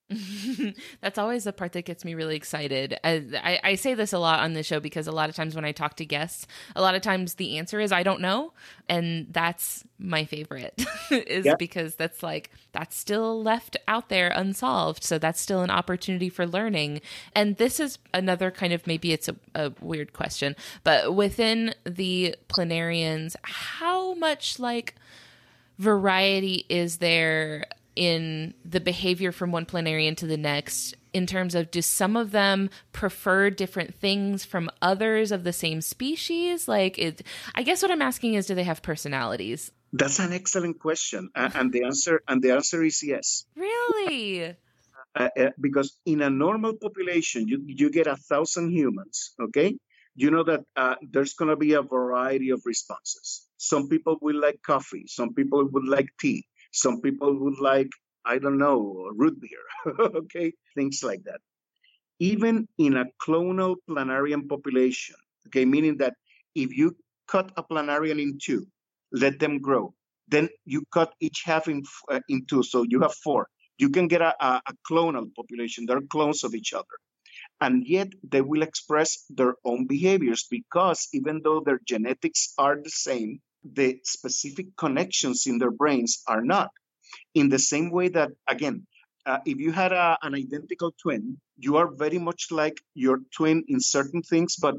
That's 1.01 1.20
always 1.20 1.43
the 1.43 1.53
part 1.53 1.74
that 1.74 1.86
gets 1.86 2.03
me 2.03 2.16
really 2.16 2.36
excited. 2.36 2.97
Uh, 3.03 3.20
I, 3.43 3.60
I, 3.64 3.76
say 3.76 3.93
this 3.93 4.12
a 4.12 4.18
lot 4.18 4.39
on 4.39 4.53
the 4.53 4.64
show 4.64 4.80
because 4.80 5.05
a 5.05 5.12
lot 5.12 5.30
of 5.30 5.36
times 5.36 5.55
when 5.55 5.66
I 5.66 5.72
talk 5.72 5.95
to 5.97 6.05
guests, 6.05 6.47
a 6.76 6.82
lot 6.82 6.95
of 6.95 7.03
times 7.03 7.36
the 7.36 7.60
answer 7.60 7.80
is 7.80 7.91
I 7.91 8.01
don't 8.01 8.20
know, 8.20 8.53
and 8.88 9.28
that's 9.32 9.84
my 9.99 10.26
favorite. 10.26 10.84
is 11.12 11.45
yeah. 11.45 11.55
because 11.55 11.93
that's 11.93 12.24
like 12.24 12.49
that's 12.72 12.97
still 12.97 13.41
left 13.43 13.78
out 13.88 14.10
there 14.10 14.30
unsolved. 14.30 15.03
So 15.03 15.20
that's 15.20 15.39
still 15.39 15.62
an 15.62 15.70
opportunity 15.70 16.30
for 16.30 16.47
learning. 16.47 17.01
And 17.36 17.57
this 17.57 17.80
is 17.80 17.99
another 18.12 18.49
kind 18.49 18.74
of 18.74 18.88
maybe 18.88 19.14
it's 19.14 19.30
a, 19.30 19.36
a 19.53 19.72
weird 19.80 20.14
question, 20.14 20.55
but 20.84 21.14
within 21.14 21.76
the 21.84 22.36
planarians, 22.47 23.36
how 23.43 24.16
much 24.16 24.57
like 24.57 24.95
variety 25.78 26.66
is 26.68 26.97
there 26.97 27.66
in 27.95 28.53
the 28.63 28.79
behavior 28.79 29.31
from 29.31 29.51
one 29.51 29.65
planarian 29.65 30.15
to 30.17 30.27
the 30.27 30.37
next 30.37 30.95
in 31.13 31.25
terms 31.25 31.55
of 31.55 31.71
do 31.71 31.81
some 31.81 32.15
of 32.15 32.31
them 32.31 32.69
prefer 32.91 33.49
different 33.49 33.95
things 33.95 34.45
from 34.45 34.69
others 34.81 35.31
of 35.31 35.43
the 35.43 35.53
same 35.53 35.81
species? 35.81 36.67
Like 36.67 36.97
it 36.97 37.21
i 37.55 37.63
guess 37.63 37.81
what 37.81 37.91
i'm 37.91 38.01
asking 38.01 38.35
is 38.35 38.45
do 38.45 38.55
they 38.55 38.63
have 38.63 38.81
personalities? 38.81 39.71
That's 39.91 40.19
an 40.19 40.33
excellent 40.33 40.79
question 40.79 41.29
and 41.35 41.71
the 41.71 41.83
answer 41.85 42.21
and 42.27 42.41
the 42.41 42.51
answer 42.51 42.83
is 42.83 43.03
yes. 43.03 43.45
Really? 43.55 44.55
Uh, 45.15 45.27
uh, 45.39 45.49
because 45.59 45.97
in 46.05 46.21
a 46.21 46.29
normal 46.29 46.75
population 46.75 47.47
you, 47.47 47.63
you 47.65 47.89
get 47.89 48.05
a 48.05 48.15
thousand 48.15 48.69
humans 48.69 49.33
okay? 49.41 49.75
You 50.13 50.29
know 50.29 50.43
that 50.43 50.61
uh, 50.75 50.95
there's 51.01 51.33
going 51.33 51.49
to 51.49 51.55
be 51.55 51.73
a 51.73 51.81
variety 51.81 52.51
of 52.51 52.61
responses. 52.63 53.47
Some 53.57 53.89
people 53.89 54.17
will 54.21 54.39
like 54.39 54.61
coffee 54.61 55.05
some 55.07 55.33
people 55.33 55.67
would 55.71 55.87
like 55.87 56.09
tea 56.21 56.45
some 56.72 57.01
people 57.01 57.38
would 57.39 57.59
like, 57.59 57.89
I 58.26 58.39
don't 58.39 58.57
know, 58.57 59.09
root 59.15 59.39
beer, 59.41 59.65
okay, 59.99 60.53
things 60.76 61.03
like 61.03 61.24
that. 61.26 61.41
Even 62.20 62.67
in 62.78 62.97
a 62.97 63.05
clonal 63.22 63.76
planarian 63.89 64.47
population, 64.49 65.15
okay, 65.47 65.65
meaning 65.65 65.97
that 65.97 66.15
if 66.55 66.76
you 66.76 66.95
cut 67.28 67.51
a 67.57 67.63
planarian 67.63 68.22
in 68.22 68.39
two, 68.41 68.67
let 69.11 69.39
them 69.39 69.59
grow, 69.59 69.93
then 70.28 70.49
you 70.65 70.84
cut 70.93 71.13
each 71.22 71.43
half 71.45 71.67
in, 71.67 71.84
uh, 72.09 72.22
in 72.30 72.45
two, 72.45 72.63
so 72.63 72.84
you 72.88 73.01
have 73.01 73.15
four. 73.15 73.47
You 73.78 73.89
can 73.89 74.07
get 74.07 74.22
a, 74.22 74.36
a, 74.45 74.61
a 74.67 74.74
clonal 74.89 75.34
population, 75.36 75.86
they're 75.88 76.01
clones 76.01 76.43
of 76.43 76.55
each 76.55 76.74
other 76.74 76.97
and 77.61 77.86
yet 77.88 78.09
they 78.24 78.41
will 78.41 78.61
express 78.61 79.26
their 79.30 79.55
own 79.65 79.88
behaviors 79.88 80.47
because 80.49 81.07
even 81.13 81.41
though 81.43 81.61
their 81.61 81.80
genetics 81.86 82.53
are 82.57 82.78
the 82.82 82.89
same, 82.89 83.41
the 83.64 83.99
specific 84.03 84.68
connections 84.78 85.47
in 85.47 85.57
their 85.57 85.72
brains 85.72 86.24
are 86.28 86.43
not. 86.43 86.70
In 87.34 87.49
the 87.49 87.60
same 87.60 87.91
way 87.91 88.10
that, 88.10 88.32
again, 88.47 88.86
uh, 89.26 89.39
if 89.45 89.60
you 89.60 89.72
had 89.72 89.91
a, 89.91 90.18
an 90.22 90.36
identical 90.36 90.91
twin, 91.01 91.38
you 91.57 91.78
are 91.78 91.91
very 91.93 92.18
much 92.20 92.51
like 92.51 92.78
your 92.93 93.20
twin 93.36 93.64
in 93.68 93.80
certain 93.80 94.22
things, 94.22 94.55
but 94.55 94.76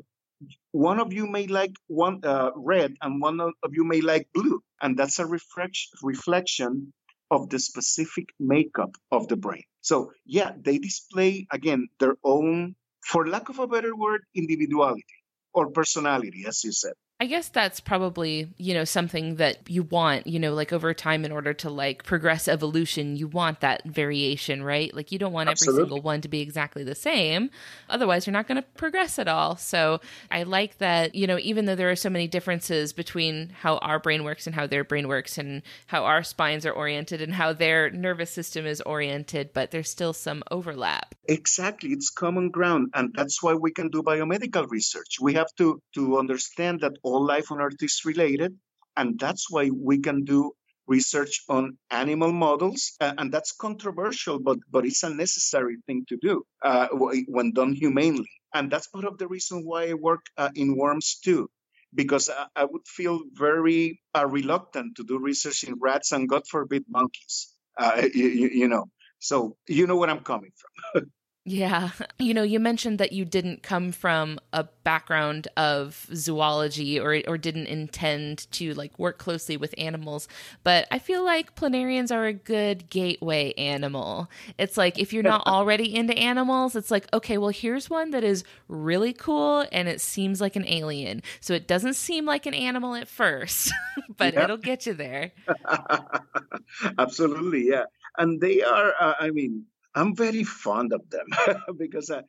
one 0.72 1.00
of 1.00 1.12
you 1.12 1.26
may 1.26 1.46
like 1.46 1.74
one 1.88 2.20
uh, 2.24 2.50
red 2.56 2.94
and 3.02 3.20
one 3.20 3.40
of 3.40 3.52
you 3.72 3.84
may 3.84 4.00
like 4.00 4.28
blue, 4.34 4.62
and 4.80 4.98
that's 4.98 5.18
a 5.18 5.26
reflection 5.26 5.90
reflection 6.02 6.92
of 7.30 7.48
the 7.50 7.58
specific 7.58 8.26
makeup 8.40 8.96
of 9.12 9.28
the 9.28 9.36
brain. 9.36 9.64
So 9.80 10.12
yeah, 10.24 10.52
they 10.60 10.78
display 10.78 11.46
again 11.52 11.88
their 11.98 12.16
own, 12.24 12.74
for 13.04 13.28
lack 13.28 13.48
of 13.48 13.58
a 13.58 13.66
better 13.66 13.94
word, 13.96 14.22
individuality 14.34 15.04
or 15.52 15.70
personality, 15.70 16.44
as 16.46 16.64
you 16.64 16.72
said. 16.72 16.94
I 17.22 17.26
guess 17.26 17.50
that's 17.50 17.80
probably, 17.80 18.48
you 18.56 18.72
know, 18.72 18.84
something 18.84 19.36
that 19.36 19.68
you 19.68 19.82
want, 19.82 20.26
you 20.26 20.38
know, 20.38 20.54
like 20.54 20.72
over 20.72 20.94
time 20.94 21.26
in 21.26 21.32
order 21.32 21.52
to 21.52 21.68
like 21.68 22.02
progress 22.02 22.48
evolution, 22.48 23.14
you 23.14 23.28
want 23.28 23.60
that 23.60 23.84
variation, 23.84 24.62
right? 24.62 24.92
Like 24.94 25.12
you 25.12 25.18
don't 25.18 25.34
want 25.34 25.50
Absolutely. 25.50 25.82
every 25.82 25.90
single 25.90 26.02
one 26.02 26.22
to 26.22 26.28
be 26.28 26.40
exactly 26.40 26.82
the 26.82 26.94
same. 26.94 27.50
Otherwise, 27.90 28.26
you're 28.26 28.32
not 28.32 28.48
going 28.48 28.56
to 28.56 28.66
progress 28.74 29.18
at 29.18 29.28
all. 29.28 29.56
So 29.56 30.00
I 30.30 30.44
like 30.44 30.78
that, 30.78 31.14
you 31.14 31.26
know, 31.26 31.36
even 31.42 31.66
though 31.66 31.74
there 31.74 31.90
are 31.90 31.96
so 31.96 32.08
many 32.08 32.26
differences 32.26 32.94
between 32.94 33.50
how 33.50 33.76
our 33.78 33.98
brain 33.98 34.24
works 34.24 34.46
and 34.46 34.56
how 34.56 34.66
their 34.66 34.82
brain 34.82 35.06
works 35.06 35.36
and 35.36 35.60
how 35.88 36.04
our 36.04 36.22
spines 36.22 36.64
are 36.64 36.72
oriented 36.72 37.20
and 37.20 37.34
how 37.34 37.52
their 37.52 37.90
nervous 37.90 38.30
system 38.30 38.64
is 38.64 38.80
oriented, 38.80 39.52
but 39.52 39.72
there's 39.72 39.90
still 39.90 40.14
some 40.14 40.42
overlap. 40.50 41.14
Exactly. 41.28 41.90
It's 41.90 42.08
common 42.08 42.48
ground. 42.48 42.92
And 42.94 43.12
that's 43.12 43.42
why 43.42 43.52
we 43.52 43.72
can 43.72 43.90
do 43.90 44.02
biomedical 44.02 44.70
research. 44.70 45.18
We 45.20 45.34
have 45.34 45.54
to, 45.58 45.82
to 45.96 46.18
understand 46.18 46.80
that 46.80 46.94
all 47.10 47.24
life 47.24 47.50
on 47.50 47.60
Earth 47.60 47.82
is 47.82 48.00
related. 48.04 48.56
And 48.96 49.18
that's 49.18 49.50
why 49.50 49.70
we 49.70 49.98
can 49.98 50.24
do 50.24 50.52
research 50.86 51.44
on 51.48 51.78
animal 51.90 52.32
models. 52.32 52.92
Uh, 53.00 53.14
and 53.18 53.32
that's 53.32 53.52
controversial, 53.52 54.38
but, 54.40 54.58
but 54.70 54.84
it's 54.84 55.02
a 55.02 55.14
necessary 55.14 55.76
thing 55.86 56.04
to 56.08 56.16
do 56.20 56.42
uh, 56.64 56.88
when 56.90 57.52
done 57.52 57.72
humanely. 57.72 58.28
And 58.52 58.70
that's 58.70 58.88
part 58.88 59.04
of 59.04 59.16
the 59.18 59.28
reason 59.28 59.62
why 59.64 59.90
I 59.90 59.94
work 59.94 60.24
uh, 60.36 60.50
in 60.56 60.76
worms 60.76 61.20
too, 61.24 61.48
because 61.94 62.28
I, 62.28 62.46
I 62.56 62.64
would 62.64 62.86
feel 62.86 63.20
very 63.32 64.00
uh, 64.16 64.26
reluctant 64.26 64.96
to 64.96 65.04
do 65.04 65.18
research 65.18 65.62
in 65.62 65.76
rats 65.80 66.10
and, 66.12 66.28
God 66.28 66.42
forbid, 66.50 66.84
monkeys. 66.88 67.54
Uh, 67.78 68.02
you, 68.12 68.50
you 68.52 68.68
know, 68.68 68.86
so 69.20 69.56
you 69.68 69.86
know 69.86 69.96
where 69.96 70.10
I'm 70.10 70.24
coming 70.24 70.50
from. 70.60 71.06
Yeah. 71.50 71.90
You 72.20 72.34
know, 72.34 72.42
you 72.42 72.60
mentioned 72.60 72.98
that 72.98 73.12
you 73.12 73.24
didn't 73.24 73.62
come 73.62 73.92
from 73.92 74.38
a 74.52 74.64
background 74.84 75.48
of 75.56 76.06
zoology 76.14 77.00
or 77.00 77.22
or 77.26 77.38
didn't 77.38 77.66
intend 77.66 78.46
to 78.52 78.74
like 78.74 78.96
work 78.98 79.16
closely 79.16 79.56
with 79.56 79.74
animals, 79.78 80.28
but 80.62 80.86
I 80.90 80.98
feel 80.98 81.24
like 81.24 81.56
planarians 81.56 82.14
are 82.14 82.26
a 82.26 82.34
good 82.34 82.90
gateway 82.90 83.54
animal. 83.54 84.30
It's 84.58 84.76
like 84.76 84.98
if 84.98 85.14
you're 85.14 85.22
not 85.22 85.46
already 85.46 85.96
into 85.96 86.16
animals, 86.16 86.76
it's 86.76 86.90
like, 86.90 87.06
okay, 87.14 87.38
well, 87.38 87.48
here's 87.48 87.88
one 87.88 88.10
that 88.10 88.22
is 88.22 88.44
really 88.68 89.14
cool 89.14 89.66
and 89.72 89.88
it 89.88 90.02
seems 90.02 90.42
like 90.42 90.56
an 90.56 90.66
alien. 90.68 91.22
So 91.40 91.54
it 91.54 91.66
doesn't 91.66 91.94
seem 91.94 92.26
like 92.26 92.44
an 92.44 92.54
animal 92.54 92.94
at 92.94 93.08
first, 93.08 93.72
but 94.18 94.34
it'll 94.34 94.58
get 94.58 94.84
you 94.84 94.92
there. 94.92 95.32
Absolutely, 96.98 97.68
yeah. 97.68 97.84
And 98.18 98.40
they 98.40 98.62
are 98.62 98.92
uh, 99.00 99.14
I 99.18 99.30
mean, 99.30 99.64
I'm 99.94 100.14
very 100.14 100.44
fond 100.44 100.92
of 100.92 101.02
them 101.10 101.26
because 101.78 102.10
I, 102.10 102.22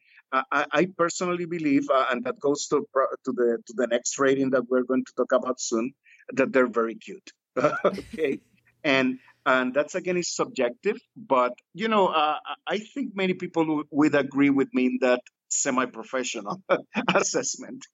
I, 0.52 0.66
I, 0.72 0.88
personally 0.98 1.46
believe, 1.46 1.90
uh, 1.90 2.06
and 2.10 2.24
that 2.24 2.40
goes 2.40 2.68
to 2.68 2.86
to 3.26 3.32
the 3.32 3.58
to 3.68 3.74
the 3.76 3.88
next 3.88 4.18
rating 4.18 4.52
that 4.52 4.70
we're 4.70 4.84
going 4.84 5.06
to 5.06 5.14
talk 5.16 5.32
about 5.32 5.60
soon, 5.60 5.94
that 6.34 6.52
they're 6.52 6.68
very 6.68 6.96
cute. 6.96 7.30
okay, 7.86 8.40
and 8.84 9.20
and 9.46 9.74
that's 9.74 9.96
again 9.96 10.18
is 10.18 10.34
subjective, 10.34 10.98
but 11.16 11.54
you 11.74 11.88
know, 11.88 12.08
uh, 12.08 12.38
I 12.66 12.80
think 12.80 13.16
many 13.16 13.34
people 13.34 13.84
would 13.92 14.16
agree 14.16 14.50
with 14.50 14.74
me 14.74 14.86
in 14.86 14.98
that 15.02 15.22
semi-professional 15.52 16.62
assessment. 17.16 17.86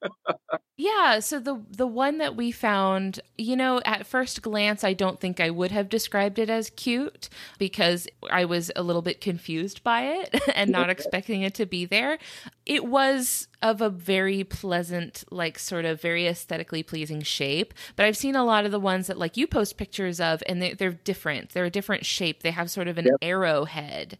yeah, 0.77 1.19
so 1.19 1.39
the 1.39 1.61
the 1.69 1.87
one 1.87 2.19
that 2.19 2.35
we 2.35 2.51
found, 2.51 3.19
you 3.37 3.55
know, 3.55 3.81
at 3.85 4.05
first 4.05 4.41
glance 4.41 4.83
I 4.83 4.93
don't 4.93 5.19
think 5.19 5.39
I 5.39 5.49
would 5.49 5.71
have 5.71 5.89
described 5.89 6.39
it 6.39 6.49
as 6.49 6.69
cute 6.71 7.29
because 7.57 8.07
I 8.29 8.45
was 8.45 8.71
a 8.75 8.83
little 8.83 9.01
bit 9.01 9.19
confused 9.19 9.83
by 9.83 10.03
it 10.03 10.41
and 10.55 10.71
not 10.71 10.89
expecting 10.89 11.41
it 11.41 11.55
to 11.55 11.65
be 11.65 11.85
there. 11.85 12.19
It 12.65 12.85
was 12.85 13.47
of 13.61 13.81
a 13.81 13.89
very 13.89 14.43
pleasant 14.43 15.23
like 15.31 15.57
sort 15.57 15.85
of 15.85 15.99
very 15.99 16.27
aesthetically 16.27 16.83
pleasing 16.83 17.21
shape, 17.21 17.73
but 17.95 18.05
I've 18.05 18.17
seen 18.17 18.35
a 18.35 18.45
lot 18.45 18.65
of 18.65 18.71
the 18.71 18.79
ones 18.79 19.07
that 19.07 19.17
like 19.17 19.35
you 19.35 19.47
post 19.47 19.77
pictures 19.77 20.19
of 20.19 20.43
and 20.47 20.61
they, 20.61 20.75
are 20.79 20.91
different. 20.91 21.51
They're 21.51 21.65
a 21.65 21.71
different 21.71 22.05
shape. 22.05 22.43
They 22.43 22.51
have 22.51 22.69
sort 22.69 22.87
of 22.87 22.97
an 22.97 23.05
yep. 23.05 23.15
arrowhead 23.21 24.17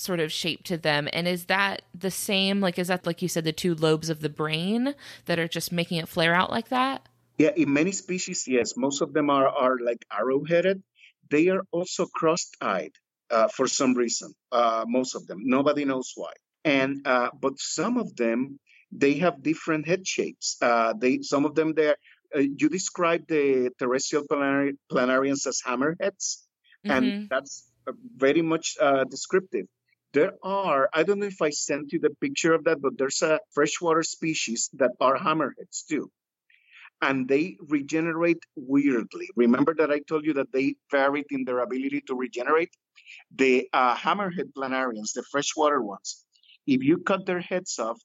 sort 0.00 0.20
of 0.20 0.32
shape 0.32 0.64
to 0.64 0.76
them. 0.76 1.08
And 1.12 1.26
is 1.26 1.46
that 1.46 1.82
the 1.94 2.10
same 2.10 2.60
like 2.60 2.78
is 2.78 2.88
that 2.88 3.06
like 3.06 3.22
you 3.22 3.28
said 3.28 3.44
the 3.44 3.52
two 3.52 3.74
lobes 3.74 4.10
of 4.10 4.20
the 4.20 4.28
brain 4.28 4.94
that 5.26 5.38
are 5.38 5.48
just 5.48 5.72
making 5.72 5.98
it 5.98 6.08
flare 6.08 6.34
out 6.34 6.50
like 6.50 6.68
that? 6.68 7.08
Yeah 7.38 7.52
in 7.56 7.72
many 7.72 7.92
species 7.92 8.44
yes. 8.46 8.76
Most 8.76 9.00
of 9.00 9.12
them 9.12 9.30
are 9.30 9.48
are 9.48 9.78
like 9.78 10.04
arrow-headed. 10.10 10.82
They 11.30 11.48
are 11.48 11.62
also 11.72 12.06
cross-eyed 12.06 12.92
uh, 13.30 13.48
for 13.48 13.66
some 13.66 13.94
reason 13.94 14.32
uh, 14.52 14.84
most 14.86 15.14
of 15.14 15.26
them. 15.26 15.40
Nobody 15.42 15.84
knows 15.84 16.12
why. 16.14 16.32
And 16.64 17.06
uh, 17.06 17.30
but 17.40 17.58
some 17.58 17.96
of 17.96 18.14
them 18.16 18.58
they 18.92 19.14
have 19.14 19.42
different 19.42 19.86
head 19.86 20.06
shapes. 20.06 20.56
Uh, 20.62 20.94
they 20.98 21.20
some 21.22 21.44
of 21.44 21.54
them 21.54 21.74
they 21.74 21.94
uh, 22.34 22.40
you 22.40 22.68
describe 22.68 23.26
the 23.28 23.70
terrestrial 23.78 24.24
planari- 24.24 24.76
planarians 24.90 25.46
as 25.46 25.60
hammerheads 25.64 26.42
mm-hmm. 26.84 26.90
and 26.90 27.28
that's 27.28 27.70
very 28.16 28.42
much 28.42 28.76
uh, 28.80 29.04
descriptive 29.04 29.66
there 30.16 30.32
are, 30.42 30.88
I 30.94 31.02
don't 31.02 31.18
know 31.18 31.26
if 31.26 31.42
I 31.42 31.50
sent 31.50 31.92
you 31.92 32.00
the 32.00 32.16
picture 32.22 32.54
of 32.54 32.64
that, 32.64 32.80
but 32.80 32.96
there's 32.96 33.20
a 33.20 33.38
freshwater 33.52 34.02
species 34.02 34.70
that 34.74 34.92
are 34.98 35.18
hammerheads 35.18 35.84
too. 35.86 36.10
And 37.02 37.28
they 37.28 37.58
regenerate 37.60 38.42
weirdly. 38.56 39.28
Remember 39.36 39.74
that 39.74 39.90
I 39.90 40.00
told 40.08 40.24
you 40.24 40.32
that 40.34 40.52
they 40.52 40.76
varied 40.90 41.26
in 41.30 41.44
their 41.44 41.58
ability 41.58 42.00
to 42.06 42.14
regenerate? 42.14 42.70
The 43.34 43.68
uh, 43.74 43.94
hammerhead 43.94 44.54
planarians, 44.56 45.12
the 45.14 45.22
freshwater 45.30 45.82
ones, 45.82 46.24
if 46.66 46.82
you 46.82 46.96
cut 46.98 47.26
their 47.26 47.40
heads 47.40 47.78
off, 47.78 48.00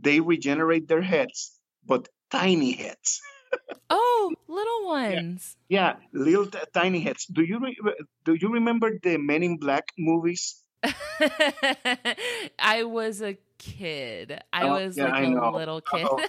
they 0.00 0.20
regenerate 0.20 0.86
their 0.86 1.02
heads, 1.02 1.58
but 1.84 2.08
tiny 2.30 2.70
heads. 2.70 3.20
oh, 3.90 4.32
little 4.46 4.86
ones. 4.86 5.56
Yeah, 5.68 5.96
yeah 5.96 6.20
little 6.24 6.46
t- 6.46 6.58
tiny 6.72 7.00
heads. 7.00 7.26
Do 7.26 7.42
you 7.42 7.58
re- 7.58 7.96
do 8.24 8.34
you 8.40 8.48
remember 8.52 8.96
the 9.02 9.16
Men 9.18 9.42
in 9.42 9.56
Black 9.58 9.86
movies? 9.98 10.62
I 12.58 12.84
was 12.84 13.22
a 13.22 13.36
kid. 13.58 14.40
I 14.52 14.62
oh, 14.68 14.84
was 14.84 14.96
yeah, 14.96 15.04
like 15.04 15.14
I 15.14 15.22
a 15.22 15.30
know. 15.30 15.52
little 15.52 15.80
kid. 15.80 16.06
Oh, 16.08 16.24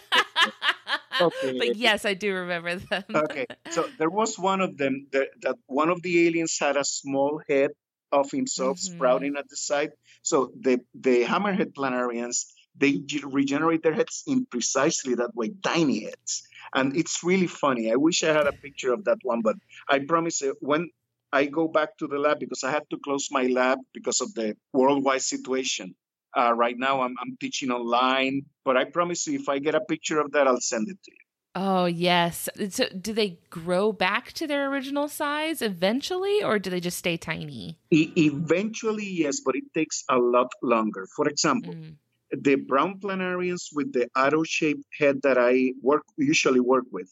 okay. 1.21 1.57
but 1.57 1.75
yes, 1.75 2.05
I 2.05 2.13
do 2.13 2.33
remember 2.33 2.75
them. 2.75 3.03
okay, 3.13 3.45
so 3.69 3.87
there 3.97 4.09
was 4.09 4.37
one 4.37 4.61
of 4.61 4.77
them 4.77 5.07
that, 5.11 5.29
that 5.41 5.55
one 5.67 5.89
of 5.89 6.01
the 6.01 6.27
aliens 6.27 6.57
had 6.59 6.77
a 6.77 6.83
small 6.83 7.41
head 7.47 7.71
of 8.11 8.31
himself 8.31 8.77
mm-hmm. 8.77 8.95
sprouting 8.95 9.35
at 9.37 9.47
the 9.49 9.55
side. 9.55 9.91
So 10.21 10.51
the 10.59 10.79
the 10.93 11.23
hammerhead 11.23 11.73
planarians 11.73 12.45
they 12.75 13.01
regenerate 13.23 13.83
their 13.83 13.93
heads 13.93 14.23
in 14.25 14.45
precisely 14.45 15.15
that 15.15 15.35
way, 15.35 15.51
tiny 15.63 16.05
heads, 16.05 16.43
and 16.73 16.95
it's 16.95 17.23
really 17.23 17.47
funny. 17.47 17.91
I 17.91 17.95
wish 17.95 18.23
I 18.23 18.33
had 18.33 18.47
a 18.47 18.53
picture 18.53 18.93
of 18.93 19.05
that 19.05 19.19
one, 19.23 19.41
but 19.41 19.55
I 19.89 19.99
promise 19.99 20.41
you, 20.41 20.55
when 20.61 20.89
I 21.31 21.45
go 21.45 21.67
back 21.67 21.97
to 21.97 22.07
the 22.07 22.17
lab 22.17 22.39
because 22.39 22.63
I 22.63 22.71
had 22.71 22.83
to 22.89 22.97
close 23.03 23.29
my 23.31 23.43
lab 23.43 23.79
because 23.93 24.21
of 24.21 24.33
the 24.33 24.55
worldwide 24.73 25.21
situation. 25.21 25.95
Uh, 26.35 26.53
right 26.53 26.77
now, 26.77 27.01
I'm, 27.01 27.15
I'm 27.21 27.37
teaching 27.39 27.71
online, 27.71 28.43
but 28.63 28.77
I 28.77 28.85
promise 28.85 29.25
you, 29.27 29.39
if 29.39 29.49
I 29.49 29.59
get 29.59 29.75
a 29.75 29.81
picture 29.81 30.19
of 30.19 30.31
that, 30.31 30.47
I'll 30.47 30.61
send 30.61 30.89
it 30.89 30.97
to 31.03 31.11
you. 31.11 31.17
Oh, 31.55 31.85
yes. 31.85 32.47
So, 32.69 32.85
do 32.89 33.11
they 33.11 33.39
grow 33.49 33.91
back 33.91 34.33
to 34.33 34.45
their 34.45 34.69
original 34.69 35.07
size 35.07 35.61
eventually, 35.61 36.43
or 36.43 36.59
do 36.59 36.69
they 36.69 36.79
just 36.79 36.97
stay 36.97 37.17
tiny? 37.17 37.79
E- 37.91 38.13
eventually, 38.15 39.05
yes, 39.05 39.39
but 39.43 39.55
it 39.55 39.63
takes 39.73 40.03
a 40.09 40.17
lot 40.17 40.51
longer. 40.61 41.07
For 41.15 41.27
example, 41.27 41.73
mm. 41.73 41.95
the 42.31 42.55
brown 42.55 42.99
planarians 42.99 43.69
with 43.73 43.91
the 43.93 44.07
arrow 44.15 44.43
shaped 44.43 44.85
head 44.97 45.21
that 45.23 45.39
I 45.39 45.73
work 45.81 46.03
usually 46.17 46.59
work 46.59 46.85
with, 46.91 47.11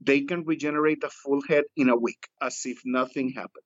they 0.00 0.22
can 0.22 0.44
regenerate 0.44 1.02
a 1.04 1.10
full 1.10 1.42
head 1.48 1.64
in 1.76 1.88
a 1.88 1.96
week 1.96 2.28
as 2.40 2.60
if 2.64 2.78
nothing 2.84 3.30
happened. 3.30 3.64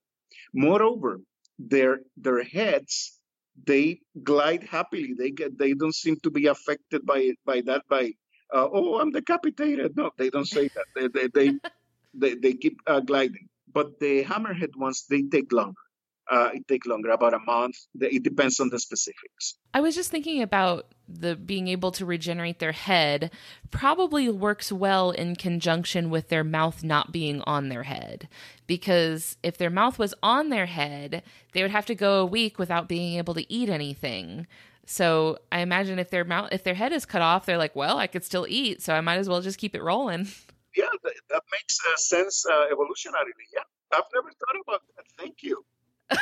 Moreover, 0.52 1.20
their 1.58 2.00
their 2.16 2.42
heads 2.42 3.18
they 3.64 4.00
glide 4.22 4.62
happily. 4.62 5.14
They 5.18 5.30
get 5.30 5.58
they 5.58 5.72
don't 5.72 5.94
seem 5.94 6.16
to 6.22 6.30
be 6.30 6.46
affected 6.46 7.04
by 7.04 7.34
by 7.44 7.62
that 7.62 7.82
by 7.88 8.12
uh, 8.54 8.68
oh 8.72 9.00
I'm 9.00 9.10
decapitated. 9.10 9.96
No, 9.96 10.10
they 10.16 10.30
don't 10.30 10.46
say 10.46 10.68
that. 10.68 10.86
They 10.94 11.08
they 11.08 11.28
they, 11.28 11.58
they, 12.14 12.34
they, 12.34 12.54
keep 12.54 12.80
uh, 12.86 13.00
gliding. 13.00 13.48
But 13.72 13.98
the 14.00 14.24
hammerhead 14.24 14.76
ones 14.76 15.06
they 15.10 15.22
take 15.22 15.52
longer. 15.52 15.87
Uh, 16.30 16.50
it 16.52 16.68
take 16.68 16.84
longer, 16.84 17.10
about 17.10 17.32
a 17.32 17.38
month. 17.38 17.76
It 17.98 18.22
depends 18.22 18.60
on 18.60 18.68
the 18.68 18.78
specifics. 18.78 19.54
I 19.72 19.80
was 19.80 19.94
just 19.94 20.10
thinking 20.10 20.42
about 20.42 20.86
the 21.08 21.36
being 21.36 21.68
able 21.68 21.90
to 21.92 22.04
regenerate 22.04 22.58
their 22.58 22.72
head 22.72 23.30
probably 23.70 24.28
works 24.28 24.70
well 24.70 25.10
in 25.10 25.36
conjunction 25.36 26.10
with 26.10 26.28
their 26.28 26.44
mouth 26.44 26.84
not 26.84 27.12
being 27.12 27.40
on 27.42 27.70
their 27.70 27.84
head. 27.84 28.28
Because 28.66 29.38
if 29.42 29.56
their 29.56 29.70
mouth 29.70 29.98
was 29.98 30.14
on 30.22 30.50
their 30.50 30.66
head 30.66 31.22
they 31.52 31.62
would 31.62 31.70
have 31.70 31.86
to 31.86 31.94
go 31.94 32.20
a 32.20 32.26
week 32.26 32.58
without 32.58 32.88
being 32.88 33.16
able 33.16 33.32
to 33.34 33.50
eat 33.50 33.70
anything. 33.70 34.46
So 34.84 35.38
i 35.50 35.60
imagine 35.60 35.98
if 35.98 36.10
their 36.10 36.24
mouth 36.24 36.50
if 36.52 36.62
their 36.62 36.74
head 36.74 36.92
is 36.92 37.06
cut 37.06 37.22
off 37.22 37.46
they're 37.46 37.58
like 37.58 37.74
well 37.74 37.96
i 37.98 38.06
could 38.06 38.24
still 38.24 38.46
eat 38.48 38.82
so 38.82 38.94
i 38.94 39.00
might 39.00 39.18
as 39.18 39.28
well 39.28 39.40
just 39.40 39.58
keep 39.58 39.74
it 39.74 39.82
rolling. 39.82 40.28
Yeah 40.76 40.84
that, 41.02 41.14
that 41.30 41.42
makes 41.50 41.78
uh, 41.88 41.96
sense 41.96 42.44
uh, 42.46 42.66
evolutionarily. 42.72 43.46
Yeah 43.54 43.62
i've 43.92 44.04
never 44.14 44.30
thought 44.30 44.60
about 44.62 44.82
that. 44.96 45.04
Thank 45.18 45.42
you 45.42 45.64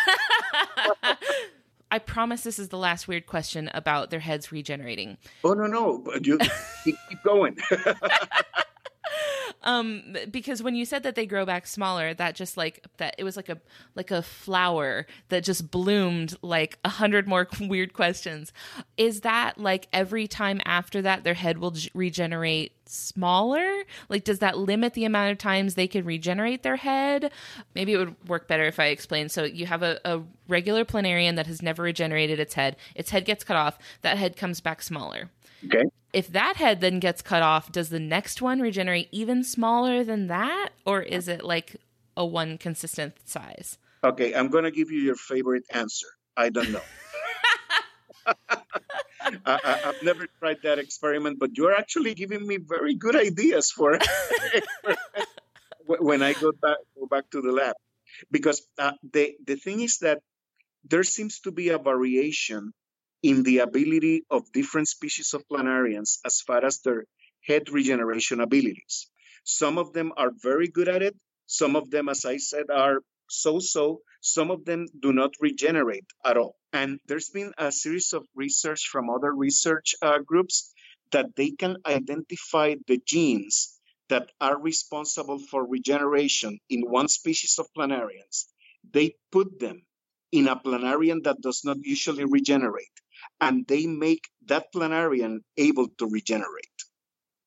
I 1.91 1.99
promise 2.01 2.43
this 2.43 2.59
is 2.59 2.69
the 2.69 2.79
last 2.79 3.07
weird 3.07 3.27
question 3.27 3.71
about 3.73 4.11
their 4.11 4.21
heads 4.21 4.51
regenerating. 4.51 5.19
Oh 5.45 5.55
no 5.55 5.67
no, 5.67 5.99
but 5.99 6.27
you 6.27 6.39
keep, 6.85 6.97
keep 7.09 7.23
going. 7.23 7.57
um 9.67 10.17
because 10.31 10.63
when 10.63 10.75
you 10.75 10.87
said 10.87 11.03
that 11.03 11.15
they 11.17 11.27
grow 11.27 11.45
back 11.45 11.67
smaller 11.67 12.15
that 12.15 12.35
just 12.35 12.57
like 12.57 12.87
that 12.97 13.15
it 13.19 13.25
was 13.25 13.37
like 13.37 13.49
a 13.49 13.59
like 13.95 14.11
a 14.11 14.23
flower 14.23 15.07
that 15.29 15.45
just 15.45 15.71
bloomed 15.71 16.37
like 16.41 16.79
a 16.85 16.89
hundred 16.89 17.27
more 17.27 17.49
weird 17.61 17.93
questions. 17.93 18.53
Is 18.97 19.23
that 19.23 19.59
like 19.59 19.89
every 19.93 20.27
time 20.29 20.61
after 20.65 21.03
that 21.03 21.25
their 21.25 21.35
head 21.35 21.59
will 21.59 21.75
regenerate 21.95 22.73
smaller? 22.87 23.85
Like 24.09 24.25
does 24.25 24.39
that 24.39 24.57
limit 24.57 24.95
the 24.95 25.05
amount 25.05 25.33
of 25.33 25.39
times 25.39 25.75
they 25.75 25.89
can 25.89 26.05
regenerate 26.05 26.63
their 26.63 26.77
head? 26.77 27.33
Maybe 27.75 27.93
it 27.93 27.99
would 27.99 28.29
work 28.29 28.47
better 28.47 28.65
if 28.65 28.79
i 28.79 28.87
explained. 28.87 29.33
So 29.33 29.45
you 29.45 29.67
have 29.67 29.83
a, 29.83 29.99
a 30.05 30.23
regular 30.49 30.85
planarian 30.85 31.37
that 31.37 31.47
has 31.49 31.61
never 31.61 31.83
regenerated 31.83 32.39
its 32.39 32.55
head. 32.55 32.77
Its 32.95 33.11
head 33.11 33.25
gets 33.25 33.43
cut 33.43 33.57
off. 33.57 33.79
That 34.03 34.17
head 34.17 34.37
comes 34.37 34.61
back 34.61 34.83
smaller 34.83 35.31
Okay. 35.65 35.85
If 36.13 36.29
that 36.29 36.57
head 36.57 36.81
then 36.81 37.01
gets 37.01 37.23
cut 37.23 37.43
off, 37.43 37.73
does 37.73 37.89
the 37.89 38.01
next 38.01 38.41
one 38.41 38.61
regenerate 38.61 39.09
even 39.13 39.43
smaller 39.45 40.05
than 40.05 40.29
that? 40.29 40.71
Or 40.85 41.03
is 41.03 41.29
it 41.29 41.45
like 41.45 41.77
a 42.17 42.25
one 42.25 42.59
consistent 42.59 43.15
size? 43.25 43.79
Okay, 44.05 44.35
I'm 44.35 44.49
going 44.49 44.65
to 44.65 44.71
give 44.71 44.91
you 44.91 45.01
your 45.01 45.17
favorite 45.17 45.65
answer. 45.73 46.07
I 46.37 46.51
don't 46.51 46.71
know. 46.71 46.83
I, 49.47 49.81
have 49.85 50.03
never 50.03 50.27
tried 50.39 50.59
that 50.63 50.79
experiment, 50.79 51.39
but 51.39 51.57
you're 51.57 51.75
actually 51.75 52.15
giving 52.15 52.47
me 52.47 52.59
very 52.59 52.95
good 52.95 53.17
ideas 53.17 53.71
for 53.71 53.99
when 55.87 56.23
I 56.23 56.33
go 56.35 56.53
back 56.53 56.79
go 56.99 57.07
back 57.07 57.31
to 57.31 57.41
the 57.41 57.53
lab, 57.53 57.75
because 58.31 58.63
uh, 58.79 58.93
the 59.13 59.35
the 59.45 59.57
thing 59.57 59.81
is 59.81 59.99
that 59.99 60.21
there 60.85 61.03
seems 61.05 61.41
to 61.41 61.51
be 61.51 61.71
a 61.71 61.79
variation 61.79 62.73
in 63.27 63.43
the 63.43 63.59
ability 63.59 64.23
of 64.31 64.53
different 64.53 64.87
species 64.87 65.35
of 65.35 65.43
planarians 65.49 66.19
as 66.25 66.41
far 66.41 66.65
as 66.65 66.79
their 66.83 67.07
head 67.45 67.69
regeneration 67.71 68.39
abilities. 68.41 69.11
Some 69.43 69.79
of 69.79 69.93
them 69.93 70.13
are 70.17 70.31
very 70.41 70.69
good 70.69 70.89
at 70.89 71.03
it. 71.03 71.17
Some 71.47 71.75
of 71.75 71.91
them, 71.91 72.09
as 72.09 72.25
I 72.25 72.37
said, 72.37 72.67
are 72.71 73.01
so 73.29 73.59
so. 73.59 74.03
Some 74.21 74.53
of 74.53 74.65
them 74.65 74.87
do 75.01 75.13
not 75.13 75.35
regenerate 75.41 76.07
at 76.25 76.37
all. 76.37 76.55
And 76.73 77.01
there's 77.09 77.31
been 77.31 77.53
a 77.59 77.73
series 77.73 78.13
of 78.13 78.25
research 78.37 78.87
from 78.93 79.11
other 79.11 79.33
research 79.35 79.97
uh, 80.03 80.19
groups 80.19 80.73
that 81.11 81.35
they 81.35 81.51
can 81.51 81.79
identify 81.85 82.77
the 82.87 83.01
genes 83.05 83.77
that 84.09 84.31
are 84.41 84.61
responsible 84.61 85.41
for 85.51 85.67
regeneration 85.67 86.61
in 86.71 86.83
one 86.83 87.09
species 87.09 87.59
of 87.59 87.67
planarians. 87.77 88.47
They 88.93 89.17
put 89.33 89.59
them 89.59 89.83
in 90.31 90.47
a 90.47 90.55
planarian 90.55 91.25
that 91.25 91.41
does 91.41 91.63
not 91.65 91.79
usually 91.83 92.25
regenerate 92.25 92.97
and 93.41 93.67
they 93.67 93.87
make 93.87 94.29
that 94.47 94.73
planarian 94.75 95.41
able 95.57 95.89
to 95.99 96.07
regenerate. 96.09 96.79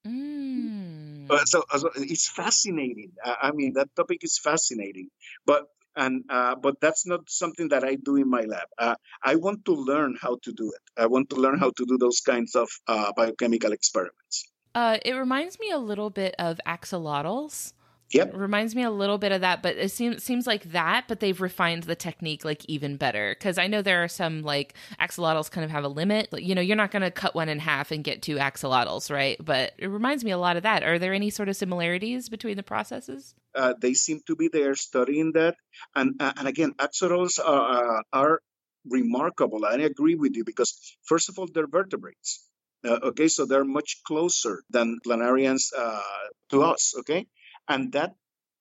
Mm. 0.07 1.29
Uh, 1.29 1.45
so, 1.45 1.63
so, 1.77 1.89
it's 1.95 2.27
fascinating. 2.27 3.11
I 3.23 3.51
mean, 3.51 3.73
that 3.73 3.95
topic 3.95 4.23
is 4.23 4.39
fascinating, 4.39 5.09
but 5.45 5.67
and 5.95 6.23
uh, 6.29 6.55
but 6.55 6.79
that's 6.79 7.05
not 7.05 7.29
something 7.29 7.69
that 7.69 7.83
I 7.83 7.95
do 7.95 8.15
in 8.15 8.29
my 8.29 8.41
lab. 8.41 8.67
Uh, 8.77 8.95
I 9.23 9.35
want 9.35 9.65
to 9.65 9.73
learn 9.73 10.17
how 10.19 10.37
to 10.43 10.51
do 10.51 10.71
it. 10.71 11.01
I 11.01 11.07
want 11.07 11.29
to 11.31 11.35
learn 11.35 11.59
how 11.59 11.71
to 11.71 11.85
do 11.85 11.97
those 11.97 12.21
kinds 12.21 12.55
of 12.55 12.69
uh, 12.87 13.11
biochemical 13.15 13.71
experiments. 13.71 14.49
Uh, 14.73 14.97
it 15.03 15.13
reminds 15.13 15.59
me 15.59 15.71
a 15.71 15.77
little 15.77 16.09
bit 16.09 16.35
of 16.39 16.59
axolotls. 16.65 17.73
Yep. 18.11 18.29
It 18.29 18.35
reminds 18.35 18.75
me 18.75 18.81
a 18.81 18.89
little 18.89 19.19
bit 19.19 19.31
of 19.31 19.41
that, 19.41 19.61
but 19.61 19.75
it 19.75 19.91
seems 19.91 20.23
seems 20.23 20.47
like 20.47 20.71
that, 20.71 21.05
but 21.07 21.19
they've 21.19 21.39
refined 21.39 21.83
the 21.83 21.95
technique 21.95 22.43
like 22.43 22.65
even 22.65 22.97
better. 22.97 23.35
Because 23.37 23.59
I 23.59 23.67
know 23.67 23.83
there 23.83 24.03
are 24.03 24.07
some 24.07 24.41
like 24.41 24.73
axolotls 24.99 25.51
kind 25.51 25.63
of 25.63 25.69
have 25.69 25.83
a 25.83 25.87
limit. 25.87 26.27
You 26.33 26.55
know, 26.55 26.61
you're 26.61 26.75
not 26.75 26.89
going 26.89 27.03
to 27.03 27.11
cut 27.11 27.35
one 27.35 27.49
in 27.49 27.59
half 27.59 27.91
and 27.91 28.03
get 28.03 28.23
two 28.23 28.37
axolotls, 28.37 29.11
right? 29.11 29.37
But 29.39 29.73
it 29.77 29.87
reminds 29.87 30.23
me 30.23 30.31
a 30.31 30.39
lot 30.39 30.57
of 30.57 30.63
that. 30.63 30.81
Are 30.81 30.97
there 30.97 31.13
any 31.13 31.29
sort 31.29 31.49
of 31.49 31.55
similarities 31.55 32.29
between 32.29 32.57
the 32.57 32.63
processes? 32.63 33.35
Uh, 33.53 33.75
they 33.79 33.93
seem 33.93 34.21
to 34.25 34.35
be 34.35 34.47
there 34.47 34.73
studying 34.73 35.33
that, 35.33 35.55
and 35.95 36.15
uh, 36.19 36.33
and 36.37 36.47
again, 36.47 36.73
axolotls 36.79 37.39
are, 37.43 37.99
uh, 37.99 38.01
are 38.11 38.41
remarkable. 38.85 39.65
I 39.65 39.75
agree 39.75 40.15
with 40.15 40.35
you 40.35 40.43
because 40.43 40.95
first 41.03 41.29
of 41.29 41.37
all, 41.37 41.47
they're 41.53 41.67
vertebrates. 41.67 42.43
Uh, 42.83 42.97
okay, 43.03 43.27
so 43.27 43.45
they're 43.45 43.65
much 43.65 44.01
closer 44.07 44.63
than 44.69 44.99
planarians 45.05 45.73
uh, 45.77 46.01
to 46.49 46.63
us. 46.63 46.93
Okay, 46.99 47.27
and 47.69 47.93
that 47.93 48.15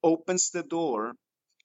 opens 0.05 0.51
the 0.51 0.63
door 0.63 1.15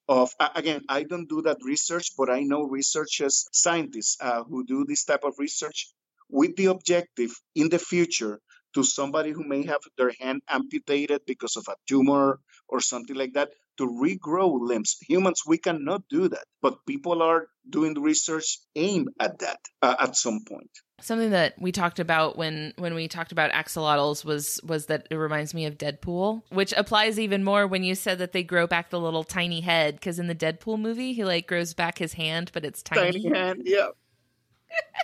of 0.10 0.32
again 0.56 0.82
i 0.90 1.04
don't 1.04 1.30
do 1.30 1.42
that 1.42 1.58
research 1.64 2.12
but 2.18 2.30
i 2.30 2.42
know 2.42 2.64
researchers 2.64 3.48
scientists 3.52 4.18
uh, 4.22 4.44
who 4.44 4.66
do 4.66 4.86
this 4.86 5.06
type 5.06 5.24
of 5.24 5.34
research 5.40 5.94
with 6.30 6.56
the 6.56 6.66
objective 6.66 7.32
in 7.56 7.70
the 7.70 7.80
future 7.80 8.40
to 8.74 8.84
somebody 8.84 9.32
who 9.32 9.44
may 9.44 9.64
have 9.64 9.82
their 9.98 10.12
hand 10.20 10.42
amputated 10.50 11.22
because 11.28 11.56
of 11.56 11.66
a 11.70 11.76
tumor 11.88 12.40
or 12.68 12.82
something 12.82 13.16
like 13.16 13.34
that 13.34 13.52
to 13.78 13.86
regrow 13.88 14.60
limbs. 14.60 14.98
Humans, 15.08 15.44
we 15.48 15.58
cannot 15.58 16.04
do 16.10 16.28
that, 16.30 16.46
but 16.62 16.86
people 16.88 17.22
are 17.22 17.48
doing 17.70 17.94
research 17.96 18.60
aimed 18.76 19.10
at 19.20 19.40
that 19.40 19.60
uh, 19.82 19.96
at 20.00 20.16
some 20.16 20.42
point. 20.48 20.72
Something 21.04 21.32
that 21.32 21.60
we 21.60 21.72
talked 21.72 22.00
about 22.00 22.38
when 22.38 22.74
when 22.78 22.94
we 22.96 23.08
talked 23.08 23.32
about 23.32 23.52
axolotls 23.52 24.24
was 24.24 24.60
was 24.64 24.86
that 24.86 25.08
it 25.10 25.16
reminds 25.16 25.54
me 25.54 25.66
of 25.66 25.78
Deadpool, 25.78 26.44
which 26.50 26.74
applies 26.78 27.20
even 27.20 27.44
more 27.44 27.68
when 27.68 27.84
you 27.84 27.94
said 27.94 28.20
that 28.20 28.32
they 28.32 28.44
grow 28.44 28.68
back 28.68 28.90
the 28.90 29.00
little 29.00 29.24
tiny 29.24 29.62
head 29.62 29.96
because 29.96 30.18
in 30.18 30.28
the 30.28 30.36
Deadpool 30.36 30.80
movie 30.80 31.14
he 31.14 31.26
like 31.26 31.46
grows 31.46 31.74
back 31.74 31.98
his 31.98 32.14
hand, 32.14 32.52
but 32.54 32.64
it's 32.64 32.82
tiny. 32.82 33.24
Tiny 33.24 33.36
hand, 33.36 33.64
yeah, 33.66 33.90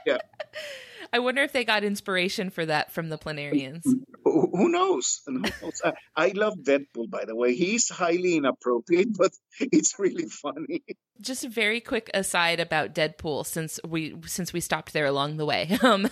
yeah. 0.05 0.17
I 1.11 1.20
wonder 1.20 1.41
if 1.41 1.51
they 1.51 1.65
got 1.65 1.84
inspiration 1.84 2.49
for 2.49 2.65
that 2.65 2.91
from 2.91 3.09
the 3.09 3.17
planarians. 3.17 3.84
who, 4.24 4.70
knows? 4.70 5.22
Who 5.26 5.39
knows? 5.39 5.82
I, 5.84 5.93
I, 6.15 6.28
love 6.36 6.59
Deadpool, 6.59 7.09
by 7.09 7.26
the 7.26 7.36
way. 7.36 7.55
He's 7.55 7.89
highly 7.89 8.36
inappropriate, 8.36 9.07
but 9.17 9.32
it's 9.59 9.97
really 9.97 10.28
funny. 10.28 10.84
Just 11.20 11.43
a 11.43 11.49
very 11.49 11.82
quick 11.82 12.11
aside 12.13 12.59
about 12.59 12.93
Deadpool, 12.93 13.45
since 13.45 13.80
we 13.88 14.15
since 14.26 14.53
we 14.53 14.59
stopped 14.59 14.93
there 14.93 15.05
along 15.05 15.38
the 15.38 15.45
way. 15.45 15.78
Um, 15.89 16.07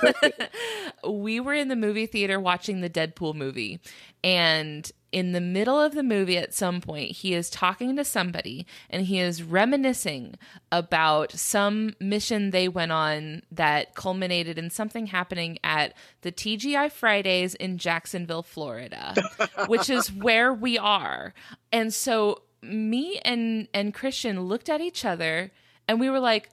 we 1.07 1.39
were 1.39 1.53
in 1.53 1.67
the 1.67 1.75
movie 1.75 2.07
theater 2.07 2.39
watching 2.39 2.81
the 2.81 2.89
Deadpool 2.89 3.35
movie, 3.35 3.79
and 4.23 4.89
in 5.17 5.31
the 5.31 5.41
middle 5.41 5.81
of 5.81 5.95
the 5.95 6.03
movie 6.03 6.37
at 6.37 6.53
some 6.53 6.79
point 6.79 7.09
he 7.09 7.33
is 7.33 7.49
talking 7.49 7.95
to 7.95 8.05
somebody 8.05 8.67
and 8.87 9.07
he 9.07 9.19
is 9.19 9.41
reminiscing 9.41 10.35
about 10.71 11.31
some 11.31 11.95
mission 11.99 12.51
they 12.51 12.67
went 12.67 12.91
on 12.91 13.41
that 13.51 13.95
culminated 13.95 14.59
in 14.59 14.69
something 14.69 15.07
happening 15.07 15.57
at 15.63 15.93
the 16.21 16.31
TGI 16.31 16.91
Fridays 16.91 17.55
in 17.55 17.79
Jacksonville, 17.79 18.43
Florida, 18.43 19.15
which 19.67 19.89
is 19.89 20.13
where 20.13 20.53
we 20.53 20.77
are. 20.77 21.33
And 21.71 21.91
so 21.91 22.43
me 22.61 23.19
and 23.25 23.67
and 23.73 23.95
Christian 23.95 24.41
looked 24.41 24.69
at 24.69 24.81
each 24.81 25.03
other 25.03 25.51
and 25.87 25.99
we 25.99 26.11
were 26.11 26.19
like 26.19 26.49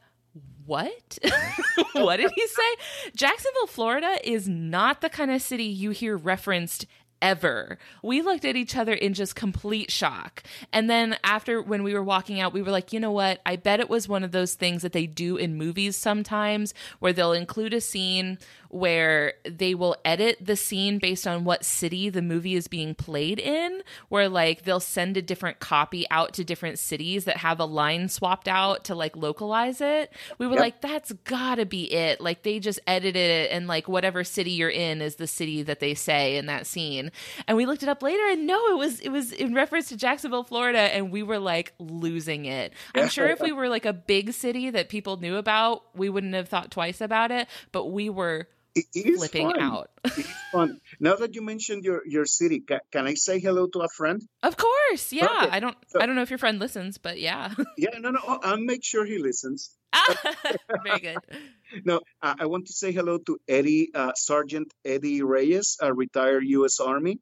what? 0.66 1.18
what 1.92 2.16
did 2.16 2.32
he 2.34 2.46
say? 2.46 3.10
Jacksonville, 3.14 3.66
Florida 3.66 4.16
is 4.24 4.48
not 4.48 5.02
the 5.02 5.10
kind 5.10 5.30
of 5.30 5.42
city 5.42 5.64
you 5.64 5.90
hear 5.90 6.16
referenced 6.16 6.86
ever. 7.24 7.78
We 8.02 8.20
looked 8.20 8.44
at 8.44 8.54
each 8.54 8.76
other 8.76 8.92
in 8.92 9.14
just 9.14 9.34
complete 9.34 9.90
shock. 9.90 10.42
And 10.74 10.90
then 10.90 11.16
after 11.24 11.62
when 11.62 11.82
we 11.82 11.94
were 11.94 12.02
walking 12.02 12.38
out, 12.38 12.52
we 12.52 12.60
were 12.60 12.70
like, 12.70 12.92
you 12.92 13.00
know 13.00 13.10
what? 13.10 13.40
I 13.46 13.56
bet 13.56 13.80
it 13.80 13.88
was 13.88 14.06
one 14.06 14.24
of 14.24 14.30
those 14.30 14.54
things 14.54 14.82
that 14.82 14.92
they 14.92 15.06
do 15.06 15.38
in 15.38 15.56
movies 15.56 15.96
sometimes 15.96 16.74
where 16.98 17.14
they'll 17.14 17.32
include 17.32 17.72
a 17.72 17.80
scene 17.80 18.38
where 18.74 19.34
they 19.48 19.72
will 19.72 19.94
edit 20.04 20.36
the 20.40 20.56
scene 20.56 20.98
based 20.98 21.28
on 21.28 21.44
what 21.44 21.64
city 21.64 22.10
the 22.10 22.20
movie 22.20 22.56
is 22.56 22.66
being 22.66 22.92
played 22.92 23.38
in, 23.38 23.80
where 24.08 24.28
like 24.28 24.64
they'll 24.64 24.80
send 24.80 25.16
a 25.16 25.22
different 25.22 25.60
copy 25.60 26.04
out 26.10 26.32
to 26.32 26.42
different 26.42 26.76
cities 26.80 27.24
that 27.24 27.36
have 27.36 27.60
a 27.60 27.64
line 27.64 28.08
swapped 28.08 28.48
out 28.48 28.82
to 28.82 28.96
like 28.96 29.16
localize 29.16 29.80
it. 29.80 30.12
We 30.38 30.48
were 30.48 30.54
yep. 30.54 30.60
like, 30.60 30.80
that's 30.80 31.12
gotta 31.22 31.64
be 31.64 31.84
it. 31.84 32.20
Like 32.20 32.42
they 32.42 32.58
just 32.58 32.80
edited 32.84 33.14
it 33.14 33.52
and 33.52 33.68
like 33.68 33.86
whatever 33.86 34.24
city 34.24 34.50
you're 34.50 34.68
in 34.68 35.00
is 35.00 35.14
the 35.14 35.28
city 35.28 35.62
that 35.62 35.78
they 35.78 35.94
say 35.94 36.36
in 36.36 36.46
that 36.46 36.66
scene. 36.66 37.12
And 37.46 37.56
we 37.56 37.66
looked 37.66 37.84
it 37.84 37.88
up 37.88 38.02
later 38.02 38.26
and 38.26 38.44
no, 38.44 38.72
it 38.72 38.76
was 38.76 38.98
it 38.98 39.10
was 39.10 39.30
in 39.30 39.54
reference 39.54 39.88
to 39.90 39.96
Jacksonville, 39.96 40.42
Florida, 40.42 40.80
and 40.80 41.12
we 41.12 41.22
were 41.22 41.38
like 41.38 41.74
losing 41.78 42.46
it. 42.46 42.72
I'm 42.92 43.08
sure 43.08 43.28
if 43.28 43.40
we 43.40 43.52
were 43.52 43.68
like 43.68 43.86
a 43.86 43.92
big 43.92 44.32
city 44.32 44.70
that 44.70 44.88
people 44.88 45.16
knew 45.18 45.36
about, 45.36 45.84
we 45.94 46.08
wouldn't 46.08 46.34
have 46.34 46.48
thought 46.48 46.72
twice 46.72 47.00
about 47.00 47.30
it, 47.30 47.46
but 47.70 47.92
we 47.92 48.10
were 48.10 48.48
it, 48.74 48.84
it 48.94 49.06
is 49.06 49.18
flipping 49.18 49.50
fun. 49.50 49.60
out. 49.60 49.90
it 50.04 50.18
is 50.18 50.32
fun. 50.52 50.80
Now 50.98 51.14
that 51.16 51.34
you 51.34 51.42
mentioned 51.42 51.84
your 51.84 52.02
your 52.06 52.26
city, 52.26 52.60
can, 52.60 52.80
can 52.90 53.06
I 53.06 53.14
say 53.14 53.38
hello 53.38 53.66
to 53.68 53.80
a 53.80 53.88
friend? 53.88 54.22
Of 54.42 54.56
course, 54.56 55.12
yeah. 55.12 55.24
Okay. 55.24 55.50
I 55.50 55.60
don't 55.60 55.76
so, 55.86 56.00
I 56.00 56.06
don't 56.06 56.16
know 56.16 56.22
if 56.22 56.30
your 56.30 56.38
friend 56.38 56.58
listens, 56.58 56.98
but 56.98 57.20
yeah. 57.20 57.54
yeah, 57.78 57.98
no, 57.98 58.10
no. 58.10 58.20
I'll 58.42 58.58
make 58.58 58.84
sure 58.84 59.04
he 59.04 59.18
listens. 59.18 59.70
Very 60.84 61.00
good. 61.00 61.18
no, 61.84 62.00
I, 62.20 62.34
I, 62.40 62.46
want 62.46 62.66
to 62.66 62.72
say 62.72 62.90
hello 62.90 63.18
to 63.18 63.38
Eddie 63.48 63.90
uh, 63.94 64.12
Sergeant 64.14 64.72
Eddie 64.84 65.22
Reyes, 65.22 65.76
a 65.80 65.94
retired 65.94 66.44
U.S. 66.46 66.80
Army. 66.80 67.20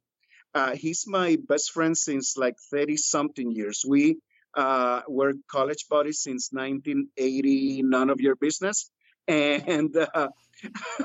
Uh, 0.55 0.75
he's 0.75 1.05
my 1.07 1.37
best 1.49 1.73
friend 1.73 1.97
since 1.97 2.37
like 2.37 2.57
thirty 2.71 2.97
something 2.97 3.51
years. 3.53 3.85
We 3.87 4.17
uh, 4.55 5.03
were 5.09 5.35
college 5.51 5.87
buddies 5.89 6.23
since 6.23 6.49
1980. 6.53 7.83
None 7.85 8.11
of 8.11 8.21
your 8.21 8.37
business, 8.37 8.91
and 9.29 9.97
uh, 9.97 10.29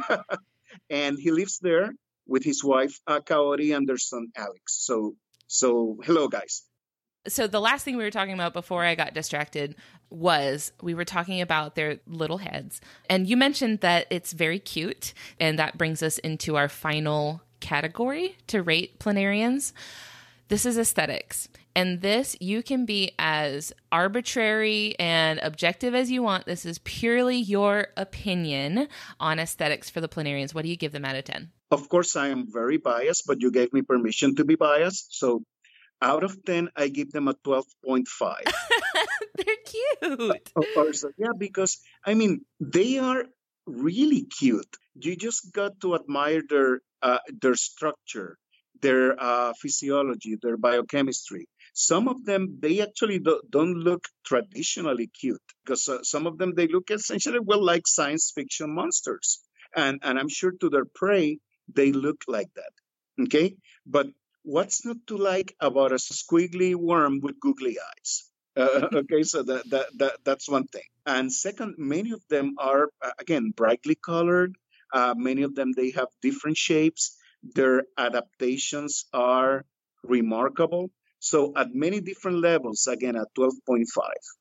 and 0.89 1.17
he 1.19 1.31
lives 1.31 1.59
there 1.59 1.93
with 2.27 2.43
his 2.43 2.63
wife 2.63 2.99
Kaori 3.07 3.75
and 3.75 3.87
their 3.87 3.97
son 3.97 4.27
Alex. 4.35 4.77
So 4.85 5.15
so 5.47 5.97
hello 6.03 6.27
guys. 6.27 6.63
So 7.27 7.45
the 7.45 7.59
last 7.59 7.83
thing 7.83 7.97
we 7.97 8.03
were 8.03 8.11
talking 8.11 8.33
about 8.33 8.53
before 8.53 8.85
I 8.85 8.95
got 8.95 9.13
distracted 9.13 9.75
was 10.09 10.71
we 10.81 10.93
were 10.93 11.05
talking 11.05 11.41
about 11.41 11.75
their 11.75 11.99
little 12.07 12.37
heads. 12.37 12.79
And 13.09 13.27
you 13.27 13.35
mentioned 13.35 13.81
that 13.81 14.07
it's 14.09 14.31
very 14.31 14.59
cute 14.59 15.13
and 15.39 15.59
that 15.59 15.77
brings 15.77 16.01
us 16.01 16.17
into 16.19 16.55
our 16.55 16.69
final 16.69 17.41
category 17.59 18.37
to 18.47 18.63
rate 18.63 18.99
planarians. 18.99 19.73
This 20.47 20.65
is 20.65 20.77
aesthetics. 20.77 21.49
And 21.77 22.01
this, 22.01 22.35
you 22.41 22.63
can 22.63 22.87
be 22.87 23.11
as 23.19 23.71
arbitrary 23.91 24.95
and 24.97 25.39
objective 25.43 25.93
as 25.93 26.09
you 26.09 26.23
want. 26.23 26.47
This 26.47 26.65
is 26.65 26.79
purely 26.79 27.37
your 27.37 27.89
opinion 27.95 28.87
on 29.19 29.37
aesthetics 29.37 29.87
for 29.87 30.01
the 30.01 30.09
planarians. 30.09 30.55
What 30.55 30.63
do 30.63 30.69
you 30.69 30.75
give 30.75 30.91
them 30.91 31.05
out 31.05 31.15
of 31.15 31.25
10? 31.25 31.51
Of 31.69 31.87
course, 31.87 32.15
I 32.15 32.29
am 32.29 32.51
very 32.51 32.77
biased, 32.77 33.27
but 33.27 33.41
you 33.41 33.51
gave 33.51 33.73
me 33.73 33.83
permission 33.83 34.35
to 34.37 34.43
be 34.43 34.55
biased. 34.55 35.19
So 35.19 35.43
out 36.01 36.23
of 36.23 36.43
10, 36.45 36.69
I 36.75 36.87
give 36.87 37.11
them 37.11 37.27
a 37.27 37.35
12.5. 37.35 38.05
They're 39.35 39.45
cute. 39.63 40.49
Of 40.55 40.65
course. 40.73 41.05
Yeah, 41.15 41.37
because, 41.37 41.77
I 42.03 42.15
mean, 42.15 42.43
they 42.59 42.97
are 42.97 43.23
really 43.67 44.23
cute. 44.23 44.77
You 44.95 45.15
just 45.15 45.53
got 45.53 45.79
to 45.81 45.93
admire 45.93 46.41
their 46.49 46.81
uh, 47.03 47.19
their 47.39 47.53
structure, 47.53 48.39
their 48.81 49.15
uh, 49.21 49.53
physiology, 49.61 50.37
their 50.41 50.57
biochemistry 50.57 51.47
some 51.79 52.07
of 52.07 52.25
them 52.25 52.57
they 52.59 52.81
actually 52.81 53.19
do, 53.19 53.39
not 53.53 53.67
look 53.89 54.03
traditionally 54.25 55.07
cute 55.07 55.47
because 55.63 55.87
uh, 55.87 56.01
some 56.03 56.25
of 56.25 56.37
them 56.39 56.53
they 56.55 56.67
look 56.67 56.89
essentially 56.89 57.39
well 57.39 57.63
like 57.63 57.87
science 57.87 58.31
fiction 58.33 58.73
monsters. 58.73 59.39
And 59.75 59.99
and 60.01 60.17
i'm 60.17 60.29
sure 60.29 60.53
to 60.61 60.69
their 60.69 60.85
prey 60.85 61.39
they 61.77 61.91
look 61.91 62.23
like 62.27 62.51
that 62.55 62.73
okay? 63.25 63.55
But 63.85 64.07
what's 64.43 64.85
not 64.85 64.97
to 65.07 65.17
like 65.17 65.55
about 65.59 65.91
a 65.91 65.95
squiggly 65.95 66.73
worm 66.75 67.19
with 67.21 67.39
googly 67.39 67.77
eyes? 67.79 68.31
Uh, 68.55 68.87
okay 69.01 69.23
so 69.23 69.43
that, 69.43 69.69
that 69.69 69.87
that 69.97 70.13
that's 70.23 70.49
one 70.49 70.67
thing. 70.67 70.89
And 71.05 71.31
second 71.31 71.75
many 71.77 72.11
of 72.11 72.23
them 72.29 72.55
are 72.57 72.89
uh, 73.01 73.11
again 73.19 73.51
brightly 73.55 73.95
colored. 73.95 74.55
Uh, 74.93 75.13
many 75.17 75.43
of 75.43 75.53
them 75.53 75.73
they 75.73 75.91
have 75.91 76.07
different 76.21 76.57
shapes. 76.57 77.17
Their 77.43 77.83
adaptations 77.97 79.05
are 79.13 79.65
remarkable 80.03 80.89
so 81.19 81.53
at 81.55 81.73
many 81.73 81.99
different 81.99 82.39
levels, 82.41 82.87
again 82.87 83.15
at 83.15 83.27
12.5. 83.37 83.85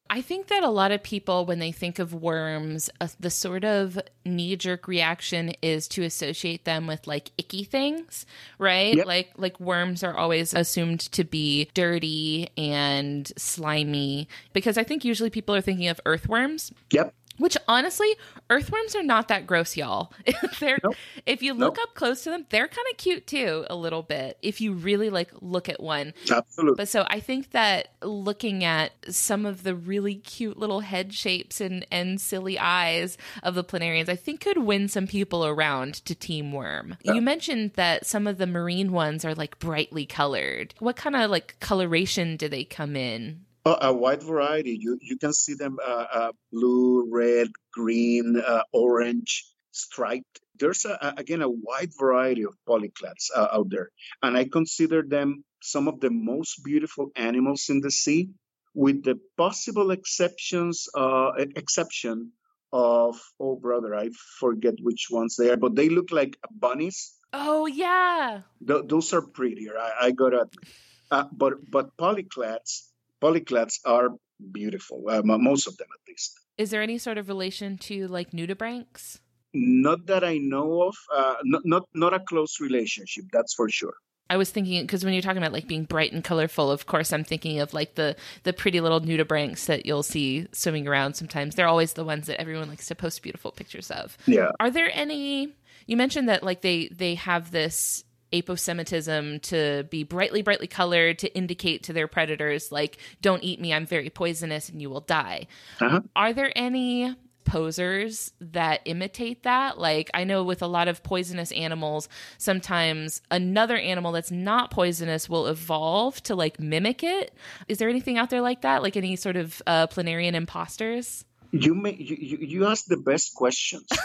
I 0.09 0.20
think 0.20 0.49
that 0.49 0.62
a 0.62 0.68
lot 0.68 0.93
of 0.93 1.03
people, 1.03 1.47
when 1.47 1.59
they 1.59 1.72
think 1.72 1.99
of 1.99 2.14
worms, 2.14 2.91
uh, 3.01 3.09
the 3.18 3.31
sort 3.31 3.64
of 3.64 3.99
knee 4.24 4.57
jerk 4.57 4.87
reaction 4.87 5.53
is 5.62 5.89
to 5.89 6.03
associate 6.03 6.64
them 6.64 6.87
with 6.87 7.07
like 7.07 7.33
icky 7.39 7.64
things, 7.64 8.27
right? 8.59 8.95
Yep. 8.95 9.07
Like 9.07 9.31
like 9.37 9.59
worms 9.59 10.03
are 10.03 10.16
always 10.16 10.55
assumed 10.55 11.01
to 11.12 11.24
be 11.24 11.70
dirty 11.74 12.49
and 12.57 13.31
slimy 13.37 14.29
because 14.53 14.79
I 14.79 14.85
think 14.85 15.05
usually 15.05 15.31
people 15.31 15.55
are 15.55 15.61
thinking 15.61 15.89
of 15.89 16.01
earthworms. 16.07 16.72
Yep. 16.93 17.14
Which 17.39 17.57
honestly, 17.68 18.14
earthworms 18.51 18.95
are 18.97 19.03
not 19.03 19.28
that 19.28 19.47
gross, 19.47 19.76
y'all. 19.76 20.12
they're 20.61 20.78
nope. 20.82 20.95
if 21.26 21.43
you 21.43 21.55
look 21.55 21.76
nope. 21.76 21.89
up 21.89 21.95
close 21.95 22.22
to 22.24 22.30
them, 22.30 22.47
they're 22.51 22.68
kind 22.68 22.87
of 22.91 22.97
cute 22.97 23.26
too, 23.26 23.64
a 23.68 23.76
little 23.76 24.03
bit. 24.03 24.39
If 24.43 24.61
you 24.61 24.72
really 24.72 25.11
like 25.11 25.30
look 25.41 25.68
at 25.68 25.82
one. 25.82 26.14
Absolutely. 26.30 26.76
But 26.76 26.89
so 26.89 27.05
I 27.09 27.20
think 27.20 27.51
that 27.51 27.89
looking 28.03 28.64
at 28.64 28.93
some 29.09 29.47
of 29.47 29.62
the 29.62 29.74
really 29.74 30.16
cute 30.16 30.59
little 30.59 30.80
head 30.80 31.12
shapes 31.12 31.61
and 31.61 31.87
and 31.91 32.20
silly 32.20 32.59
eyes 32.59 33.18
of 33.43 33.55
the 33.55 33.64
planarians, 33.64 34.09
I 34.09 34.16
think 34.16 34.41
could 34.41 34.59
win 34.59 34.89
some 34.89 35.07
people 35.07 35.45
around 35.47 35.95
to 36.07 36.14
Team 36.14 36.53
Worm. 36.53 36.97
Yeah. 37.03 37.14
You 37.14 37.22
mentioned 37.22 37.72
that 37.74 38.07
some 38.07 38.26
of 38.26 38.39
the 38.39 38.47
marine 38.47 38.93
ones 38.93 39.24
are 39.24 39.34
like 39.34 39.59
brightly 39.59 40.07
colored. 40.07 40.74
What 40.78 40.97
kind 40.97 41.16
of 41.16 41.30
like 41.30 41.57
coloration 41.61 42.37
do 42.37 42.49
they 42.49 42.64
come 42.64 42.97
in? 42.97 43.45
A 43.66 43.92
wide 43.92 44.22
variety. 44.22 44.78
You 44.80 44.98
you 45.00 45.18
can 45.18 45.32
see 45.32 45.54
them 45.54 45.78
uh, 45.84 46.06
uh, 46.12 46.32
blue, 46.52 47.08
red, 47.10 47.48
green, 47.72 48.40
uh, 48.40 48.62
orange, 48.72 49.44
striped. 49.72 50.40
There's 50.58 50.84
a, 50.84 51.14
again 51.16 51.42
a 51.42 51.50
wide 51.50 51.90
variety 51.98 52.44
of 52.44 52.54
polyclads 52.68 53.30
uh, 53.34 53.48
out 53.52 53.68
there, 53.70 53.90
and 54.22 54.36
I 54.36 54.44
consider 54.44 55.02
them 55.02 55.44
some 55.62 55.88
of 55.88 56.00
the 56.00 56.10
most 56.10 56.62
beautiful 56.64 57.10
animals 57.16 57.68
in 57.68 57.80
the 57.80 57.90
sea, 57.90 58.30
with 58.74 59.02
the 59.04 59.18
possible 59.36 59.90
exceptions 59.90 60.88
uh, 60.94 61.32
exception 61.56 62.32
of 62.72 63.20
oh 63.40 63.56
brother, 63.56 63.94
I 63.94 64.10
forget 64.38 64.74
which 64.80 65.08
ones 65.10 65.36
they 65.36 65.50
are, 65.50 65.56
but 65.56 65.74
they 65.74 65.88
look 65.88 66.10
like 66.10 66.36
bunnies. 66.50 67.14
Oh 67.32 67.66
yeah, 67.66 68.42
Th- 68.66 68.84
those 68.86 69.12
are 69.12 69.22
prettier. 69.22 69.76
I, 69.78 70.06
I 70.06 70.10
gotta 70.12 70.42
admit. 70.42 70.68
Uh, 71.10 71.24
but 71.32 71.54
but 71.70 71.96
polyclads 71.96 72.90
polyclads 73.22 73.78
are 73.84 74.10
beautiful, 74.52 75.04
uh, 75.08 75.22
most 75.22 75.66
of 75.66 75.76
them 75.76 75.88
at 75.92 76.08
least. 76.08 76.38
Is 76.58 76.70
there 76.70 76.82
any 76.82 76.98
sort 76.98 77.18
of 77.18 77.28
relation 77.28 77.78
to 77.78 78.06
like 78.08 78.30
nudibranchs? 78.32 79.20
Not 79.54 80.06
that 80.06 80.24
I 80.24 80.38
know 80.38 80.82
of. 80.82 80.96
Uh, 81.14 81.36
not, 81.44 81.62
not 81.64 81.82
not 81.94 82.14
a 82.14 82.20
close 82.20 82.60
relationship. 82.60 83.24
That's 83.32 83.54
for 83.54 83.68
sure. 83.68 83.94
I 84.28 84.36
was 84.36 84.50
thinking 84.50 84.82
because 84.82 85.04
when 85.04 85.14
you're 85.14 85.22
talking 85.22 85.38
about 85.38 85.52
like 85.52 85.68
being 85.68 85.84
bright 85.84 86.12
and 86.12 86.22
colorful, 86.22 86.70
of 86.70 86.86
course, 86.86 87.12
I'm 87.12 87.24
thinking 87.24 87.60
of 87.60 87.72
like 87.72 87.94
the 87.94 88.16
the 88.42 88.52
pretty 88.52 88.80
little 88.80 89.00
nudibranchs 89.00 89.66
that 89.66 89.86
you'll 89.86 90.02
see 90.02 90.46
swimming 90.52 90.88
around. 90.88 91.14
Sometimes 91.14 91.54
they're 91.54 91.68
always 91.68 91.92
the 91.92 92.04
ones 92.04 92.26
that 92.26 92.40
everyone 92.40 92.68
likes 92.68 92.86
to 92.86 92.94
post 92.94 93.22
beautiful 93.22 93.52
pictures 93.52 93.90
of. 93.90 94.18
Yeah. 94.26 94.50
Are 94.58 94.70
there 94.70 94.90
any? 94.92 95.54
You 95.86 95.96
mentioned 95.96 96.28
that 96.28 96.42
like 96.42 96.62
they 96.62 96.88
they 96.88 97.14
have 97.14 97.50
this 97.52 98.04
aposematism 98.43 99.43
to 99.43 99.84
be 99.91 100.05
brightly, 100.05 100.43
brightly 100.43 100.66
colored 100.66 101.18
to 101.20 101.34
indicate 101.37 101.82
to 101.84 101.93
their 101.93 102.09
predators, 102.09 102.70
like, 102.72 102.99
don't 103.22 103.43
eat 103.43 103.61
me, 103.61 103.72
I'm 103.72 103.87
very 103.87 104.11
poisonous 104.11 104.68
and 104.68 104.80
you 104.80 104.91
will 104.91 105.01
die. 105.01 105.47
Uh-huh. 105.80 106.01
Are 106.14 106.32
there 106.32 106.53
any 106.57 107.16
posers 107.47 108.32
that 108.41 108.80
imitate 108.84 109.45
that. 109.45 109.78
Like 109.78 110.11
I 110.12 110.24
know 110.24 110.45
with 110.45 110.61
a 110.61 110.66
lot 110.66 110.89
of 110.89 111.03
poisonous 111.03 111.51
animals, 111.53 112.11
sometimes 112.37 113.22
another 113.30 113.76
animal 113.76 114.12
that's 114.12 114.30
not 114.30 114.70
poisonous 114.70 115.30
will 115.30 115.47
evolve 115.47 116.22
to 116.24 116.34
like 116.34 116.61
mimic 116.61 117.03
it. 117.03 117.32
Is 117.68 117.78
there 117.78 117.89
anything 117.89 118.18
out 118.18 118.28
there 118.28 118.43
like 118.43 118.61
that? 118.62 118.82
Like 118.82 118.97
any 118.97 119.16
sort 119.16 119.37
of 119.37 119.62
uh, 119.66 119.87
planarian 119.87 120.34
imposters? 120.34 121.24
You 121.53 121.74
may 121.74 121.95
you, 121.95 122.39
you 122.41 122.66
ask 122.66 122.84
the 122.84 122.99
best 122.99 123.34
questions. 123.34 123.89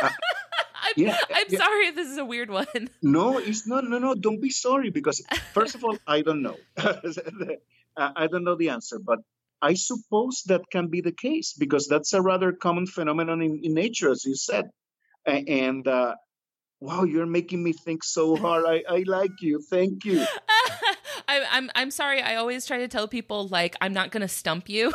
Uh, 0.00 0.10
I'm, 0.88 1.04
yeah, 1.04 1.18
I'm 1.34 1.46
yeah. 1.48 1.58
sorry 1.58 1.86
if 1.86 1.94
this 1.94 2.08
is 2.08 2.18
a 2.18 2.24
weird 2.24 2.50
one. 2.50 2.66
No, 3.02 3.38
it's 3.38 3.66
not. 3.66 3.84
No, 3.84 3.98
no, 3.98 4.14
don't 4.14 4.40
be 4.40 4.50
sorry 4.50 4.90
because 4.90 5.22
first 5.52 5.74
of 5.74 5.84
all, 5.84 5.96
I 6.06 6.22
don't 6.22 6.42
know. 6.42 6.56
I 7.96 8.26
don't 8.26 8.44
know 8.44 8.56
the 8.56 8.70
answer, 8.70 8.98
but 8.98 9.20
I 9.60 9.74
suppose 9.74 10.42
that 10.46 10.62
can 10.70 10.88
be 10.88 11.00
the 11.00 11.12
case 11.12 11.52
because 11.52 11.88
that's 11.88 12.12
a 12.12 12.22
rather 12.22 12.52
common 12.52 12.86
phenomenon 12.86 13.42
in, 13.42 13.60
in 13.62 13.74
nature, 13.74 14.10
as 14.10 14.24
you 14.24 14.34
said. 14.34 14.70
And 15.26 15.86
uh, 15.86 16.14
wow, 16.80 17.04
you're 17.04 17.26
making 17.26 17.62
me 17.62 17.72
think 17.72 18.04
so 18.04 18.36
hard. 18.36 18.64
I, 18.66 18.82
I 18.88 19.04
like 19.06 19.40
you. 19.40 19.60
Thank 19.70 20.04
you. 20.04 20.24
I, 21.28 21.44
I'm 21.50 21.70
I'm 21.74 21.90
sorry. 21.90 22.22
I 22.22 22.36
always 22.36 22.66
try 22.66 22.78
to 22.78 22.88
tell 22.88 23.08
people 23.08 23.48
like 23.48 23.76
I'm 23.80 23.92
not 23.92 24.10
going 24.10 24.22
to 24.22 24.28
stump 24.28 24.68
you. 24.68 24.92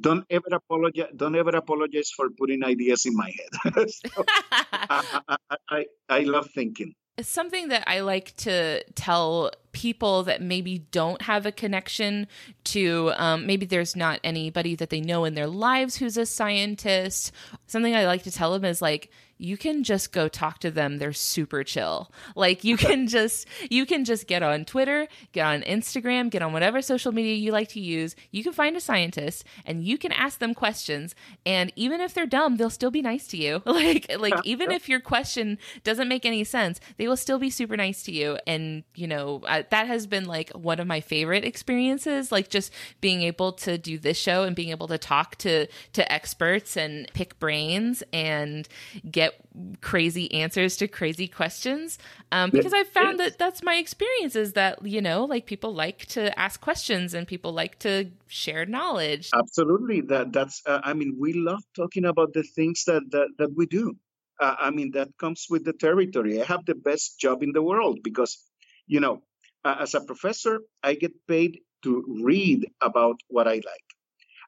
Don't 0.00 0.24
ever 0.30 0.48
apologize. 0.52 1.10
Don't 1.14 1.36
ever 1.36 1.50
apologize 1.50 2.10
for 2.10 2.30
putting 2.30 2.64
ideas 2.64 3.06
in 3.06 3.14
my 3.14 3.30
head. 3.30 3.90
so, 3.90 4.24
I, 4.72 5.20
I, 5.28 5.56
I, 5.68 5.86
I 6.08 6.20
love 6.20 6.50
thinking. 6.50 6.94
It's 7.18 7.28
something 7.28 7.68
that 7.68 7.84
I 7.86 8.00
like 8.00 8.34
to 8.38 8.82
tell 8.94 9.52
people 9.72 10.22
that 10.22 10.40
maybe 10.40 10.78
don't 10.78 11.20
have 11.20 11.44
a 11.44 11.52
connection 11.52 12.26
to, 12.64 13.12
um, 13.16 13.46
maybe 13.46 13.66
there's 13.66 13.94
not 13.94 14.18
anybody 14.24 14.74
that 14.76 14.88
they 14.88 15.02
know 15.02 15.24
in 15.24 15.34
their 15.34 15.46
lives 15.46 15.96
who's 15.96 16.16
a 16.16 16.24
scientist. 16.24 17.32
Something 17.66 17.94
I 17.94 18.06
like 18.06 18.22
to 18.22 18.30
tell 18.30 18.52
them 18.52 18.64
is 18.64 18.80
like, 18.80 19.10
you 19.42 19.56
can 19.56 19.82
just 19.82 20.12
go 20.12 20.28
talk 20.28 20.60
to 20.60 20.70
them. 20.70 20.98
They're 20.98 21.12
super 21.12 21.64
chill. 21.64 22.10
Like 22.36 22.62
you 22.62 22.76
can 22.76 23.08
just 23.08 23.48
you 23.70 23.84
can 23.84 24.04
just 24.04 24.26
get 24.26 24.42
on 24.42 24.64
twitter 24.64 25.08
get 25.32 25.44
on 25.44 25.62
instagram 25.62 26.30
get 26.30 26.42
on 26.42 26.52
whatever 26.52 26.80
social 26.80 27.10
media 27.12 27.34
you 27.34 27.50
like 27.50 27.68
to 27.70 27.80
use. 27.80 28.14
You 28.30 28.44
can 28.44 28.52
find 28.52 28.76
a 28.76 28.80
scientist 28.80 29.44
and 29.66 29.84
you 29.84 29.98
can 29.98 30.12
ask 30.12 30.38
them 30.38 30.54
questions. 30.54 31.14
And 31.44 31.72
even 31.74 32.00
if 32.00 32.14
they're 32.14 32.26
dumb 32.26 32.56
they'll 32.56 32.70
still 32.70 32.90
be 32.90 33.02
nice 33.02 33.26
to 33.28 33.36
you. 33.36 33.62
Like 33.82 34.12
like 34.18 34.34
even 34.44 34.70
if 34.70 34.88
your 34.88 35.00
question 35.00 35.58
doesn't 35.82 36.06
make 36.06 36.24
any 36.24 36.44
sense 36.44 36.78
they 36.98 37.08
will 37.08 37.16
still 37.16 37.38
be 37.38 37.50
super 37.50 37.76
nice 37.76 38.02
to 38.04 38.12
you. 38.12 38.38
And 38.46 38.84
you 38.94 39.08
know 39.08 39.42
uh, 39.48 39.64
that 39.70 39.88
has 39.88 40.06
been 40.06 40.26
like 40.26 40.50
one 40.50 40.78
of 40.78 40.86
my 40.86 41.00
favorite 41.00 41.44
experiences 41.44 42.30
like 42.30 42.48
just 42.48 42.72
being 43.00 43.22
able 43.22 43.52
to 43.52 43.76
do 43.76 43.98
this 43.98 44.16
show 44.16 44.44
and 44.44 44.54
being 44.54 44.68
able 44.68 44.86
to 44.88 44.98
talk 44.98 45.36
to 45.36 45.66
to 45.94 46.12
experts 46.12 46.76
and 46.76 47.10
pick 47.12 47.38
brains 47.40 48.04
and 48.12 48.68
get 49.10 49.31
crazy 49.80 50.32
answers 50.32 50.76
to 50.78 50.88
crazy 50.88 51.28
questions 51.28 51.98
um, 52.30 52.50
because 52.50 52.72
I've 52.72 52.88
found 52.88 53.20
that 53.20 53.38
that's 53.38 53.62
my 53.62 53.76
experience 53.76 54.34
is 54.34 54.54
that 54.54 54.84
you 54.86 55.02
know 55.02 55.24
like 55.24 55.46
people 55.46 55.74
like 55.74 56.06
to 56.06 56.36
ask 56.38 56.60
questions 56.60 57.12
and 57.14 57.26
people 57.26 57.52
like 57.52 57.78
to 57.80 58.10
share 58.28 58.64
knowledge. 58.64 59.30
Absolutely, 59.34 60.00
that 60.02 60.32
that's 60.32 60.62
uh, 60.66 60.80
I 60.82 60.94
mean 60.94 61.16
we 61.18 61.34
love 61.34 61.62
talking 61.74 62.04
about 62.04 62.32
the 62.32 62.42
things 62.42 62.84
that 62.86 63.02
that, 63.10 63.28
that 63.38 63.54
we 63.54 63.66
do. 63.66 63.96
Uh, 64.40 64.56
I 64.58 64.70
mean 64.70 64.92
that 64.92 65.08
comes 65.18 65.46
with 65.50 65.64
the 65.64 65.74
territory. 65.74 66.40
I 66.40 66.44
have 66.46 66.64
the 66.64 66.74
best 66.74 67.18
job 67.20 67.42
in 67.42 67.52
the 67.52 67.62
world 67.62 68.00
because 68.02 68.38
you 68.86 69.00
know 69.00 69.22
uh, 69.64 69.76
as 69.80 69.94
a 69.94 70.00
professor 70.00 70.60
I 70.82 70.94
get 70.94 71.12
paid 71.26 71.60
to 71.82 72.04
read 72.22 72.70
about 72.80 73.16
what 73.28 73.46
I 73.48 73.54
like. 73.54 73.88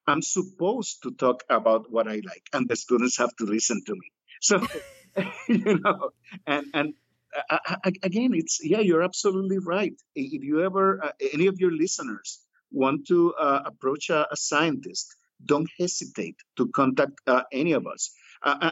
I'm 0.07 0.23
supposed 0.23 1.03
to 1.03 1.13
talk 1.13 1.45
about 1.49 1.91
what 1.91 2.07
I 2.07 2.21
like, 2.25 2.45
and 2.53 2.69
the 2.69 2.77
students 2.77 3.17
have 3.19 3.35
to 3.37 3.45
listen 3.45 3.83
to 3.87 3.95
me. 3.95 4.13
So, 4.45 4.61
you 5.49 5.81
know, 5.81 6.11
and 6.47 6.67
and 6.75 6.95
uh, 7.35 7.59
uh, 7.67 7.77
uh, 7.83 7.91
again, 8.03 8.33
it's 8.35 8.61
yeah, 8.63 8.81
you're 8.81 9.03
absolutely 9.03 9.57
right. 9.59 9.95
If 10.15 10.45
you 10.45 10.63
ever, 10.63 11.03
uh, 11.03 11.13
any 11.33 11.47
of 11.47 11.59
your 11.59 11.73
listeners 11.73 12.45
want 12.71 13.07
to 13.07 13.33
uh, 13.41 13.63
approach 13.65 14.11
a, 14.11 14.29
a, 14.31 14.37
scientist, 14.37 15.17
don't 15.43 15.71
hesitate 15.79 16.37
to 16.59 16.69
contact 16.69 17.23
uh, 17.27 17.45
any 17.53 17.73
of 17.73 17.87
us. 17.87 18.13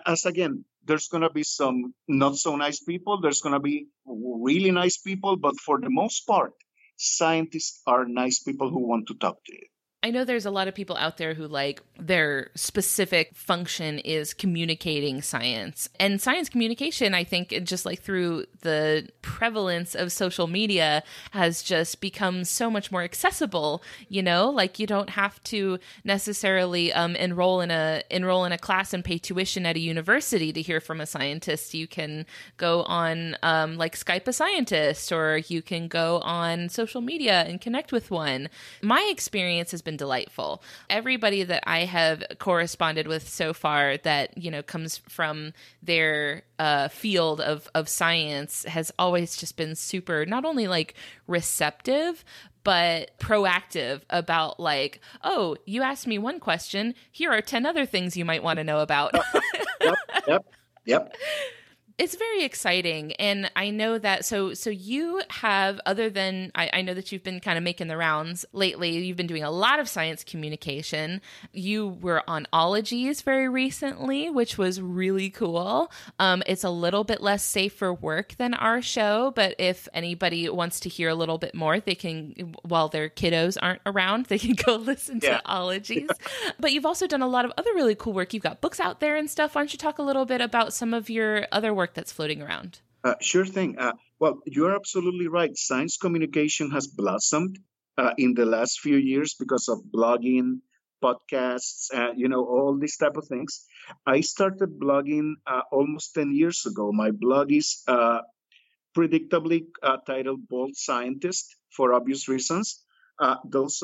as 0.04 0.26
again, 0.26 0.66
there's 0.84 1.08
going 1.08 1.22
to 1.22 1.30
be 1.30 1.42
some 1.42 1.94
not 2.06 2.36
so 2.36 2.54
nice 2.56 2.80
people. 2.80 3.22
There's 3.22 3.40
going 3.40 3.54
to 3.54 3.64
be 3.72 3.86
really 4.04 4.72
nice 4.72 4.98
people, 4.98 5.36
but 5.36 5.56
for 5.58 5.80
the 5.80 5.88
most 5.88 6.26
part, 6.26 6.52
scientists 6.96 7.80
are 7.86 8.04
nice 8.04 8.40
people 8.40 8.68
who 8.68 8.86
want 8.86 9.06
to 9.08 9.14
talk 9.14 9.38
to 9.46 9.54
you. 9.54 9.71
I 10.04 10.10
know 10.10 10.24
there's 10.24 10.46
a 10.46 10.50
lot 10.50 10.66
of 10.66 10.74
people 10.74 10.96
out 10.96 11.16
there 11.16 11.34
who 11.34 11.46
like 11.46 11.80
their 11.96 12.50
specific 12.56 13.36
function 13.36 14.00
is 14.00 14.34
communicating 14.34 15.22
science. 15.22 15.88
And 16.00 16.20
science 16.20 16.48
communication, 16.48 17.14
I 17.14 17.22
think, 17.22 17.50
just 17.62 17.86
like 17.86 18.02
through 18.02 18.46
the 18.62 19.08
prevalence 19.22 19.94
of 19.94 20.10
social 20.10 20.48
media, 20.48 21.04
has 21.30 21.62
just 21.62 22.00
become 22.00 22.42
so 22.44 22.68
much 22.68 22.90
more 22.90 23.02
accessible. 23.02 23.80
You 24.08 24.24
know, 24.24 24.50
like 24.50 24.80
you 24.80 24.88
don't 24.88 25.10
have 25.10 25.40
to 25.44 25.78
necessarily 26.02 26.92
um, 26.92 27.14
enroll 27.14 27.60
in 27.60 27.70
a 27.70 28.02
enroll 28.10 28.44
in 28.44 28.50
a 28.50 28.58
class 28.58 28.92
and 28.92 29.04
pay 29.04 29.18
tuition 29.18 29.64
at 29.66 29.76
a 29.76 29.80
university 29.80 30.52
to 30.52 30.62
hear 30.62 30.80
from 30.80 31.00
a 31.00 31.06
scientist. 31.06 31.74
You 31.74 31.86
can 31.86 32.26
go 32.56 32.82
on 32.82 33.36
um, 33.44 33.76
like 33.76 33.94
Skype 33.94 34.26
a 34.26 34.32
scientist, 34.32 35.12
or 35.12 35.38
you 35.46 35.62
can 35.62 35.86
go 35.86 36.18
on 36.22 36.68
social 36.68 37.00
media 37.00 37.44
and 37.46 37.60
connect 37.60 37.92
with 37.92 38.10
one. 38.10 38.48
My 38.82 39.08
experience 39.08 39.70
has 39.70 39.80
been 39.80 39.91
been 39.92 39.96
delightful. 39.96 40.62
Everybody 40.88 41.42
that 41.44 41.64
I 41.66 41.80
have 41.84 42.24
corresponded 42.38 43.06
with 43.06 43.28
so 43.28 43.52
far 43.52 43.98
that, 43.98 44.36
you 44.38 44.50
know, 44.50 44.62
comes 44.62 44.98
from 45.08 45.52
their 45.82 46.42
uh, 46.58 46.88
field 46.88 47.40
of, 47.40 47.68
of 47.74 47.88
science 47.88 48.64
has 48.64 48.92
always 48.98 49.36
just 49.36 49.56
been 49.56 49.74
super, 49.74 50.24
not 50.24 50.44
only 50.44 50.66
like 50.66 50.94
receptive, 51.26 52.24
but 52.64 53.18
proactive 53.18 54.02
about 54.08 54.58
like, 54.60 55.00
oh, 55.24 55.56
you 55.66 55.82
asked 55.82 56.06
me 56.06 56.18
one 56.18 56.40
question. 56.40 56.94
Here 57.10 57.30
are 57.30 57.40
10 57.42 57.66
other 57.66 57.84
things 57.84 58.16
you 58.16 58.24
might 58.24 58.42
want 58.42 58.58
to 58.58 58.64
know 58.64 58.80
about. 58.80 59.14
yep. 59.80 59.94
Yep. 60.26 60.46
Yep 60.84 61.16
it's 61.98 62.16
very 62.16 62.44
exciting 62.44 63.12
and 63.14 63.50
i 63.56 63.70
know 63.70 63.98
that 63.98 64.24
so 64.24 64.54
so 64.54 64.70
you 64.70 65.20
have 65.28 65.80
other 65.86 66.10
than 66.10 66.50
I, 66.54 66.70
I, 66.72 66.82
know 66.82 66.94
that 66.94 67.12
you've 67.12 67.22
been 67.22 67.40
kind 67.40 67.58
of 67.58 67.64
making 67.64 67.88
the 67.88 67.96
rounds 67.96 68.44
lately 68.52 68.98
you've 68.98 69.16
been 69.16 69.26
doing 69.26 69.42
a 69.42 69.50
lot 69.50 69.78
of 69.78 69.88
science 69.88 70.24
communication. 70.24 71.20
You 71.52 71.88
were 72.00 72.22
on 72.28 72.46
ologies 72.52 73.22
very 73.22 73.48
recently 73.48 74.30
which 74.30 74.58
was 74.58 74.80
really 74.80 75.30
cool. 75.30 75.90
Um, 76.18 76.42
it's 76.46 76.64
a 76.64 76.70
little 76.70 77.04
bit 77.04 77.20
less 77.20 77.44
safe 77.44 77.74
for 77.74 77.92
work 77.92 78.36
than 78.38 78.54
our 78.54 78.82
show 78.82 79.32
but 79.34 79.54
if 79.58 79.88
anybody 79.92 80.48
wants 80.48 80.80
to 80.80 80.88
hear 80.88 81.08
a 81.08 81.14
little 81.14 81.38
bit 81.38 81.54
more 81.54 81.80
they 81.80 81.94
can 81.94 82.54
while 82.62 82.88
their 82.88 83.08
kiddos 83.08 83.56
aren't 83.60 83.82
around 83.86 84.26
they 84.26 84.38
can 84.38 84.52
go 84.66 84.76
listen 84.76 85.20
yeah. 85.22 85.38
to 85.38 85.42
ologies. 85.50 86.10
But 86.58 86.72
you've 86.72 86.86
also 86.86 87.06
done 87.06 87.22
a 87.22 87.28
lot 87.28 87.44
of 87.44 87.52
other 87.58 87.74
really 87.74 87.94
cool 87.94 88.12
work. 88.12 88.32
You've 88.32 88.42
got 88.42 88.60
books 88.60 88.80
out 88.80 89.00
there 89.00 89.16
and 89.16 89.28
stuff. 89.28 89.54
Why 89.54 89.62
don't 89.62 89.72
you 89.72 89.78
talk 89.78 89.98
a 89.98 90.02
little 90.02 90.24
bit 90.24 90.40
about 90.40 90.72
some 90.72 90.94
of 90.94 91.10
your 91.10 91.46
other 91.52 91.74
work 91.74 91.81
work 91.82 91.94
that's 91.94 92.12
floating 92.12 92.40
around? 92.46 92.78
Uh, 93.02 93.18
sure 93.20 93.48
thing. 93.56 93.70
Uh, 93.78 93.94
well, 94.22 94.34
you're 94.46 94.74
absolutely 94.82 95.28
right. 95.38 95.54
Science 95.56 95.96
communication 96.04 96.70
has 96.70 96.86
blossomed 96.86 97.58
uh, 97.98 98.12
in 98.16 98.34
the 98.34 98.46
last 98.46 98.78
few 98.78 98.96
years 98.96 99.34
because 99.42 99.66
of 99.68 99.78
blogging, 99.96 100.60
podcasts, 101.02 101.90
uh, 101.92 102.12
you 102.14 102.28
know, 102.28 102.44
all 102.54 102.78
these 102.78 102.96
type 102.96 103.16
of 103.16 103.26
things. 103.26 103.66
I 104.06 104.20
started 104.20 104.78
blogging 104.78 105.28
uh, 105.44 105.62
almost 105.72 106.14
10 106.14 106.32
years 106.32 106.64
ago. 106.70 106.92
My 106.92 107.10
blog 107.10 107.50
is 107.50 107.82
uh, 107.88 108.20
predictably 108.96 109.66
titled 110.06 110.46
Bald 110.48 110.76
Scientist 110.76 111.56
for 111.76 111.94
obvious 111.98 112.28
reasons. 112.28 112.84
those 113.56 113.82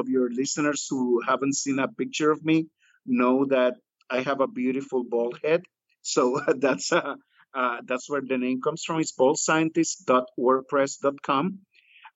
of 0.00 0.06
your 0.14 0.28
listeners 0.40 0.86
who 0.90 1.22
haven't 1.30 1.56
seen 1.64 1.78
a 1.78 1.88
picture 1.88 2.30
of 2.36 2.44
me 2.44 2.66
know 3.06 3.46
that 3.56 3.74
I 4.10 4.20
have 4.28 4.40
a 4.40 4.52
beautiful 4.60 5.02
bald 5.14 5.38
head 5.44 5.62
so 6.04 6.40
that's 6.58 6.92
uh, 6.92 7.16
uh, 7.54 7.78
that's 7.84 8.08
where 8.10 8.20
the 8.20 8.38
name 8.38 8.60
comes 8.60 8.84
from. 8.84 9.00
It's 9.00 9.16
baldscientist.wordpress.com, 9.16 11.58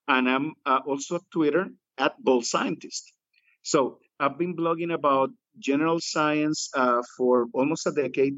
and 0.07 0.31
I'm 0.31 0.53
uh, 0.67 0.81
also 0.87 1.17
at 1.17 1.23
Twitter 1.33 1.71
at 1.97 2.23
ballscientist. 2.23 3.05
So 3.63 4.01
I've 4.21 4.39
been 4.39 4.55
blogging 4.57 4.93
about 4.93 5.31
general 5.59 6.01
science 6.01 6.71
uh, 6.75 7.03
for 7.17 7.47
almost 7.53 7.87
a 7.87 7.93
decade, 7.93 8.37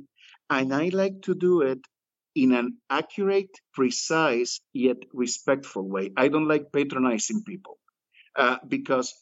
and 0.49 0.73
I 0.75 0.89
like 0.89 1.23
to 1.23 1.35
do 1.35 1.63
it 1.63 1.81
in 2.35 2.53
an 2.53 2.79
accurate, 2.89 3.51
precise, 3.75 4.61
yet 4.73 4.99
respectful 5.13 5.89
way. 5.89 6.13
I 6.17 6.29
don't 6.29 6.47
like 6.47 6.73
patronizing 6.73 7.43
people 7.45 7.79
uh, 8.37 8.59
because 8.69 9.13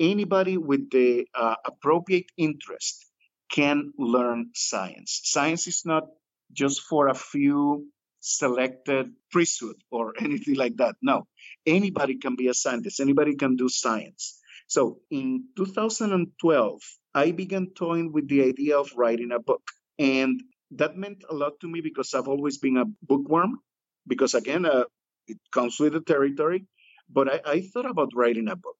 anybody 0.00 0.56
with 0.56 0.90
the 0.90 1.26
uh, 1.34 1.54
appropriate 1.64 2.26
interest 2.36 3.05
can 3.50 3.92
learn 3.98 4.50
science. 4.54 5.20
Science 5.24 5.66
is 5.66 5.82
not 5.84 6.04
just 6.52 6.82
for 6.82 7.08
a 7.08 7.14
few 7.14 7.86
selected 8.20 9.12
priesthood 9.30 9.76
or 9.90 10.14
anything 10.20 10.56
like 10.56 10.76
that. 10.76 10.96
No, 11.02 11.26
anybody 11.64 12.18
can 12.18 12.36
be 12.36 12.48
a 12.48 12.54
scientist, 12.54 13.00
anybody 13.00 13.36
can 13.36 13.56
do 13.56 13.68
science. 13.68 14.40
So 14.66 14.98
in 15.10 15.44
2012, 15.56 16.80
I 17.14 17.30
began 17.30 17.70
toying 17.70 18.12
with 18.12 18.28
the 18.28 18.42
idea 18.42 18.78
of 18.78 18.90
writing 18.96 19.30
a 19.32 19.38
book. 19.38 19.62
And 19.98 20.42
that 20.72 20.96
meant 20.96 21.24
a 21.30 21.34
lot 21.34 21.60
to 21.60 21.68
me 21.68 21.80
because 21.80 22.12
I've 22.14 22.28
always 22.28 22.58
been 22.58 22.76
a 22.76 22.84
bookworm, 23.02 23.60
because 24.06 24.34
again, 24.34 24.66
uh, 24.66 24.84
it 25.28 25.38
comes 25.52 25.78
with 25.78 25.92
the 25.92 26.00
territory. 26.00 26.66
But 27.08 27.46
I, 27.46 27.52
I 27.52 27.60
thought 27.60 27.88
about 27.88 28.10
writing 28.14 28.48
a 28.48 28.56
book. 28.56 28.76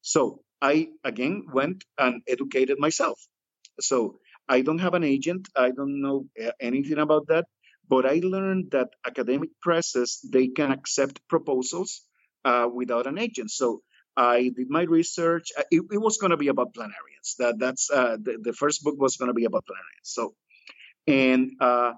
So 0.00 0.42
I 0.62 0.88
again 1.04 1.46
went 1.52 1.84
and 1.98 2.22
educated 2.28 2.78
myself. 2.78 3.20
So 3.80 4.20
I 4.48 4.62
don't 4.62 4.78
have 4.80 4.94
an 4.94 5.04
agent. 5.04 5.48
I 5.56 5.70
don't 5.70 6.00
know 6.00 6.26
uh, 6.42 6.52
anything 6.60 6.98
about 6.98 7.28
that. 7.28 7.46
But 7.88 8.04
I 8.06 8.20
learned 8.22 8.72
that 8.72 8.88
academic 9.06 9.50
presses 9.62 10.20
they 10.30 10.48
can 10.48 10.70
accept 10.72 11.26
proposals 11.28 12.02
uh, 12.44 12.68
without 12.72 13.06
an 13.06 13.18
agent. 13.18 13.50
So 13.50 13.82
I 14.16 14.50
did 14.54 14.68
my 14.68 14.82
research. 14.82 15.48
Uh, 15.56 15.62
it, 15.70 15.82
it 15.92 15.98
was 15.98 16.18
going 16.18 16.30
to 16.32 16.36
be 16.36 16.48
about 16.48 16.74
planarians. 16.74 17.36
That 17.38 17.58
that's 17.58 17.90
uh, 17.90 18.16
the, 18.20 18.38
the 18.42 18.52
first 18.52 18.82
book 18.82 18.96
was 18.98 19.16
going 19.16 19.28
to 19.28 19.34
be 19.34 19.46
about 19.46 19.64
planarians. 19.64 20.04
So, 20.04 20.34
and 21.06 21.52
uh, 21.60 21.92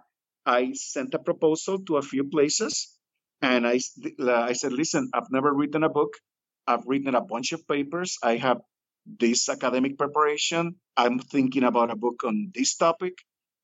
I 0.47 0.73
sent 0.75 1.15
a 1.15 1.19
proposal 1.19 1.81
to 1.87 1.97
a 1.97 2.03
few 2.03 2.25
places, 2.25 2.97
and 3.43 3.67
I 3.67 3.81
I 4.21 4.53
said, 4.53 4.73
listen, 4.73 5.11
I've 5.15 5.31
never 5.31 5.53
written 5.53 5.83
a 5.85 5.89
book. 5.91 6.15
I've 6.67 6.87
written 6.87 7.15
a 7.15 7.21
bunch 7.23 7.53
of 7.53 7.67
papers. 7.67 8.19
I 8.23 8.37
have 8.37 8.59
this 9.07 9.49
academic 9.49 9.99
preparation. 9.99 10.77
I'm 10.97 11.19
thinking 11.19 11.65
about 11.65 11.91
a 11.91 11.97
book 11.97 12.23
on 12.25 12.51
this 12.55 12.77
topic. 12.77 13.15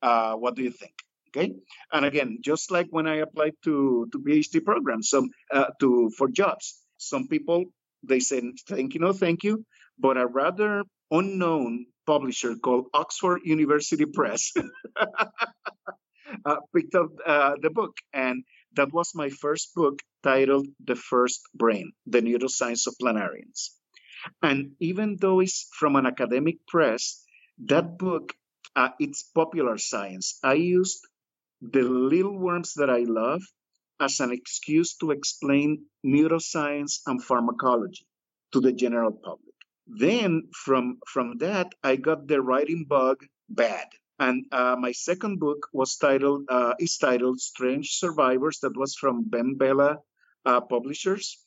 Uh, 0.03 0.35
what 0.35 0.55
do 0.57 0.63
you 0.63 0.71
think? 0.71 0.93
Okay, 1.29 1.53
and 1.93 2.07
again, 2.07 2.39
just 2.43 2.71
like 2.71 2.87
when 2.91 3.07
I 3.07 3.17
applied 3.17 3.55
to 3.65 4.09
to 4.13 4.19
PhD 4.19 4.65
programs, 4.65 5.11
some 5.11 5.29
uh, 5.53 5.71
to 5.81 6.11
for 6.17 6.29
jobs, 6.29 6.81
some 6.97 7.29
people 7.29 7.65
they 8.03 8.21
said 8.21 8.45
thank 8.69 8.95
you, 8.95 9.01
no 9.01 9.13
thank 9.13 9.45
you, 9.45 9.65
but 9.99 10.17
a 10.17 10.27
rather 10.27 10.85
unknown 11.11 11.87
publisher 12.07 12.55
called 12.57 12.87
Oxford 12.95 13.41
University 13.45 14.07
Press 14.07 14.53
uh, 16.45 16.57
picked 16.75 16.95
up 16.95 17.09
uh, 17.25 17.55
the 17.61 17.71
book, 17.71 17.97
and 18.13 18.45
that 18.75 18.93
was 18.93 19.13
my 19.15 19.29
first 19.29 19.75
book 19.75 20.01
titled 20.23 20.67
"The 20.85 20.97
First 20.97 21.43
Brain: 21.55 21.93
The 22.07 22.21
Neuroscience 22.23 22.87
of 22.87 22.95
Planarians." 23.03 23.71
And 24.43 24.73
even 24.81 25.17
though 25.21 25.41
it's 25.41 25.69
from 25.73 25.97
an 25.97 26.07
academic 26.07 26.67
press, 26.67 27.25
that 27.67 27.99
book 27.99 28.35
uh, 28.77 28.91
it's 29.01 29.23
popular 29.23 29.79
science. 29.79 30.39
I 30.43 30.55
used 30.55 31.01
the 31.63 31.83
little 31.83 32.39
worms 32.39 32.75
that 32.75 32.91
I 32.91 33.05
love 33.09 33.43
as 33.99 34.21
an 34.21 34.31
excuse 34.33 34.97
to 34.99 35.11
explain 35.11 35.87
neuroscience 36.05 37.01
and 37.07 37.23
pharmacology 37.23 38.07
to 38.53 38.61
the 38.61 38.73
general 38.73 39.13
public. 39.13 39.55
Then 39.87 40.49
from 40.53 40.99
from 41.07 41.39
that, 41.39 41.75
I 41.83 41.97
got 41.97 42.27
the 42.27 42.43
writing 42.43 42.85
bug 42.89 43.25
bad. 43.49 43.89
And 44.19 44.47
uh, 44.53 44.77
my 44.79 44.93
second 44.93 45.41
book 45.41 45.69
was 45.73 45.97
titled 45.97 46.45
uh, 46.49 46.75
is 46.79 46.99
titled 46.99 47.41
Strange 47.41 47.97
Survivors. 47.97 48.61
That 48.61 48.77
was 48.77 48.95
from 48.95 49.31
BenBella 49.31 49.99
uh, 50.45 50.61
Publishers. 50.61 51.39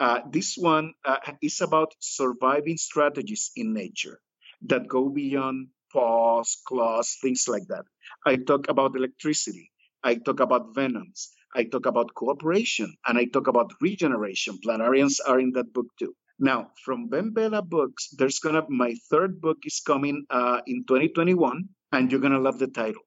Uh, 0.00 0.20
this 0.30 0.56
one 0.56 0.94
uh, 1.04 1.18
is 1.42 1.60
about 1.60 1.92
surviving 2.00 2.76
strategies 2.76 3.50
in 3.56 3.72
nature 3.72 4.20
that 4.62 4.88
go 4.88 5.08
beyond 5.08 5.68
paws, 5.92 6.62
claws, 6.66 7.16
things 7.20 7.46
like 7.48 7.66
that. 7.68 7.84
I 8.26 8.36
talk 8.36 8.68
about 8.68 8.96
electricity. 8.96 9.70
I 10.02 10.16
talk 10.16 10.40
about 10.40 10.74
venoms. 10.74 11.30
I 11.54 11.64
talk 11.64 11.86
about 11.86 12.14
cooperation 12.14 12.94
and 13.06 13.18
I 13.18 13.24
talk 13.24 13.48
about 13.48 13.72
regeneration. 13.80 14.58
Planarians 14.64 15.18
are 15.26 15.40
in 15.40 15.52
that 15.52 15.72
book 15.72 15.86
too. 15.98 16.14
Now, 16.38 16.70
from 16.84 17.08
BenBella 17.10 17.68
Books, 17.68 18.10
there's 18.16 18.38
gonna 18.38 18.62
my 18.68 18.94
third 19.10 19.40
book 19.40 19.58
is 19.64 19.80
coming 19.84 20.24
uh, 20.30 20.60
in 20.66 20.84
2021, 20.86 21.68
and 21.90 22.12
you're 22.12 22.20
gonna 22.20 22.38
love 22.38 22.60
the 22.60 22.68
title. 22.68 23.02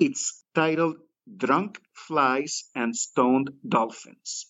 It's 0.00 0.42
titled 0.52 0.96
"Drunk 1.36 1.80
Flies 1.94 2.64
and 2.74 2.96
Stoned 2.96 3.50
Dolphins." 3.68 4.46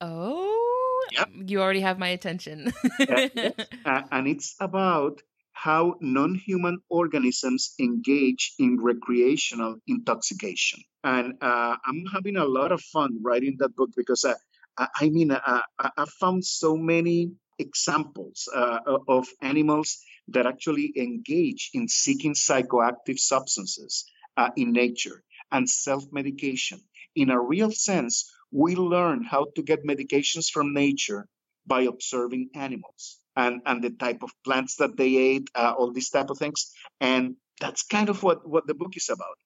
Oh, 0.00 0.77
yep. 1.12 1.28
you 1.32 1.60
already 1.60 1.80
have 1.80 1.98
my 1.98 2.08
attention. 2.08 2.72
uh, 3.00 4.02
and 4.10 4.28
it's 4.28 4.54
about 4.60 5.20
how 5.52 5.96
non-human 6.00 6.78
organisms 6.88 7.74
engage 7.80 8.52
in 8.58 8.78
recreational 8.80 9.76
intoxication. 9.88 10.80
And 11.02 11.34
uh, 11.40 11.76
I'm 11.84 12.04
having 12.12 12.36
a 12.36 12.44
lot 12.44 12.70
of 12.70 12.80
fun 12.80 13.18
writing 13.22 13.56
that 13.58 13.74
book 13.74 13.90
because 13.96 14.24
uh, 14.24 14.34
I, 14.78 14.88
I 15.00 15.08
mean, 15.08 15.32
I, 15.32 15.62
uh, 15.78 15.90
I, 15.96 16.04
found 16.20 16.44
so 16.44 16.76
many 16.76 17.32
examples 17.58 18.48
uh, 18.54 18.78
of 19.08 19.26
animals 19.42 19.98
that 20.28 20.46
actually 20.46 20.92
engage 20.96 21.70
in 21.74 21.88
seeking 21.88 22.34
psychoactive 22.34 23.18
substances 23.18 24.04
uh, 24.36 24.50
in 24.56 24.72
nature 24.72 25.24
and 25.50 25.68
self-medication. 25.68 26.80
In 27.16 27.30
a 27.30 27.40
real 27.40 27.72
sense, 27.72 28.30
we 28.50 28.76
learn 28.76 29.24
how 29.24 29.46
to 29.56 29.62
get 29.62 29.86
medications 29.86 30.50
from 30.50 30.72
nature 30.72 31.26
by 31.66 31.82
observing 31.82 32.50
animals 32.54 33.20
and, 33.36 33.60
and 33.66 33.84
the 33.84 33.90
type 33.90 34.22
of 34.22 34.30
plants 34.44 34.76
that 34.76 34.96
they 34.96 35.16
ate, 35.16 35.48
uh, 35.54 35.74
all 35.76 35.92
these 35.92 36.10
type 36.10 36.30
of 36.30 36.38
things. 36.38 36.72
And 37.00 37.36
that's 37.60 37.82
kind 37.82 38.08
of 38.08 38.22
what, 38.22 38.48
what 38.48 38.66
the 38.66 38.74
book 38.74 38.96
is 38.96 39.10
about. 39.10 39.36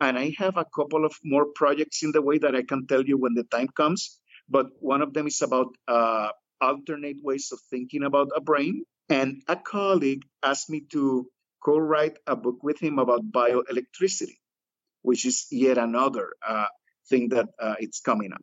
And 0.00 0.18
I 0.18 0.34
have 0.38 0.56
a 0.56 0.64
couple 0.64 1.04
of 1.04 1.14
more 1.24 1.46
projects 1.54 2.02
in 2.02 2.12
the 2.12 2.22
way 2.22 2.38
that 2.38 2.54
I 2.54 2.62
can 2.62 2.86
tell 2.86 3.02
you 3.02 3.18
when 3.18 3.34
the 3.34 3.44
time 3.44 3.68
comes. 3.68 4.18
But 4.48 4.66
one 4.80 5.02
of 5.02 5.12
them 5.12 5.26
is 5.26 5.42
about 5.42 5.74
uh, 5.88 6.28
alternate 6.60 7.18
ways 7.22 7.50
of 7.52 7.60
thinking 7.70 8.02
about 8.02 8.28
a 8.34 8.40
brain. 8.40 8.84
And 9.08 9.42
a 9.48 9.56
colleague 9.56 10.24
asked 10.42 10.70
me 10.70 10.82
to 10.92 11.26
co 11.62 11.78
write 11.78 12.18
a 12.26 12.36
book 12.36 12.62
with 12.62 12.80
him 12.80 12.98
about 12.98 13.30
bioelectricity, 13.30 14.38
which 15.02 15.26
is 15.26 15.46
yet 15.50 15.78
another 15.78 16.30
uh, 16.46 16.66
thing 17.10 17.28
that 17.30 17.48
uh, 17.58 17.74
it's 17.78 18.00
coming 18.00 18.32
up. 18.32 18.42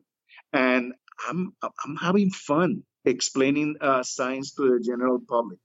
And 0.52 0.92
I'm, 1.28 1.52
I'm 1.62 1.96
having 1.96 2.30
fun 2.30 2.82
explaining 3.04 3.76
uh, 3.80 4.02
science 4.02 4.54
to 4.54 4.62
the 4.70 4.80
general 4.84 5.18
public. 5.28 5.58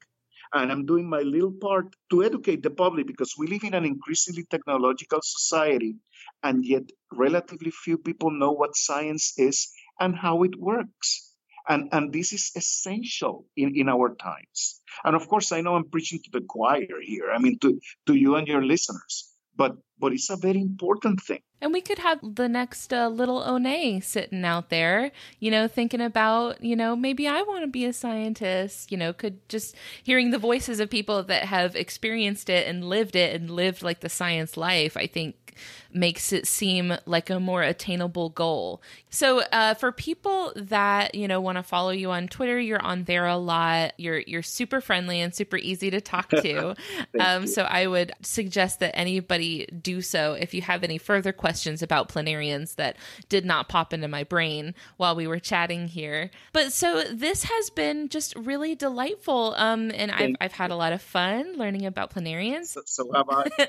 And 0.54 0.72
I'm 0.72 0.86
doing 0.86 1.10
my 1.10 1.22
little 1.22 1.52
part 1.52 1.96
to 2.12 2.24
educate 2.24 2.62
the 2.62 2.70
public 2.70 3.08
because 3.08 3.34
we 3.38 3.48
live 3.48 3.64
in 3.64 3.74
an 3.74 3.86
increasingly 3.86 4.46
technological 4.50 5.20
society, 5.24 5.96
and 6.44 6.64
yet 6.64 6.84
relatively 7.12 7.72
few 7.72 7.98
people 7.98 8.30
know 8.30 8.52
what 8.52 8.76
science 8.76 9.34
is 9.38 9.72
and 10.00 10.16
how 10.16 10.44
it 10.44 10.56
works. 10.56 11.32
And, 11.68 11.90
and 11.92 12.14
this 12.14 12.34
is 12.34 12.52
essential 12.56 13.46
in, 13.56 13.76
in 13.76 13.90
our 13.90 14.16
times. 14.16 14.82
And 15.04 15.16
of 15.16 15.28
course, 15.28 15.52
I 15.52 15.62
know 15.62 15.76
I'm 15.76 15.90
preaching 15.90 16.20
to 16.24 16.30
the 16.32 16.42
choir 16.42 17.02
here. 17.02 17.32
I 17.32 17.40
mean, 17.40 17.58
to, 17.60 17.80
to 18.08 18.14
you 18.14 18.36
and 18.36 18.48
your 18.48 18.64
listeners 18.64 19.34
but 19.56 19.76
but 20.04 20.12
it's 20.12 20.30
a 20.30 20.36
very 20.36 20.60
important 20.60 21.22
thing. 21.22 21.40
And 21.62 21.72
we 21.72 21.80
could 21.80 22.00
have 22.00 22.20
the 22.36 22.50
next 22.50 22.92
uh, 22.92 23.08
little 23.08 23.42
One 23.42 24.02
sitting 24.02 24.44
out 24.44 24.70
there, 24.70 25.14
you 25.40 25.50
know, 25.50 25.70
thinking 25.70 26.02
about, 26.02 26.62
you 26.62 26.76
know, 26.76 26.94
maybe 26.94 27.26
I 27.26 27.42
want 27.44 27.64
to 27.64 27.68
be 27.68 27.86
a 27.86 27.94
scientist, 27.94 28.92
you 28.92 28.98
know, 28.98 29.14
could 29.14 29.48
just 29.48 29.78
hearing 30.04 30.32
the 30.32 30.38
voices 30.38 30.82
of 30.82 30.90
people 30.90 31.24
that 31.24 31.46
have 31.46 31.78
experienced 31.78 32.50
it 32.50 32.68
and 32.68 32.84
lived 32.90 33.16
it 33.16 33.34
and 33.34 33.50
lived 33.50 33.82
like 33.82 34.02
the 34.02 34.10
science 34.10 34.58
life, 34.58 34.98
I 34.98 35.08
think 35.08 35.56
makes 35.94 36.34
it 36.34 36.48
seem 36.48 36.96
like 37.06 37.30
a 37.30 37.40
more 37.40 37.62
attainable 37.62 38.30
goal. 38.30 38.82
So, 39.10 39.42
uh, 39.52 39.74
for 39.76 39.92
people 39.92 40.54
that 40.56 41.16
you 41.16 41.28
know 41.28 41.40
want 41.40 41.58
to 41.58 41.64
follow 41.64 41.92
you 41.92 42.12
on 42.12 42.28
Twitter, 42.28 42.60
you're 42.60 42.82
on 42.82 43.04
there 43.04 43.26
a 43.26 43.38
lot. 43.38 43.94
You're 43.98 44.20
you're 44.20 44.44
super 44.44 44.82
friendly 44.82 45.22
and 45.22 45.34
super 45.34 45.58
easy 45.58 45.90
to 45.92 46.02
talk 46.02 46.30
to. 46.30 46.76
um, 47.20 47.48
so, 47.48 47.64
I 47.64 47.88
would 47.88 48.12
suggest 48.22 48.80
that 48.80 48.98
anybody 48.98 49.68
do 49.68 50.02
so 50.02 50.34
if 50.34 50.54
you 50.54 50.62
have 50.62 50.84
any 50.84 50.98
further 50.98 51.32
questions 51.32 51.82
about 51.82 52.10
planarians 52.10 52.76
that 52.76 52.98
did 53.30 53.46
not 53.46 53.70
pop 53.70 53.94
into 53.94 54.08
my 54.08 54.24
brain 54.24 54.74
while 54.98 55.16
we 55.16 55.28
were 55.28 55.40
chatting 55.40 55.88
here. 55.88 56.32
But 56.52 56.74
so 56.74 57.04
this 57.12 57.44
has 57.44 57.70
been 57.70 58.10
just 58.10 58.36
really 58.36 58.76
delightful, 58.76 59.56
um, 59.58 59.92
and 59.94 60.12
I've 60.12 60.36
I've 60.42 60.54
had 60.54 60.72
a 60.72 60.76
lot 60.76 60.94
of 60.94 61.02
fun 61.02 61.58
learning 61.58 61.86
about 61.86 62.14
planarians. 62.14 62.68
So, 62.68 62.82
so 62.86 63.12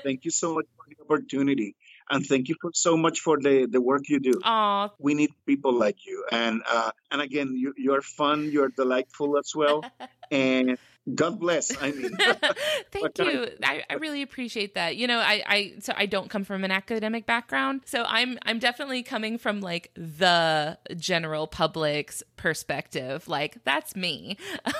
thank 0.03 0.25
you 0.25 0.31
so 0.31 0.55
much 0.55 0.65
for 0.77 0.85
the 0.89 0.95
opportunity 1.03 1.75
and 2.09 2.25
thank 2.25 2.49
you 2.49 2.55
for 2.61 2.71
so 2.73 2.97
much 2.97 3.19
for 3.19 3.37
the 3.39 3.67
the 3.69 3.81
work 3.81 4.09
you 4.09 4.19
do. 4.19 4.33
Aww. 4.43 4.91
We 4.99 5.13
need 5.13 5.31
people 5.45 5.73
like 5.73 6.05
you, 6.05 6.25
and 6.31 6.61
uh, 6.69 6.91
and 7.11 7.21
again, 7.21 7.55
you 7.55 7.73
you 7.77 7.93
are 7.93 8.01
fun, 8.01 8.51
you 8.51 8.63
are 8.63 8.69
delightful 8.69 9.37
as 9.37 9.53
well, 9.55 9.83
and 10.31 10.77
God 11.13 11.39
bless. 11.39 11.71
I 11.81 11.91
mean, 11.91 12.17
thank 12.91 13.17
you. 13.19 13.47
I, 13.63 13.83
I, 13.89 13.93
really 13.95 14.23
appreciate 14.23 14.73
that. 14.73 14.95
You 14.95 15.05
know, 15.05 15.19
I, 15.19 15.43
I 15.45 15.73
so 15.79 15.93
I 15.95 16.07
don't 16.07 16.29
come 16.29 16.43
from 16.43 16.63
an 16.63 16.71
academic 16.71 17.27
background, 17.27 17.81
so 17.85 18.03
I'm 18.07 18.39
I'm 18.43 18.57
definitely 18.57 19.03
coming 19.03 19.37
from 19.37 19.61
like 19.61 19.91
the 19.95 20.79
general 20.97 21.45
public's 21.45 22.23
perspective. 22.37 23.27
Like 23.27 23.63
that's 23.63 23.95
me. 23.95 24.37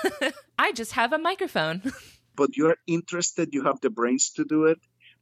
I 0.58 0.72
just 0.72 0.92
have 0.92 1.12
a 1.12 1.18
microphone. 1.18 1.92
but 2.34 2.56
you're 2.56 2.76
interested. 2.86 3.50
You 3.52 3.64
have 3.64 3.80
the 3.80 3.90
brains 3.90 4.30
to 4.30 4.44
do 4.44 4.66
it, 4.66 4.78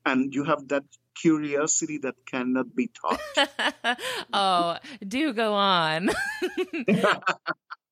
and 0.07 0.35
you 0.35 0.45
have 0.45 0.69
that 0.69 0.85
curiosity 1.15 1.99
that 1.99 2.15
cannot 2.27 2.75
be 2.75 2.89
taught. 2.89 3.21
oh, 4.33 4.77
do 5.07 5.33
go 5.33 5.55
on. 5.55 6.11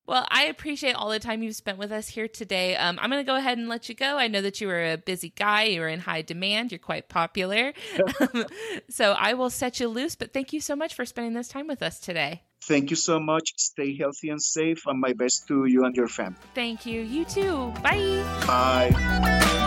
Well, 0.05 0.27
I 0.31 0.45
appreciate 0.45 0.95
all 0.95 1.11
the 1.11 1.21
time 1.21 1.43
you've 1.43 1.55
spent 1.55 1.79
with 1.79 1.93
us 1.93 2.09
here 2.09 2.27
today. 2.27 2.77
Um, 2.77 2.99
I'm 3.01 3.09
going 3.09 3.25
to 3.25 3.27
go 3.27 3.37
ahead 3.37 3.57
and 3.57 3.69
let 3.69 3.89
you 3.89 3.95
go. 3.95 4.19
I 4.19 4.27
know 4.27 4.43
that 4.43 4.61
you 4.61 4.69
are 4.69 4.93
a 4.93 4.99
busy 4.99 5.31
guy. 5.31 5.65
You're 5.65 5.89
in 5.89 6.01
high 6.01 6.23
demand. 6.23 6.73
You're 6.73 6.81
quite 6.81 7.09
popular. 7.09 7.73
so 8.91 9.13
I 9.13 9.35
will 9.35 9.51
set 9.51 9.79
you 9.79 9.89
loose. 9.89 10.17
But 10.17 10.33
thank 10.33 10.53
you 10.53 10.61
so 10.61 10.75
much 10.75 10.95
for 10.95 11.07
spending 11.07 11.35
this 11.35 11.49
time 11.49 11.69
with 11.69 11.83
us 11.83 12.01
today. 12.01 12.43
Thank 12.65 12.91
you 12.91 12.97
so 12.97 13.21
much. 13.21 13.53
Stay 13.57 13.97
healthy 13.97 14.31
and 14.31 14.43
safe. 14.43 14.83
And 14.87 15.01
my 15.01 15.13
best 15.13 15.47
to 15.49 15.67
you 15.67 15.85
and 15.85 15.97
your 15.97 16.09
family. 16.09 16.39
Thank 16.55 16.85
you. 16.85 17.01
You 17.01 17.25
too. 17.25 17.73
Bye. 17.83 18.25
Bye. 18.47 19.59